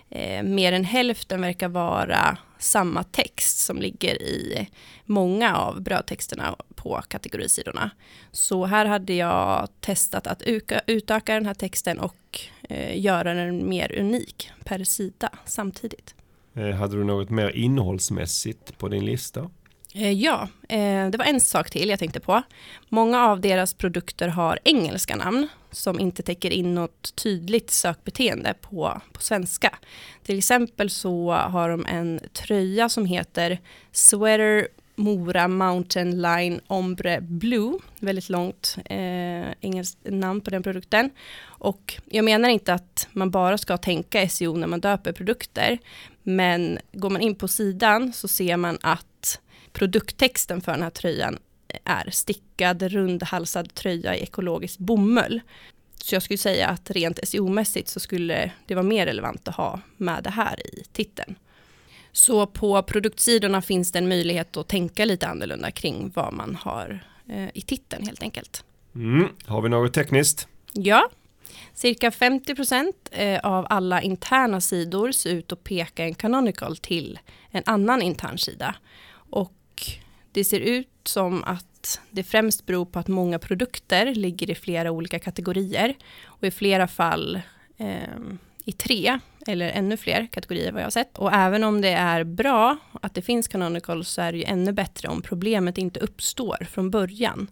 eh, 0.10 0.44
mer 0.44 0.72
än 0.72 0.84
hälften 0.84 1.42
verkar 1.42 1.68
vara 1.68 2.38
samma 2.60 3.04
text 3.04 3.58
som 3.58 3.82
ligger 3.82 4.22
i 4.22 4.68
många 5.06 5.56
av 5.58 5.82
brödtexterna 5.82 6.56
på 6.76 7.02
kategorisidorna. 7.08 7.90
Så 8.32 8.66
här 8.66 8.86
hade 8.86 9.14
jag 9.14 9.70
testat 9.80 10.28
att 10.28 10.42
utöka 10.88 11.34
den 11.34 11.46
här 11.46 11.54
texten 11.54 12.00
och 12.00 12.40
eh, 12.70 13.00
göra 13.00 13.34
den 13.34 13.70
mer 13.70 14.00
unik 14.00 14.52
per 14.64 14.84
sida 14.84 15.30
samtidigt. 15.46 16.16
Eh, 16.56 16.76
hade 16.76 16.98
du 16.98 17.04
något 17.04 17.30
mer 17.30 17.50
innehållsmässigt 17.50 18.78
på 18.78 18.88
din 18.88 19.06
lista? 19.06 19.50
Eh, 19.94 20.12
ja, 20.12 20.48
eh, 20.70 21.10
det 21.10 21.18
var 21.18 21.26
en 21.26 21.40
sak 21.40 21.70
till 21.70 21.90
jag 21.90 22.00
tänkte 22.00 22.20
på. 22.20 22.42
Många 22.90 23.26
av 23.26 23.42
deras 23.42 23.74
produkter 23.74 24.28
har 24.28 24.60
engelska 24.64 25.16
namn 25.16 25.48
som 25.72 26.00
inte 26.00 26.24
täcker 26.24 26.52
in 26.52 26.76
något 26.76 27.16
tydligt 27.16 27.72
sökbeteende 27.72 28.54
på, 28.62 29.02
på 29.14 29.22
svenska. 29.22 29.76
Till 30.24 30.38
exempel 30.38 30.90
så 30.90 31.32
har 31.32 31.70
de 31.70 31.86
en 31.86 32.20
tröja 32.34 32.90
som 32.90 33.06
heter 33.06 33.60
Sweater 33.92 34.68
Mora 34.96 35.48
Mountain 35.48 36.22
Line 36.22 36.60
Ombre 36.68 37.22
Blue. 37.22 37.80
Väldigt 38.00 38.30
långt 38.30 38.78
eh, 38.86 39.52
engelskt 39.62 39.98
namn 40.04 40.42
på 40.42 40.50
den 40.50 40.64
produkten. 40.64 41.10
Och 41.44 41.96
jag 42.06 42.26
menar 42.26 42.50
inte 42.50 42.74
att 42.74 43.08
man 43.12 43.32
bara 43.32 43.58
ska 43.58 43.78
tänka 43.78 44.30
SEO 44.30 44.58
när 44.58 44.68
man 44.68 44.80
döper 44.80 45.12
produkter. 45.12 45.78
Men 46.24 46.80
går 46.92 47.10
man 47.10 47.22
in 47.22 47.36
på 47.36 47.48
sidan 47.48 48.14
så 48.14 48.28
ser 48.28 48.58
man 48.58 48.78
att 48.82 49.40
produkttexten 49.74 50.62
för 50.62 50.72
den 50.72 50.84
här 50.84 50.90
tröjan 50.90 51.38
är 51.84 52.10
stickad 52.10 52.84
rundhalsad 52.84 53.74
tröja 53.74 54.16
i 54.16 54.24
ekologisk 54.24 54.80
bomull. 54.80 55.42
Så 55.98 56.16
jag 56.16 56.24
skulle 56.24 56.38
säga 56.38 56.68
att 56.68 56.92
rent 56.92 57.20
SEO-mässigt 57.24 57.88
så 57.88 58.00
skulle 58.00 58.52
det 58.66 58.76
vara 58.76 58.84
mer 58.84 59.06
relevant 59.06 59.48
att 59.48 59.56
ha 59.56 59.80
med 59.98 60.24
det 60.24 60.30
här 60.30 60.68
i 60.68 60.84
titeln. 60.92 61.36
Så 62.16 62.46
på 62.46 62.82
produktsidorna 62.82 63.62
finns 63.62 63.92
det 63.92 64.00
en 64.00 64.08
möjlighet 64.08 64.58
att 64.58 64.68
tänka 64.68 65.06
lite 65.06 65.28
annorlunda 65.28 65.72
kring 65.72 66.12
vad 66.16 66.34
man 66.34 66.56
har 66.56 67.04
eh, 67.30 67.48
i 67.54 67.62
titeln 67.62 68.06
helt 68.06 68.24
enkelt. 68.24 68.64
Mm. 68.96 69.28
Har 69.46 69.62
vi 69.62 69.70
något 69.70 69.94
tekniskt? 69.94 70.48
Ja, 70.74 71.10
cirka 71.74 72.12
50 72.12 72.56
eh, 73.12 73.40
av 73.40 73.68
alla 73.70 74.02
interna 74.02 74.62
sidor 74.62 75.12
ser 75.12 75.30
ut 75.30 75.52
att 75.52 75.64
peka 75.64 76.04
en 76.04 76.16
canonical 76.16 76.78
till 76.78 77.20
en 77.52 77.64
annan 77.66 78.02
intern 78.02 78.38
sida. 78.38 78.76
Och 79.30 79.84
det 80.32 80.44
ser 80.44 80.60
ut 80.60 80.90
som 81.04 81.44
att 81.44 82.02
det 82.12 82.24
främst 82.24 82.66
beror 82.66 82.86
på 82.86 83.00
att 83.00 83.08
många 83.08 83.40
produkter 83.40 84.16
ligger 84.16 84.50
i 84.50 84.56
flera 84.56 84.92
olika 84.92 85.20
kategorier 85.20 85.96
och 86.26 86.44
i 86.44 86.52
flera 86.52 86.88
fall 86.88 87.42
eh, 87.78 88.20
i 88.66 88.72
tre 88.72 89.20
eller 89.48 89.70
ännu 89.70 89.98
fler 89.98 90.28
kategorier 90.32 90.72
vad 90.72 90.82
jag 90.82 90.86
har 90.86 90.92
sett. 90.92 91.18
Och 91.18 91.34
även 91.34 91.64
om 91.64 91.82
det 91.82 91.90
är 91.90 92.24
bra 92.24 92.78
att 93.02 93.14
det 93.14 93.22
finns 93.22 93.48
canonical 93.48 94.06
så 94.06 94.22
är 94.22 94.32
det 94.32 94.38
ju 94.38 94.44
ännu 94.44 94.72
bättre 94.72 95.08
om 95.08 95.22
problemet 95.22 95.78
inte 95.78 96.00
uppstår 96.00 96.68
från 96.72 96.92
början. 96.92 97.48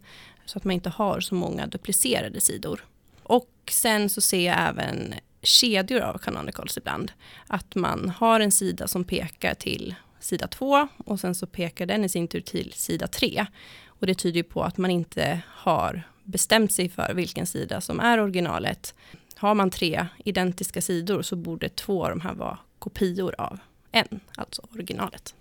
Så 0.45 0.57
att 0.57 0.63
man 0.63 0.71
inte 0.71 0.89
har 0.89 1.19
så 1.19 1.35
många 1.35 1.67
duplicerade 1.67 2.41
sidor. 2.41 2.85
Och 3.23 3.49
sen 3.71 4.09
så 4.09 4.21
ser 4.21 4.45
jag 4.45 4.69
även 4.69 5.13
kedjor 5.41 6.01
av 6.01 6.17
canonicals 6.17 6.77
ibland. 6.77 7.11
Att 7.47 7.75
man 7.75 8.09
har 8.09 8.39
en 8.39 8.51
sida 8.51 8.87
som 8.87 9.03
pekar 9.03 9.53
till 9.53 9.95
sida 10.19 10.47
2 10.47 10.87
och 10.97 11.19
sen 11.19 11.35
så 11.35 11.47
pekar 11.47 11.85
den 11.85 12.03
i 12.03 12.09
sin 12.09 12.27
tur 12.27 12.41
till 12.41 12.73
sida 12.73 13.07
3. 13.07 13.45
Och 13.87 14.07
det 14.07 14.15
tyder 14.15 14.37
ju 14.37 14.43
på 14.43 14.63
att 14.63 14.77
man 14.77 14.91
inte 14.91 15.39
har 15.47 16.03
bestämt 16.23 16.71
sig 16.71 16.89
för 16.89 17.13
vilken 17.13 17.47
sida 17.47 17.81
som 17.81 17.99
är 17.99 18.21
originalet. 18.21 18.95
Har 19.43 19.55
man 19.55 19.69
tre 19.69 20.07
identiska 20.25 20.81
sidor 20.81 21.21
så 21.21 21.35
borde 21.35 21.69
två 21.69 22.03
av 22.03 22.09
de 22.09 22.21
här 22.21 22.33
vara 22.33 22.59
kopior 22.79 23.35
av 23.37 23.59
en, 23.91 24.19
alltså 24.35 24.61
originalet. 24.71 25.35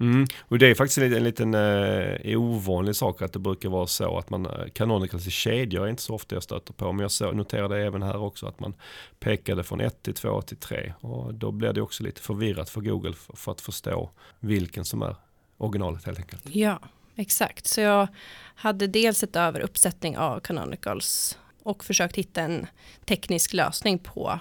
Mm. 0.00 0.26
Och 0.40 0.58
det 0.58 0.66
är 0.66 0.74
faktiskt 0.74 0.98
en, 0.98 1.12
en 1.12 1.24
liten 1.24 1.54
eh, 1.54 2.40
ovanlig 2.40 2.96
sak 2.96 3.22
att 3.22 3.32
det 3.32 3.38
brukar 3.38 3.68
vara 3.68 3.86
så 3.86 4.18
att 4.18 4.30
man 4.30 4.46
eh, 4.46 4.52
canonicals 4.74 5.26
i 5.26 5.30
kedjor 5.30 5.84
är 5.84 5.88
inte 5.90 6.02
så 6.02 6.14
ofta 6.14 6.36
jag 6.36 6.42
stöter 6.42 6.72
på. 6.72 6.92
Men 6.92 7.02
jag 7.02 7.10
så, 7.10 7.32
noterade 7.32 7.86
även 7.86 8.02
här 8.02 8.16
också 8.16 8.46
att 8.46 8.60
man 8.60 8.74
pekade 9.20 9.64
från 9.64 9.80
1 9.80 10.02
till 10.02 10.14
2 10.14 10.42
till 10.42 10.56
3. 10.56 10.94
Och 11.00 11.34
då 11.34 11.50
blir 11.50 11.72
det 11.72 11.82
också 11.82 12.02
lite 12.02 12.20
förvirrat 12.20 12.70
för 12.70 12.80
Google 12.80 13.12
för, 13.12 13.36
för 13.36 13.52
att 13.52 13.60
förstå 13.60 14.10
vilken 14.40 14.84
som 14.84 15.02
är 15.02 15.16
originalet 15.56 16.04
helt 16.04 16.18
enkelt. 16.18 16.42
Ja, 16.46 16.80
exakt. 17.16 17.66
Så 17.66 17.80
jag 17.80 18.08
hade 18.54 18.86
dels 18.86 19.22
ett 19.22 19.36
över 19.36 19.60
uppsättning 19.60 20.18
av 20.18 20.40
canonicals 20.40 21.38
och 21.68 21.84
försökt 21.84 22.16
hitta 22.16 22.40
en 22.40 22.66
teknisk 23.04 23.52
lösning 23.52 23.98
på 23.98 24.40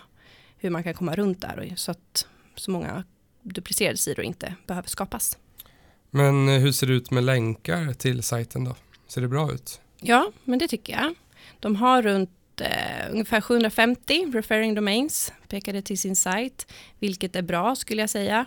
hur 0.57 0.69
man 0.69 0.83
kan 0.83 0.93
komma 0.93 1.15
runt 1.15 1.41
där 1.41 1.73
så 1.75 1.91
att 1.91 2.27
så 2.55 2.71
många 2.71 3.03
duplicerade 3.41 3.97
sidor 3.97 4.25
inte 4.25 4.55
behöver 4.67 4.89
skapas. 4.89 5.37
Men 6.09 6.49
eh, 6.49 6.59
hur 6.59 6.71
ser 6.71 6.87
det 6.87 6.93
ut 6.93 7.11
med 7.11 7.23
länkar 7.23 7.93
till 7.93 8.23
sajten 8.23 8.63
då? 8.63 8.75
Ser 9.07 9.21
det 9.21 9.27
bra 9.27 9.53
ut? 9.53 9.81
Ja, 10.01 10.31
men 10.43 10.59
det 10.59 10.67
tycker 10.67 10.93
jag. 10.93 11.13
De 11.59 11.75
har 11.75 12.01
runt 12.01 12.61
eh, 12.61 13.11
ungefär 13.11 13.41
750 13.41 14.31
referring 14.33 14.75
domains 14.75 15.33
pekade 15.47 15.81
till 15.81 15.99
sin 15.99 16.15
sajt, 16.15 16.73
vilket 16.99 17.35
är 17.35 17.41
bra 17.41 17.75
skulle 17.75 18.01
jag 18.01 18.09
säga. 18.09 18.45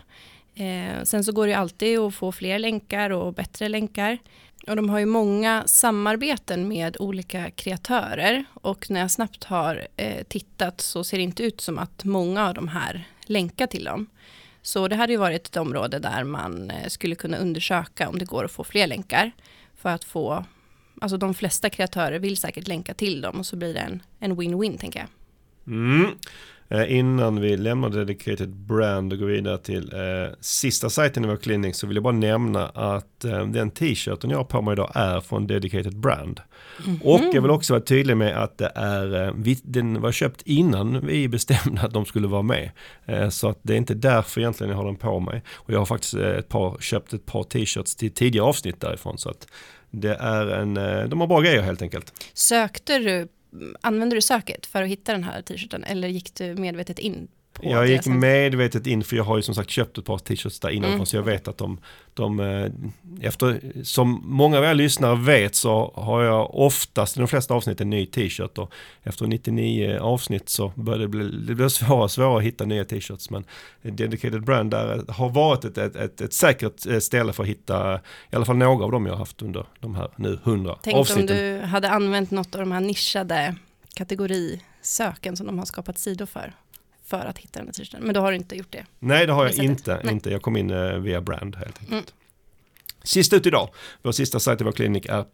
Eh, 0.55 1.03
sen 1.05 1.25
så 1.25 1.33
går 1.33 1.47
det 1.47 1.55
alltid 1.55 1.99
att 1.99 2.15
få 2.15 2.33
fler 2.33 2.59
länkar 2.59 3.11
och 3.11 3.35
bättre 3.35 3.69
länkar. 3.69 4.19
Och 4.67 4.77
de 4.77 4.91
har 4.91 4.99
ju 4.99 5.07
många 5.07 5.63
samarbeten 5.67 6.69
med 6.69 6.97
olika 7.01 7.51
kreatörer 7.51 8.45
och 8.55 8.91
när 8.91 9.01
jag 9.01 9.11
snabbt 9.11 9.45
har 9.45 9.87
eh, 9.97 10.23
tittat 10.23 10.81
så 10.81 11.05
ser 11.05 11.17
det 11.17 11.23
inte 11.23 11.43
ut 11.43 11.61
som 11.61 11.79
att 11.79 12.05
många 12.05 12.49
av 12.49 12.55
de 12.55 12.69
här 12.69 13.09
länkar 13.23 13.67
till 13.67 13.85
dem. 13.85 14.07
Så 14.63 14.89
det 14.89 14.97
hade 14.97 15.13
ju 15.13 15.19
varit 15.19 15.47
ett 15.47 15.57
område 15.57 15.99
där 15.99 16.25
man 16.25 16.71
eh, 16.71 16.89
skulle 16.89 17.15
kunna 17.15 17.37
undersöka 17.37 18.09
om 18.09 18.19
det 18.19 18.25
går 18.25 18.45
att 18.45 18.53
få 18.53 18.65
fler 18.65 18.87
länkar 18.87 19.33
för 19.77 19.91
att 19.91 20.05
få, 20.05 20.45
alltså 21.01 21.17
de 21.17 21.35
flesta 21.35 21.71
kreatörer 21.71 22.19
vill 22.19 22.37
säkert 22.37 22.69
länka 22.69 22.95
till 22.95 23.21
dem 23.21 23.39
och 23.39 23.47
så 23.47 23.57
blir 23.57 23.75
det 23.75 24.01
en 24.19 24.37
win-win 24.41 24.79
tänker 24.79 24.99
jag. 24.99 25.09
Mm. 25.67 26.11
Eh, 26.73 26.97
innan 26.99 27.41
vi 27.41 27.57
lämnar 27.57 27.91
Dedicated 27.91 28.49
Brand 28.51 29.13
och 29.13 29.19
går 29.19 29.27
vidare 29.27 29.59
till 29.59 29.93
eh, 29.95 30.35
sista 30.41 30.91
sajten 30.91 31.25
i 31.25 31.29
vår 31.29 31.37
klinik 31.37 31.75
så 31.75 31.87
vill 31.87 31.97
jag 31.97 32.03
bara 32.03 32.15
nämna 32.15 32.67
att 32.69 33.25
eh, 33.25 33.47
den 33.47 33.71
t-shirten 33.71 34.31
jag 34.31 34.37
har 34.37 34.45
på 34.45 34.63
mig 34.63 34.73
idag 34.73 34.91
är 34.95 35.21
från 35.21 35.47
Dedicated 35.47 35.97
Brand. 35.97 36.41
Mm 36.87 36.97
-hmm. 36.97 37.03
Och 37.03 37.35
jag 37.35 37.43
vill 37.43 37.51
också 37.51 37.73
vara 37.73 37.83
tydlig 37.83 38.17
med 38.17 38.43
att 38.43 38.59
det 38.59 38.73
är, 38.75 39.27
eh, 39.27 39.33
vi, 39.37 39.59
den 39.63 40.01
var 40.01 40.13
köpt 40.13 40.43
innan 40.43 41.07
vi 41.07 41.29
bestämde 41.29 41.83
att 41.83 41.93
de 41.93 42.05
skulle 42.05 42.29
vara 42.29 42.43
med. 42.43 42.71
Eh, 43.07 43.29
så 43.29 43.49
att 43.49 43.59
det 43.63 43.73
är 43.73 43.77
inte 43.77 43.95
därför 43.95 44.41
egentligen 44.41 44.71
jag 44.71 44.77
har 44.77 44.87
den 44.87 44.97
på 44.97 45.21
mig. 45.21 45.43
Och 45.55 45.73
jag 45.73 45.79
har 45.79 45.87
faktiskt 45.87 46.15
ett 46.15 46.49
par, 46.49 46.77
köpt 46.81 47.13
ett 47.13 47.27
par 47.27 47.43
t-shirts 47.43 47.97
till 47.97 48.11
tidigare 48.11 48.47
avsnitt 48.47 48.81
därifrån. 48.81 49.19
Så 49.19 49.31
att 49.31 49.47
det 49.91 50.15
är 50.15 50.47
en, 50.47 50.75
de 51.11 51.21
har 51.21 51.27
bra 51.27 51.41
grejer 51.41 51.63
helt 51.63 51.83
enkelt. 51.83 52.13
Sökte 52.35 52.99
du 52.99 53.29
använde 53.81 54.17
du 54.17 54.21
söket 54.21 54.67
för 54.67 54.83
att 54.83 54.89
hitta 54.89 55.13
den 55.13 55.25
här 55.25 55.43
t-shirten 55.43 55.85
eller 55.85 56.09
gick 56.09 56.35
du 56.35 56.55
medvetet 56.55 56.99
in 56.99 57.29
jag 57.63 57.89
gick 57.89 58.07
medvetet 58.07 58.87
in 58.87 59.05
för 59.05 59.17
jag 59.17 59.25
har 59.25 59.37
ju 59.37 59.43
som 59.43 59.55
sagt 59.55 59.71
köpt 59.71 59.99
ett 59.99 60.05
par 60.05 60.19
t-shirts 60.19 60.61
där 60.61 60.71
innan 60.71 60.93
Mm. 60.93 61.07
så 61.07 61.17
jag 61.17 61.23
vet 61.23 61.49
att 61.49 61.59
de, 61.59 61.79
de 62.15 62.41
eh, 62.41 62.71
efter, 63.21 63.61
som 63.85 64.21
många 64.25 64.59
av 64.59 64.65
er 64.65 64.75
lyssnare 64.75 65.17
vet 65.17 65.55
så 65.55 65.93
har 65.95 66.23
jag 66.23 66.55
oftast 66.55 67.17
i 67.17 67.21
de 67.21 67.29
flesta 67.29 67.55
avsnitt 67.55 67.81
en 67.81 67.91
ny 67.91 68.07
t-shirt 68.07 68.59
och 68.59 68.73
efter 69.03 69.27
99 69.27 69.99
avsnitt 70.01 70.49
så 70.49 70.73
börjar 70.75 70.99
det 70.99 71.09
bli, 71.09 71.31
det 71.31 71.55
blir 71.55 71.69
svårare 71.69 72.03
och 72.03 72.11
svårare 72.11 72.39
att 72.39 72.43
hitta 72.45 72.65
nya 72.65 72.85
t-shirts 72.85 73.31
men 73.31 73.45
Dedicated 73.83 74.45
Brand 74.45 74.71
där 74.71 75.05
har 75.09 75.29
varit 75.29 75.65
ett, 75.65 75.79
ett, 75.79 75.97
ett, 75.97 76.21
ett 76.21 76.33
säkert 76.33 76.87
eh, 76.87 76.99
ställe 76.99 77.33
för 77.33 77.43
att 77.43 77.49
hitta 77.49 78.01
i 78.31 78.37
alla 78.37 78.45
fall 78.45 78.57
några 78.57 78.85
av 78.85 78.91
dem 78.93 79.07
jag 79.07 79.13
har 79.13 79.19
haft 79.19 79.43
under 79.43 79.67
de 79.81 79.95
här 79.95 80.09
nu 80.17 80.39
100 80.45 80.77
Tänk 80.83 80.95
om 80.95 81.01
avsnitten. 81.01 81.37
du 81.37 81.61
hade 81.67 81.91
använt 81.91 82.31
något 82.31 82.55
av 82.55 82.61
de 82.61 82.73
här 82.73 82.81
nischade 82.81 83.55
kategorisöken 83.95 85.37
som 85.37 85.47
de 85.47 85.59
har 85.59 85.67
skapat 85.67 85.99
sidor 85.99 86.27
för. 86.27 86.55
För 87.11 87.27
att 87.27 87.39
hitta 87.39 87.59
den 87.59 87.69
här 87.69 87.73
t-shirten. 87.73 88.03
Men 88.03 88.15
då 88.15 88.21
har 88.21 88.31
du 88.31 88.37
inte 88.37 88.57
gjort 88.57 88.73
det. 88.73 88.85
Nej, 88.99 89.27
det 89.27 89.33
har 89.33 89.45
jag 89.45 89.55
sättet. 89.55 89.71
inte, 89.71 90.01
Nej. 90.05 90.13
inte. 90.13 90.31
Jag 90.31 90.43
kom 90.43 90.57
in 90.57 90.71
eh, 90.71 90.95
via 90.95 91.21
brand 91.21 91.57
helt 91.57 91.79
enkelt. 91.79 91.93
Mm. 91.93 92.05
Sist 93.03 93.33
ut 93.33 93.47
idag, 93.47 93.69
vår 94.03 94.13
sista 94.13 94.41
sajt 94.41 94.61
i 94.61 94.65
vår 94.65 94.73
klinik 94.73 95.07
är 95.07 95.25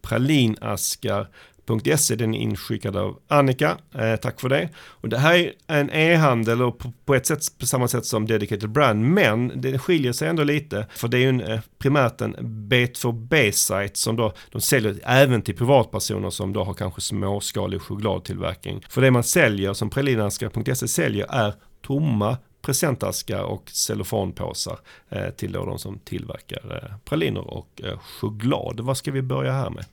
pralinaskar.se. 1.67 2.17
Den 2.17 2.35
är 2.35 2.39
inskickad 2.39 2.97
av 2.97 3.19
Annika. 3.29 3.77
Eh, 3.95 4.17
tack 4.17 4.41
för 4.41 4.49
det. 4.49 4.69
Och 4.77 5.09
det 5.09 5.19
här 5.19 5.35
är 5.67 5.81
en 5.81 5.91
e-handel 5.91 6.62
och 6.62 6.79
på, 6.79 6.93
på 7.05 7.14
ett 7.14 7.27
sätt 7.27 7.59
på 7.59 7.67
samma 7.67 7.89
sätt 7.89 8.07
som 8.07 8.27
Dedicated 8.27 8.71
Brand, 8.71 9.05
men 9.05 9.53
det 9.61 9.79
skiljer 9.79 10.12
sig 10.12 10.29
ändå 10.29 10.45
lite. 10.45 10.87
För 10.95 11.09
det 11.09 11.17
är 11.17 11.21
ju 11.21 11.29
en, 11.29 11.41
eh, 11.41 11.61
primärt 11.79 12.21
en 12.21 12.37
B2B-sajt 12.71 13.97
som 13.97 14.17
då 14.17 14.33
de 14.53 14.61
säljer 14.61 15.01
även 15.05 15.43
till 15.43 15.57
privatpersoner 15.57 16.31
som 16.31 16.53
då 16.53 16.64
har 16.64 16.75
kanske 16.75 17.01
småskalig 17.01 17.81
chokladtillverkning. 17.81 18.85
För 18.89 19.01
det 19.01 19.11
man 19.11 19.25
säljer 19.25 19.73
som 19.75 19.91
pralinaskar.se 19.91 20.89
säljer 20.89 21.27
är 21.31 21.55
tomma 21.83 22.37
presentaskar 22.62 23.43
och 23.43 23.71
cellofanpåsar 23.71 24.79
eh, 25.09 25.31
till 25.31 25.53
då 25.53 25.64
de 25.64 25.79
som 25.79 25.99
tillverkar 25.99 26.83
eh, 26.83 26.97
praliner 27.05 27.51
och 27.51 27.81
eh, 27.85 27.99
choklad. 27.99 28.81
Vad 28.81 28.97
ska 28.97 29.12
vi 29.12 29.23
börja 29.23 29.53
här 29.53 29.71
med? 29.71 29.85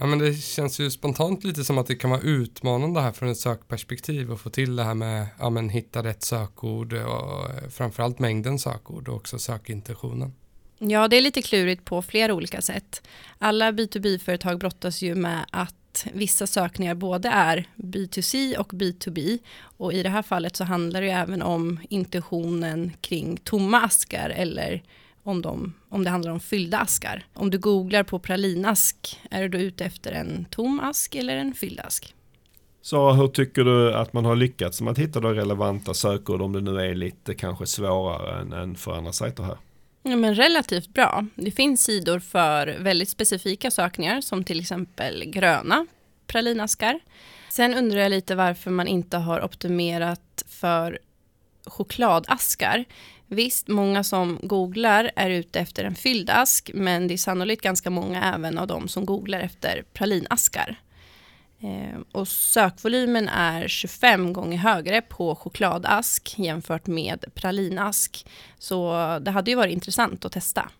Ja 0.00 0.06
men 0.06 0.18
det 0.18 0.34
känns 0.34 0.80
ju 0.80 0.90
spontant 0.90 1.44
lite 1.44 1.64
som 1.64 1.78
att 1.78 1.86
det 1.86 1.96
kan 1.96 2.10
vara 2.10 2.20
utmanande 2.20 3.00
här 3.00 3.12
från 3.12 3.28
ett 3.28 3.38
sökperspektiv 3.38 4.32
att 4.32 4.40
få 4.40 4.50
till 4.50 4.76
det 4.76 4.84
här 4.84 4.94
med 4.94 5.26
ja 5.38 5.50
men 5.50 5.68
hitta 5.68 6.02
rätt 6.02 6.22
sökord 6.22 6.92
och 6.92 7.72
framförallt 7.72 8.18
mängden 8.18 8.58
sökord 8.58 9.08
och 9.08 9.16
också 9.16 9.38
sökintentionen. 9.38 10.32
Ja, 10.78 11.08
det 11.08 11.16
är 11.16 11.20
lite 11.20 11.42
klurigt 11.42 11.84
på 11.84 12.02
flera 12.02 12.34
olika 12.34 12.62
sätt. 12.62 13.02
Alla 13.38 13.72
B2B-företag 13.72 14.58
brottas 14.58 15.02
ju 15.02 15.14
med 15.14 15.46
att 15.52 16.06
vissa 16.12 16.46
sökningar 16.46 16.94
både 16.94 17.28
är 17.28 17.68
B2C 17.76 18.56
och 18.56 18.72
B2B. 18.72 19.38
Och 19.60 19.92
i 19.92 20.02
det 20.02 20.08
här 20.08 20.22
fallet 20.22 20.56
så 20.56 20.64
handlar 20.64 21.00
det 21.00 21.06
ju 21.06 21.12
även 21.12 21.42
om 21.42 21.80
intentionen 21.90 22.92
kring 23.00 23.36
tomma 23.36 23.80
askar 23.80 24.30
eller 24.30 24.82
om, 25.22 25.42
de, 25.42 25.72
om 25.88 26.04
det 26.04 26.10
handlar 26.10 26.32
om 26.32 26.40
fyllda 26.40 26.78
askar. 26.78 27.26
Om 27.34 27.50
du 27.50 27.58
googlar 27.58 28.02
på 28.02 28.18
pralinask, 28.18 29.20
är 29.30 29.42
du 29.42 29.48
då 29.48 29.58
ute 29.58 29.84
efter 29.84 30.12
en 30.12 30.44
tom 30.44 30.80
ask 30.80 31.14
eller 31.14 31.36
en 31.36 31.54
fylld 31.54 31.80
ask? 31.80 32.14
Så 32.82 33.12
hur 33.12 33.28
tycker 33.28 33.64
du 33.64 33.94
att 33.94 34.12
man 34.12 34.24
har 34.24 34.36
lyckats 34.36 34.80
med 34.80 34.90
att 34.90 34.98
hitta 34.98 35.20
då 35.20 35.28
relevanta 35.28 35.94
sökord 35.94 36.42
om 36.42 36.52
det 36.52 36.60
nu 36.60 36.80
är 36.80 36.94
lite 36.94 37.34
kanske 37.34 37.66
svårare 37.66 38.40
än, 38.40 38.52
än 38.52 38.74
för 38.74 38.96
andra 38.96 39.12
sajter 39.12 39.42
här? 39.42 39.56
Ja, 40.02 40.16
men 40.16 40.34
relativt 40.34 40.88
bra. 40.88 41.26
Det 41.34 41.50
finns 41.50 41.84
sidor 41.84 42.18
för 42.18 42.76
väldigt 42.80 43.08
specifika 43.08 43.70
sökningar 43.70 44.20
som 44.20 44.44
till 44.44 44.60
exempel 44.60 45.24
gröna 45.24 45.86
pralinaskar. 46.26 47.00
Sen 47.50 47.74
undrar 47.74 48.00
jag 48.00 48.10
lite 48.10 48.34
varför 48.34 48.70
man 48.70 48.88
inte 48.88 49.16
har 49.16 49.44
optimerat 49.44 50.44
för 50.46 50.98
chokladaskar. 51.66 52.84
Visst, 53.28 53.68
många 53.68 54.04
som 54.04 54.38
googlar 54.42 55.10
är 55.16 55.30
ute 55.30 55.60
efter 55.60 55.84
en 55.84 55.94
fylld 55.94 56.30
ask, 56.30 56.70
men 56.74 57.08
det 57.08 57.14
är 57.14 57.18
sannolikt 57.18 57.62
ganska 57.62 57.90
många 57.90 58.34
även 58.34 58.58
av 58.58 58.66
de 58.66 58.88
som 58.88 59.06
googlar 59.06 59.40
efter 59.40 59.84
pralinaskar. 59.92 60.76
Eh, 61.60 62.00
och 62.12 62.28
sökvolymen 62.28 63.28
är 63.28 63.68
25 63.68 64.32
gånger 64.32 64.58
högre 64.58 65.00
på 65.00 65.34
chokladask 65.34 66.34
jämfört 66.38 66.86
med 66.86 67.24
pralinask. 67.34 68.26
Så 68.58 68.92
det 69.18 69.30
hade 69.30 69.50
ju 69.50 69.56
varit 69.56 69.72
intressant 69.72 70.24
att 70.24 70.32
testa. 70.32 70.70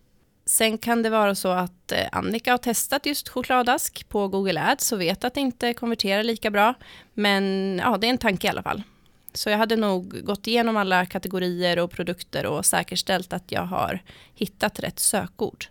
Sen 0.47 0.79
kan 0.79 1.03
det 1.03 1.11
vara 1.11 1.35
så 1.35 1.49
att 1.49 1.93
eh, 1.93 2.07
Annika 2.13 2.51
har 2.51 2.59
testat 2.59 3.07
just 3.07 3.29
chokladask 3.29 4.09
på 4.09 4.29
Google 4.29 4.63
Ads 4.63 4.93
och 4.93 5.01
vet 5.01 5.25
att 5.25 5.35
det 5.35 5.41
inte 5.41 5.75
konverterar 5.75 6.23
lika 6.23 6.51
bra. 6.51 6.75
Men 7.15 7.45
ja, 7.85 7.99
det 7.99 8.07
är 8.07 8.11
en 8.11 8.19
tanke 8.19 8.47
i 8.47 8.51
alla 8.51 8.63
fall. 8.63 8.83
Så 9.39 9.51
jag 9.51 9.59
hade 9.59 9.77
nog 9.77 10.25
gått 10.25 10.47
igenom 10.47 10.77
alla 10.77 11.07
kategorier 11.07 11.79
och 11.79 11.91
produkter 11.91 12.47
och 12.47 12.67
säkerställt 12.67 13.33
att 13.33 13.53
jag 13.53 13.63
har 13.63 14.03
hittat 14.35 14.81
rätt 14.81 14.99
sökord. 14.99 15.65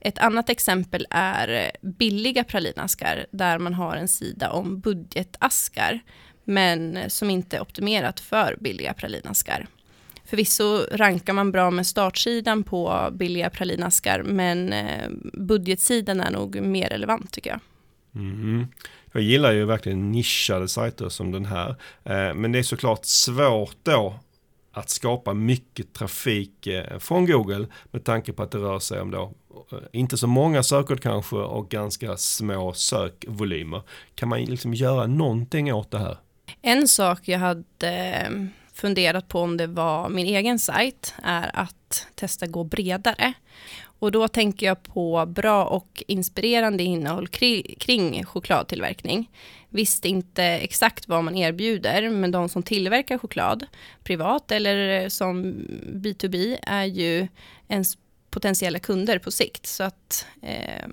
Ett 0.00 0.18
annat 0.18 0.50
exempel 0.50 1.06
är 1.10 1.72
billiga 1.80 2.44
pralinaskar 2.44 3.26
där 3.30 3.58
man 3.58 3.74
har 3.74 3.96
en 3.96 4.08
sida 4.08 4.50
om 4.50 4.80
budgetaskar 4.80 6.00
men 6.44 7.10
som 7.10 7.30
inte 7.30 7.56
är 7.56 7.60
optimerat 7.60 8.20
för 8.20 8.56
billiga 8.60 8.94
pralinaskar. 8.94 9.66
Förvisso 10.24 10.86
rankar 10.92 11.32
man 11.32 11.52
bra 11.52 11.70
med 11.70 11.86
startsidan 11.86 12.62
på 12.62 13.10
billiga 13.12 13.50
pralinaskar 13.50 14.22
men 14.22 14.72
eh, 14.72 15.10
budgetsidan 15.32 16.20
är 16.20 16.30
nog 16.30 16.60
mer 16.60 16.88
relevant 16.88 17.32
tycker 17.32 17.50
jag. 17.50 17.60
Mm. 18.14 18.66
Jag 19.12 19.22
gillar 19.22 19.52
ju 19.52 19.64
verkligen 19.64 20.12
nischade 20.12 20.68
sajter 20.68 21.08
som 21.08 21.32
den 21.32 21.44
här. 21.44 21.68
Eh, 22.04 22.34
men 22.34 22.52
det 22.52 22.58
är 22.58 22.62
såklart 22.62 23.04
svårt 23.04 23.76
då 23.82 24.14
att 24.72 24.90
skapa 24.90 25.34
mycket 25.34 25.92
trafik 25.92 26.66
eh, 26.66 26.98
från 26.98 27.26
Google 27.26 27.66
med 27.90 28.04
tanke 28.04 28.32
på 28.32 28.42
att 28.42 28.50
det 28.50 28.58
rör 28.58 28.78
sig 28.78 29.00
om 29.00 29.10
då 29.10 29.32
eh, 29.72 29.78
inte 29.92 30.16
så 30.16 30.26
många 30.26 30.62
sökord 30.62 31.00
kanske 31.00 31.36
och 31.36 31.68
ganska 31.68 32.16
små 32.16 32.72
sökvolymer. 32.72 33.82
Kan 34.14 34.28
man 34.28 34.44
liksom 34.44 34.74
göra 34.74 35.06
någonting 35.06 35.74
åt 35.74 35.90
det 35.90 35.98
här? 35.98 36.16
En 36.62 36.88
sak 36.88 37.28
jag 37.28 37.38
hade 37.38 38.26
funderat 38.72 39.28
på 39.28 39.40
om 39.40 39.56
det 39.56 39.66
var 39.66 40.08
min 40.08 40.26
egen 40.26 40.58
sajt 40.58 41.14
är 41.22 41.50
att 41.54 42.06
testa 42.14 42.46
gå 42.46 42.64
bredare. 42.64 43.32
Och 44.00 44.12
då 44.12 44.28
tänker 44.28 44.66
jag 44.66 44.82
på 44.82 45.26
bra 45.26 45.64
och 45.64 46.04
inspirerande 46.06 46.82
innehåll 46.82 47.28
kring 47.78 48.24
chokladtillverkning. 48.24 49.30
Visst 49.68 50.04
inte 50.04 50.44
exakt 50.44 51.08
vad 51.08 51.24
man 51.24 51.36
erbjuder, 51.36 52.10
men 52.10 52.30
de 52.30 52.48
som 52.48 52.62
tillverkar 52.62 53.18
choklad, 53.18 53.66
privat 54.02 54.52
eller 54.52 55.02
eh, 55.02 55.08
som 55.08 55.44
B2B, 55.94 56.56
är 56.62 56.84
ju 56.84 57.28
ens 57.68 57.98
potentiella 58.30 58.78
kunder 58.78 59.18
på 59.18 59.30
sikt. 59.30 59.66
Så 59.66 59.84
att 59.84 60.26
eh, 60.42 60.88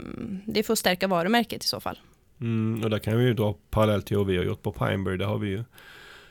det 0.46 0.64
får 0.64 0.76
stärka 0.76 1.08
varumärket 1.08 1.64
i 1.64 1.68
så 1.68 1.80
fall. 1.80 2.00
Mm, 2.42 2.84
och 2.84 2.90
där 2.90 3.00
kan 3.00 3.18
vi 3.18 3.24
ju 3.24 3.34
dra 3.34 3.56
parallellt 3.70 4.06
till 4.06 4.18
hur 4.18 4.26
vi 4.26 4.38
har 4.38 4.44
gjort 4.44 4.64
på 4.64 4.72
Pineberry. 4.72 5.18
Där 5.18 5.26
har 5.26 5.38
vi 5.38 5.50
ju 5.50 5.64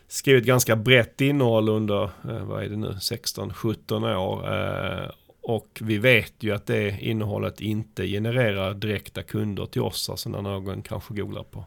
skrivit 0.08 0.44
ganska 0.44 0.76
brett 0.76 1.20
innehåll 1.20 1.68
under, 1.68 2.04
eh, 2.04 2.44
vad 2.44 2.64
är 2.64 2.68
det 2.68 2.76
nu, 2.76 2.96
16-17 3.00 4.16
år. 4.16 4.54
Eh, 4.54 5.10
och 5.48 5.78
vi 5.80 5.98
vet 5.98 6.32
ju 6.40 6.54
att 6.54 6.66
det 6.66 7.00
innehållet 7.00 7.60
inte 7.60 8.06
genererar 8.06 8.74
direkta 8.74 9.22
kunder 9.22 9.66
till 9.66 9.82
oss. 9.82 10.10
Alltså 10.10 10.28
när 10.28 10.42
någon 10.42 10.82
kanske 10.82 11.14
googlar 11.14 11.42
på, 11.42 11.64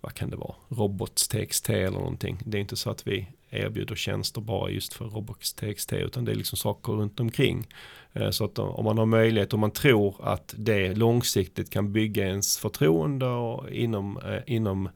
vad 0.00 0.14
kan 0.14 0.30
det 0.30 0.36
vara, 0.36 0.54
robots.txt 0.68 1.70
eller 1.70 1.90
någonting. 1.90 2.38
Det 2.44 2.58
är 2.58 2.60
inte 2.60 2.76
så 2.76 2.90
att 2.90 3.06
vi 3.06 3.28
erbjuder 3.50 3.94
tjänster 3.94 4.40
bara 4.40 4.70
just 4.70 4.94
för 4.94 5.04
robots.txt 5.04 5.92
utan 5.92 6.24
det 6.24 6.32
är 6.32 6.36
liksom 6.36 6.58
saker 6.58 6.92
runt 6.92 7.20
omkring. 7.20 7.66
Eh, 8.12 8.30
så 8.30 8.44
att 8.44 8.58
om 8.58 8.84
man 8.84 8.98
har 8.98 9.06
möjlighet, 9.06 9.52
om 9.52 9.60
man 9.60 9.70
tror 9.70 10.14
att 10.20 10.54
det 10.56 10.94
långsiktigt 10.94 11.70
kan 11.70 11.92
bygga 11.92 12.26
ens 12.26 12.58
förtroende 12.58 13.26
och 13.26 13.70
inom, 13.70 14.18
eh, 14.18 14.40
inom 14.46 14.88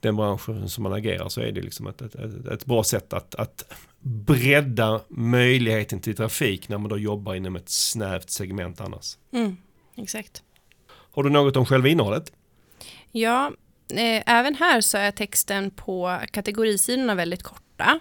den 0.00 0.16
branschen 0.16 0.68
som 0.68 0.82
man 0.82 0.92
agerar 0.92 1.28
så 1.28 1.40
är 1.40 1.52
det 1.52 1.60
liksom 1.60 1.86
ett, 1.86 2.02
ett, 2.02 2.14
ett, 2.14 2.46
ett 2.46 2.66
bra 2.66 2.84
sätt 2.84 3.12
att, 3.12 3.34
att 3.34 3.64
bredda 4.00 5.00
möjligheten 5.08 6.00
till 6.00 6.16
trafik 6.16 6.68
när 6.68 6.78
man 6.78 6.88
då 6.88 6.98
jobbar 6.98 7.34
inom 7.34 7.56
ett 7.56 7.68
snävt 7.68 8.30
segment 8.30 8.80
annars. 8.80 9.16
Mm, 9.32 9.56
exakt. 9.96 10.42
Har 10.88 11.22
du 11.22 11.30
något 11.30 11.56
om 11.56 11.66
själva 11.66 11.88
innehållet? 11.88 12.32
Ja, 13.12 13.52
eh, 13.90 14.22
även 14.26 14.54
här 14.54 14.80
så 14.80 14.98
är 14.98 15.10
texten 15.10 15.70
på 15.70 16.18
kategorisidorna 16.30 17.14
väldigt 17.14 17.42
korta. 17.42 18.00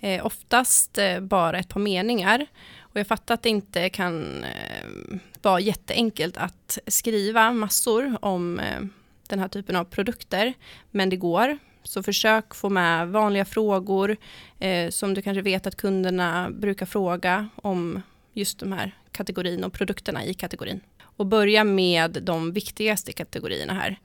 Eh, 0.00 0.26
oftast 0.26 0.98
eh, 0.98 1.20
bara 1.20 1.58
ett 1.58 1.68
par 1.68 1.80
meningar. 1.80 2.46
Och 2.80 2.96
jag 2.96 3.06
fattar 3.06 3.34
att 3.34 3.42
det 3.42 3.48
inte 3.48 3.88
kan 3.88 4.44
eh, 4.44 5.18
vara 5.42 5.60
jätteenkelt 5.60 6.36
att 6.36 6.78
skriva 6.86 7.52
massor 7.52 8.18
om 8.24 8.58
eh, 8.58 8.80
den 9.28 9.38
här 9.38 9.48
typen 9.48 9.76
av 9.76 9.84
produkter. 9.84 10.54
Men 10.90 11.10
det 11.10 11.16
går. 11.16 11.58
Så 11.88 12.02
försök 12.02 12.54
få 12.54 12.68
med 12.68 13.08
vanliga 13.08 13.44
frågor 13.44 14.16
eh, 14.58 14.90
som 14.90 15.14
du 15.14 15.22
kanske 15.22 15.42
vet 15.42 15.66
att 15.66 15.76
kunderna 15.76 16.50
brukar 16.50 16.86
fråga 16.86 17.48
om 17.56 18.02
just 18.32 18.58
de 18.58 18.72
här 18.72 18.94
kategorin 19.12 19.64
och 19.64 19.72
produkterna 19.72 20.24
i 20.24 20.34
kategorin. 20.34 20.80
Och 21.02 21.26
börja 21.26 21.64
med 21.64 22.18
de 22.22 22.52
viktigaste 22.52 23.12
kategorierna 23.12 23.72
här. 23.72 23.98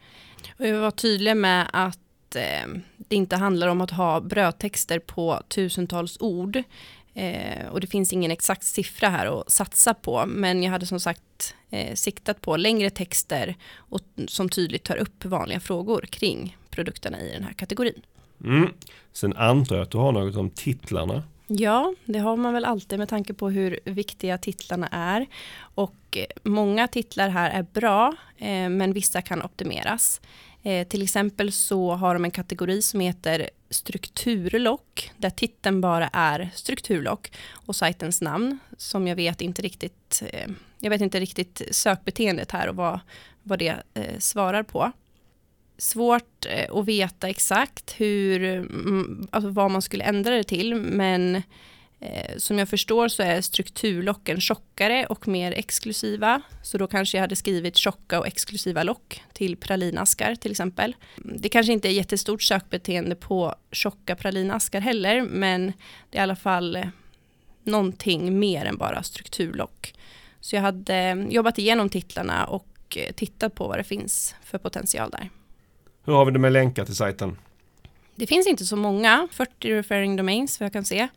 Och 0.59 0.67
jag 0.67 0.79
var 0.79 0.91
tydlig 0.91 1.38
med 1.38 1.67
att 1.73 2.36
eh, 2.36 2.67
det 2.97 3.15
inte 3.15 3.36
handlar 3.36 3.67
om 3.67 3.81
att 3.81 3.91
ha 3.91 4.21
brödtexter 4.21 4.99
på 4.99 5.41
tusentals 5.47 6.17
ord. 6.19 6.63
Eh, 7.13 7.67
och 7.71 7.81
det 7.81 7.88
finns 7.88 8.13
ingen 8.13 8.31
exakt 8.31 8.63
siffra 8.63 9.09
här 9.09 9.39
att 9.39 9.51
satsa 9.51 9.93
på, 9.93 10.25
men 10.25 10.63
jag 10.63 10.71
hade 10.71 10.86
som 10.86 10.99
sagt 10.99 11.55
eh, 11.69 11.95
siktat 11.95 12.41
på 12.41 12.57
längre 12.57 12.89
texter 12.89 13.55
och, 13.75 14.01
som 14.27 14.49
tydligt 14.49 14.84
tar 14.84 14.97
upp 14.97 15.25
vanliga 15.25 15.59
frågor 15.59 16.05
kring 16.09 16.57
produkterna 16.74 17.21
i 17.21 17.32
den 17.34 17.43
här 17.43 17.53
kategorin. 17.53 18.01
Mm. 18.43 18.69
Sen 19.13 19.34
antar 19.34 19.76
jag 19.76 19.84
att 19.84 19.91
du 19.91 19.97
har 19.97 20.11
något 20.11 20.36
om 20.36 20.49
titlarna. 20.49 21.24
Ja, 21.47 21.93
det 22.05 22.19
har 22.19 22.38
man 22.38 22.53
väl 22.53 22.65
alltid 22.65 22.99
med 22.99 23.09
tanke 23.09 23.34
på 23.34 23.49
hur 23.49 23.80
viktiga 23.86 24.38
titlarna 24.38 24.88
är. 24.88 25.26
Och 25.76 26.17
eh, 26.17 26.26
många 26.43 26.88
titlar 26.88 27.30
här 27.30 27.49
är 27.49 27.63
bra, 27.74 28.15
eh, 28.38 28.69
men 28.69 28.93
vissa 28.93 29.21
kan 29.21 29.41
optimeras. 29.41 30.21
Eh, 30.63 30.88
till 30.88 31.01
exempel 31.01 31.51
så 31.51 31.93
har 31.93 32.13
de 32.13 32.26
en 32.26 32.32
kategori 32.32 32.82
som 32.82 32.99
heter 32.99 33.49
strukturlock, 33.69 35.11
där 35.17 35.30
titeln 35.30 35.82
bara 35.82 36.07
är 36.07 36.49
strukturlock 36.53 37.32
och 37.51 37.76
sajtens 37.76 38.21
namn, 38.21 38.59
som 38.78 39.07
jag 39.07 39.15
vet 39.15 39.41
inte 39.41 39.61
riktigt, 39.61 40.24
eh, 40.32 40.49
jag 40.80 40.89
vet 40.89 41.01
inte 41.01 41.19
riktigt 41.19 41.61
sökbeteendet 41.71 42.51
här 42.51 42.69
och 42.69 42.76
vad, 42.76 42.99
vad 43.43 43.59
det 43.59 43.76
eh, 43.93 44.19
svarar 44.19 44.63
på. 44.63 44.91
Svårt 45.78 46.45
eh, 46.45 46.76
att 46.76 46.86
veta 46.86 47.30
exakt 47.30 47.95
hur, 47.97 48.43
mm, 48.43 49.28
alltså 49.32 49.49
vad 49.49 49.71
man 49.71 49.82
skulle 49.82 50.03
ändra 50.03 50.36
det 50.36 50.43
till, 50.43 50.76
men 50.76 51.36
eh, 51.99 52.38
som 52.38 52.59
jag 52.59 52.69
förstår 52.69 53.07
så 53.07 53.24
är 53.24 53.41
strukturlocken 53.41 54.41
tjockare 54.41 55.05
och 55.05 55.28
mer 55.28 55.51
exklusiva. 55.51 56.41
Så 56.63 56.78
då 56.78 56.88
kanske 56.88 57.17
jag 57.17 57.21
hade 57.21 57.36
skrivit 57.36 57.78
tjocka 57.78 58.19
och 58.19 58.28
exklusiva 58.28 58.84
lock 58.84 59.21
till 59.34 59.57
pralinaskar 59.57 60.36
till 60.36 60.51
exempel. 60.51 60.95
Det 61.17 61.49
kanske 61.49 61.74
inte 61.74 61.89
är 61.89 61.93
jättestort 61.93 62.41
sökbeteende 62.41 63.15
på 63.15 63.55
tjocka 63.71 64.15
pralinaskar 64.15 64.82
heller, 64.82 65.21
men 65.21 65.74
det 66.09 66.17
är 66.17 66.21
i 66.21 66.24
alla 66.24 66.36
fall 66.36 66.76
eh, 66.76 66.88
någonting 67.63 68.39
mer 68.39 68.65
än 68.65 68.78
bara 68.78 69.03
strukturlock. 69.03 69.93
Så 70.39 70.55
jag 70.55 70.61
hade 70.61 71.28
jobbat 71.30 71.59
igenom 71.59 71.89
titlarna 71.89 72.45
och 72.45 72.97
tittat 73.15 73.55
på 73.55 73.67
vad 73.67 73.78
det 73.78 73.84
finns 73.84 74.36
för 74.43 74.57
potential 74.57 75.09
där. 75.09 75.30
Hur 76.05 76.13
har 76.13 76.25
vi 76.25 76.31
det 76.31 76.39
med 76.39 76.51
länkar 76.51 76.85
till 76.85 76.95
sajten? 76.95 77.37
Det 78.15 78.27
finns 78.27 78.47
inte 78.47 78.65
så 78.65 78.75
många, 78.75 79.27
40 79.31 79.75
referring 79.75 80.15
domains 80.15 80.59
vad 80.59 80.65
jag 80.65 80.73
kan 80.73 80.85
se. 80.85 81.07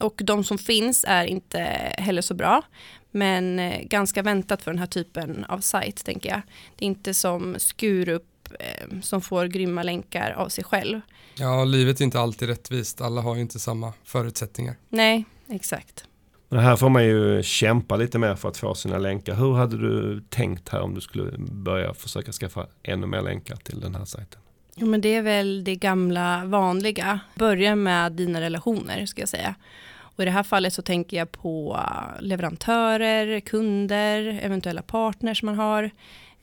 Och 0.00 0.20
de 0.24 0.44
som 0.44 0.58
finns 0.58 1.04
är 1.08 1.24
inte 1.24 1.58
heller 1.98 2.22
så 2.22 2.34
bra. 2.34 2.62
Men 3.10 3.58
eh, 3.58 3.82
ganska 3.82 4.22
väntat 4.22 4.62
för 4.62 4.70
den 4.70 4.78
här 4.78 4.86
typen 4.86 5.44
av 5.44 5.60
sajt, 5.60 6.04
tänker 6.04 6.30
jag. 6.30 6.40
Det 6.76 6.84
är 6.84 6.86
inte 6.86 7.14
som 7.14 7.56
Skurup 7.58 8.48
eh, 8.60 9.00
som 9.02 9.20
får 9.20 9.46
grymma 9.46 9.82
länkar 9.82 10.30
av 10.30 10.48
sig 10.48 10.64
själv. 10.64 11.00
Ja, 11.34 11.64
livet 11.64 12.00
är 12.00 12.04
inte 12.04 12.20
alltid 12.20 12.48
rättvist. 12.48 13.00
Alla 13.00 13.20
har 13.20 13.34
ju 13.34 13.40
inte 13.40 13.58
samma 13.58 13.92
förutsättningar. 14.04 14.76
Nej, 14.88 15.24
exakt. 15.48 16.04
Det 16.48 16.60
här 16.60 16.76
får 16.76 16.88
man 16.88 17.04
ju 17.04 17.42
kämpa 17.42 17.96
lite 17.96 18.18
mer 18.18 18.34
för 18.34 18.48
att 18.48 18.56
få 18.56 18.74
sina 18.74 18.98
länkar. 18.98 19.34
Hur 19.34 19.54
hade 19.54 19.78
du 19.78 20.20
tänkt 20.28 20.68
här 20.68 20.80
om 20.80 20.94
du 20.94 21.00
skulle 21.00 21.32
börja 21.38 21.94
försöka 21.94 22.32
skaffa 22.32 22.66
ännu 22.82 23.06
mer 23.06 23.22
länkar 23.22 23.56
till 23.56 23.80
den 23.80 23.94
här 23.94 24.04
sajten? 24.04 24.40
Jo, 24.74 24.86
men 24.86 25.00
det 25.00 25.14
är 25.14 25.22
väl 25.22 25.64
det 25.64 25.76
gamla 25.76 26.44
vanliga. 26.44 27.20
Börja 27.34 27.76
med 27.76 28.12
dina 28.12 28.40
relationer, 28.40 29.06
ska 29.06 29.22
jag 29.22 29.28
säga. 29.28 29.54
Och 30.00 30.22
i 30.22 30.24
det 30.24 30.30
här 30.30 30.42
fallet 30.42 30.72
så 30.72 30.82
tänker 30.82 31.16
jag 31.16 31.32
på 31.32 31.80
eh, 31.84 32.22
leverantörer, 32.22 33.40
kunder, 33.40 34.40
eventuella 34.42 34.82
partners 34.82 35.42
man 35.42 35.54
har. 35.54 35.84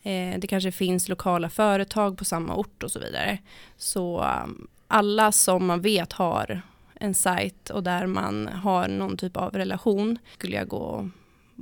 Eh, 0.03 0.39
det 0.39 0.47
kanske 0.47 0.71
finns 0.71 1.09
lokala 1.09 1.49
företag 1.49 2.17
på 2.17 2.25
samma 2.25 2.55
ort 2.55 2.83
och 2.83 2.91
så 2.91 2.99
vidare. 2.99 3.37
Så 3.77 4.21
eh, 4.21 4.45
alla 4.87 5.31
som 5.31 5.65
man 5.65 5.81
vet 5.81 6.13
har 6.13 6.61
en 7.05 7.13
sajt 7.13 7.69
och 7.69 7.83
där 7.83 8.07
man 8.07 8.47
har 8.47 8.87
någon 8.87 9.17
typ 9.17 9.37
av 9.37 9.51
relation 9.51 10.17
skulle 10.37 10.55
jag 10.55 10.67
gå 10.67 10.77
och 10.77 11.05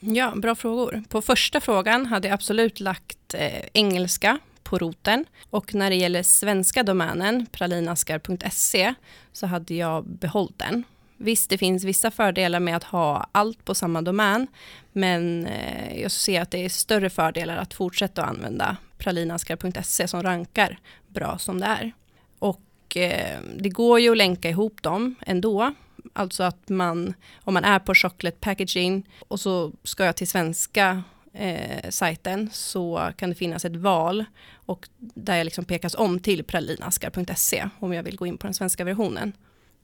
Ja, 0.00 0.32
bra 0.36 0.54
frågor. 0.54 1.02
På 1.08 1.22
första 1.22 1.60
frågan 1.60 2.06
hade 2.06 2.28
jag 2.28 2.34
absolut 2.34 2.80
lagt 2.80 3.34
eh, 3.34 3.62
engelska 3.72 4.38
på 4.62 4.78
roten 4.78 5.24
och 5.50 5.74
när 5.74 5.90
det 5.90 5.96
gäller 5.96 6.22
svenska 6.22 6.82
domänen 6.82 7.46
pralinaskar.se 7.52 8.94
så 9.32 9.46
hade 9.46 9.74
jag 9.74 10.04
behållit 10.04 10.58
den. 10.58 10.84
Visst, 11.16 11.50
det 11.50 11.58
finns 11.58 11.84
vissa 11.84 12.10
fördelar 12.10 12.60
med 12.60 12.76
att 12.76 12.84
ha 12.84 13.26
allt 13.32 13.64
på 13.64 13.74
samma 13.74 14.02
domän, 14.02 14.46
men 14.92 15.46
eh, 15.46 16.00
jag 16.00 16.10
ser 16.10 16.40
att 16.40 16.50
det 16.50 16.64
är 16.64 16.68
större 16.68 17.10
fördelar 17.10 17.56
att 17.56 17.74
fortsätta 17.74 18.22
att 18.22 18.28
använda 18.28 18.76
pralinaskar.se 18.98 20.08
som 20.08 20.22
rankar 20.22 20.78
bra 21.06 21.38
som 21.38 21.60
det 21.60 21.66
är. 21.66 21.92
Och 22.38 22.96
eh, 22.96 23.40
det 23.56 23.68
går 23.68 24.00
ju 24.00 24.10
att 24.10 24.16
länka 24.16 24.50
ihop 24.50 24.82
dem 24.82 25.14
ändå. 25.26 25.74
Alltså 26.12 26.42
att 26.42 26.68
man, 26.68 27.14
om 27.42 27.54
man 27.54 27.64
är 27.64 27.78
på 27.78 27.94
chocolate 27.94 28.36
packaging 28.40 29.08
och 29.28 29.40
så 29.40 29.72
ska 29.82 30.04
jag 30.04 30.16
till 30.16 30.28
svenska 30.28 31.02
eh, 31.32 31.90
sajten 31.90 32.50
så 32.52 33.10
kan 33.16 33.30
det 33.30 33.36
finnas 33.36 33.64
ett 33.64 33.76
val 33.76 34.24
och 34.66 34.88
där 34.98 35.36
jag 35.36 35.44
liksom 35.44 35.64
pekas 35.64 35.94
om 35.94 36.20
till 36.20 36.44
pralinaskar.se 36.44 37.68
om 37.78 37.92
jag 37.92 38.02
vill 38.02 38.16
gå 38.16 38.26
in 38.26 38.36
på 38.36 38.46
den 38.46 38.54
svenska 38.54 38.84
versionen. 38.84 39.32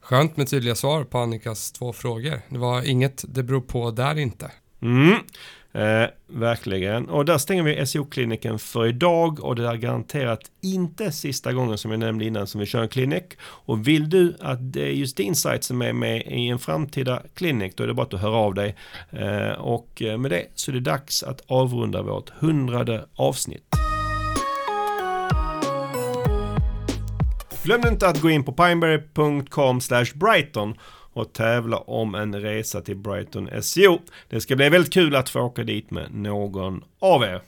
Skönt 0.01 0.37
med 0.37 0.49
tydliga 0.49 0.75
svar 0.75 1.05
på 1.05 1.19
Annikas 1.19 1.73
två 1.73 1.93
frågor. 1.93 2.41
Det 2.49 2.59
var 2.59 2.89
inget 2.89 3.25
det 3.29 3.43
beror 3.43 3.61
på 3.61 3.91
där 3.91 4.19
inte. 4.19 4.51
Mm. 4.83 5.15
Eh, 5.73 6.09
verkligen. 6.27 7.09
Och 7.09 7.25
där 7.25 7.39
stänger 7.39 7.63
vi 7.63 7.87
SEO-kliniken 7.87 8.59
för 8.59 8.87
idag 8.87 9.45
och 9.45 9.57
det 9.57 9.69
är 9.69 9.75
garanterat 9.75 10.41
inte 10.61 11.13
sista 11.13 11.53
gången 11.53 11.79
som 11.79 11.91
jag 11.91 12.01
nämnde 12.01 12.25
innan 12.25 12.47
som 12.47 12.61
vi 12.61 12.67
kör 12.67 12.83
en 12.83 12.89
klinik. 12.89 13.25
Och 13.43 13.89
vill 13.89 14.11
du 14.11 14.37
att 14.41 14.73
det 14.73 14.83
är 14.83 14.93
just 14.93 15.17
din 15.17 15.35
sajt 15.35 15.65
som 15.65 15.83
är 15.83 15.93
med 15.93 16.23
i 16.27 16.49
en 16.49 16.59
framtida 16.59 17.23
klinik 17.35 17.77
då 17.77 17.83
är 17.83 17.89
det 17.89 17.95
bara 17.95 18.07
att 18.07 18.21
höra 18.21 18.37
av 18.37 18.55
dig. 18.55 18.77
Eh, 19.11 19.53
och 19.53 20.03
med 20.19 20.31
det 20.31 20.47
så 20.55 20.71
är 20.71 20.75
det 20.75 20.81
dags 20.81 21.23
att 21.23 21.41
avrunda 21.47 22.03
vårt 22.03 22.31
hundrade 22.31 23.05
avsnitt. 23.15 23.90
Glöm 27.63 27.87
inte 27.87 28.09
att 28.09 28.21
gå 28.21 28.31
in 28.31 28.45
på 28.45 28.53
pineberry.com 28.53 29.81
brighton 30.15 30.75
och 31.13 31.33
tävla 31.33 31.77
om 31.77 32.15
en 32.15 32.41
resa 32.41 32.81
till 32.81 32.97
Brighton 32.97 33.63
SEO. 33.63 33.99
Det 34.29 34.41
ska 34.41 34.57
bli 34.57 34.69
väldigt 34.69 34.93
kul 34.93 35.17
att 35.17 35.29
få 35.29 35.41
åka 35.41 35.63
dit 35.63 35.91
med 35.91 36.15
någon 36.15 36.85
av 36.99 37.23
er. 37.23 37.43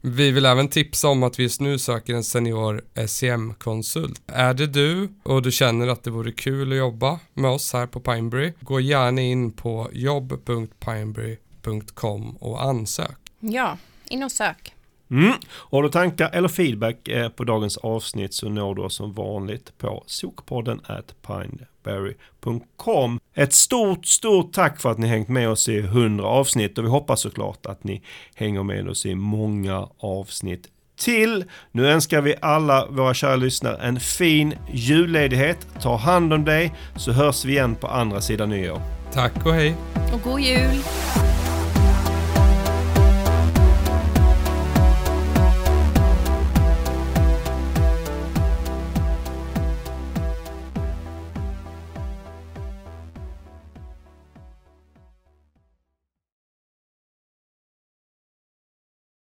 Vi 0.00 0.30
vill 0.30 0.46
även 0.46 0.68
tipsa 0.68 1.08
om 1.08 1.22
att 1.22 1.38
vi 1.38 1.42
just 1.42 1.60
nu 1.60 1.78
söker 1.78 2.14
en 2.14 2.24
senior 2.24 2.82
SEM-konsult. 3.06 4.22
Är 4.26 4.54
det 4.54 4.66
du 4.66 5.08
och 5.22 5.42
du 5.42 5.52
känner 5.52 5.88
att 5.88 6.04
det 6.04 6.10
vore 6.10 6.32
kul 6.32 6.72
att 6.72 6.78
jobba 6.78 7.20
med 7.34 7.50
oss 7.50 7.72
här 7.72 7.86
på 7.86 8.00
Pineberry, 8.00 8.52
gå 8.60 8.80
gärna 8.80 9.20
in 9.20 9.52
på 9.52 9.90
jobb.pineberry.com 9.92 12.36
och 12.36 12.62
ansök. 12.62 13.16
Ja, 13.40 13.78
in 14.08 14.22
och 14.22 14.32
sök. 14.32 14.74
Mm. 15.10 15.32
Har 15.48 15.82
du 15.82 15.88
tankar 15.88 16.30
eller 16.32 16.48
feedback 16.48 17.08
eh, 17.08 17.28
på 17.28 17.44
dagens 17.44 17.76
avsnitt 17.76 18.34
så 18.34 18.48
når 18.48 18.74
du 18.74 18.82
oss 18.82 18.94
som 18.94 19.12
vanligt 19.12 19.78
på 19.78 20.02
sokpodden 20.06 20.80
at 20.86 21.14
pineberry.com. 21.26 23.20
Ett 23.34 23.52
stort, 23.52 24.06
stort 24.06 24.52
tack 24.52 24.80
för 24.80 24.90
att 24.90 24.98
ni 24.98 25.08
hängt 25.08 25.28
med 25.28 25.48
oss 25.48 25.68
i 25.68 25.78
100 25.78 26.26
avsnitt 26.26 26.78
och 26.78 26.84
vi 26.84 26.88
hoppas 26.88 27.20
såklart 27.20 27.66
att 27.66 27.84
ni 27.84 28.02
hänger 28.34 28.62
med 28.62 28.88
oss 28.88 29.06
i 29.06 29.14
många 29.14 29.88
avsnitt 29.98 30.68
till. 30.98 31.44
Nu 31.72 31.88
önskar 31.88 32.20
vi 32.20 32.34
alla 32.40 32.86
våra 32.86 33.14
kära 33.14 33.36
lyssnare 33.36 33.76
en 33.76 34.00
fin 34.00 34.54
julledighet. 34.72 35.66
Ta 35.82 35.96
hand 35.96 36.32
om 36.32 36.44
dig 36.44 36.72
så 36.96 37.12
hörs 37.12 37.44
vi 37.44 37.52
igen 37.52 37.74
på 37.74 37.86
andra 37.86 38.20
sidan 38.20 38.50
nyår. 38.50 38.80
Tack 39.12 39.46
och 39.46 39.54
hej. 39.54 39.74
Och 40.12 40.22
god 40.22 40.40
jul. 40.40 40.82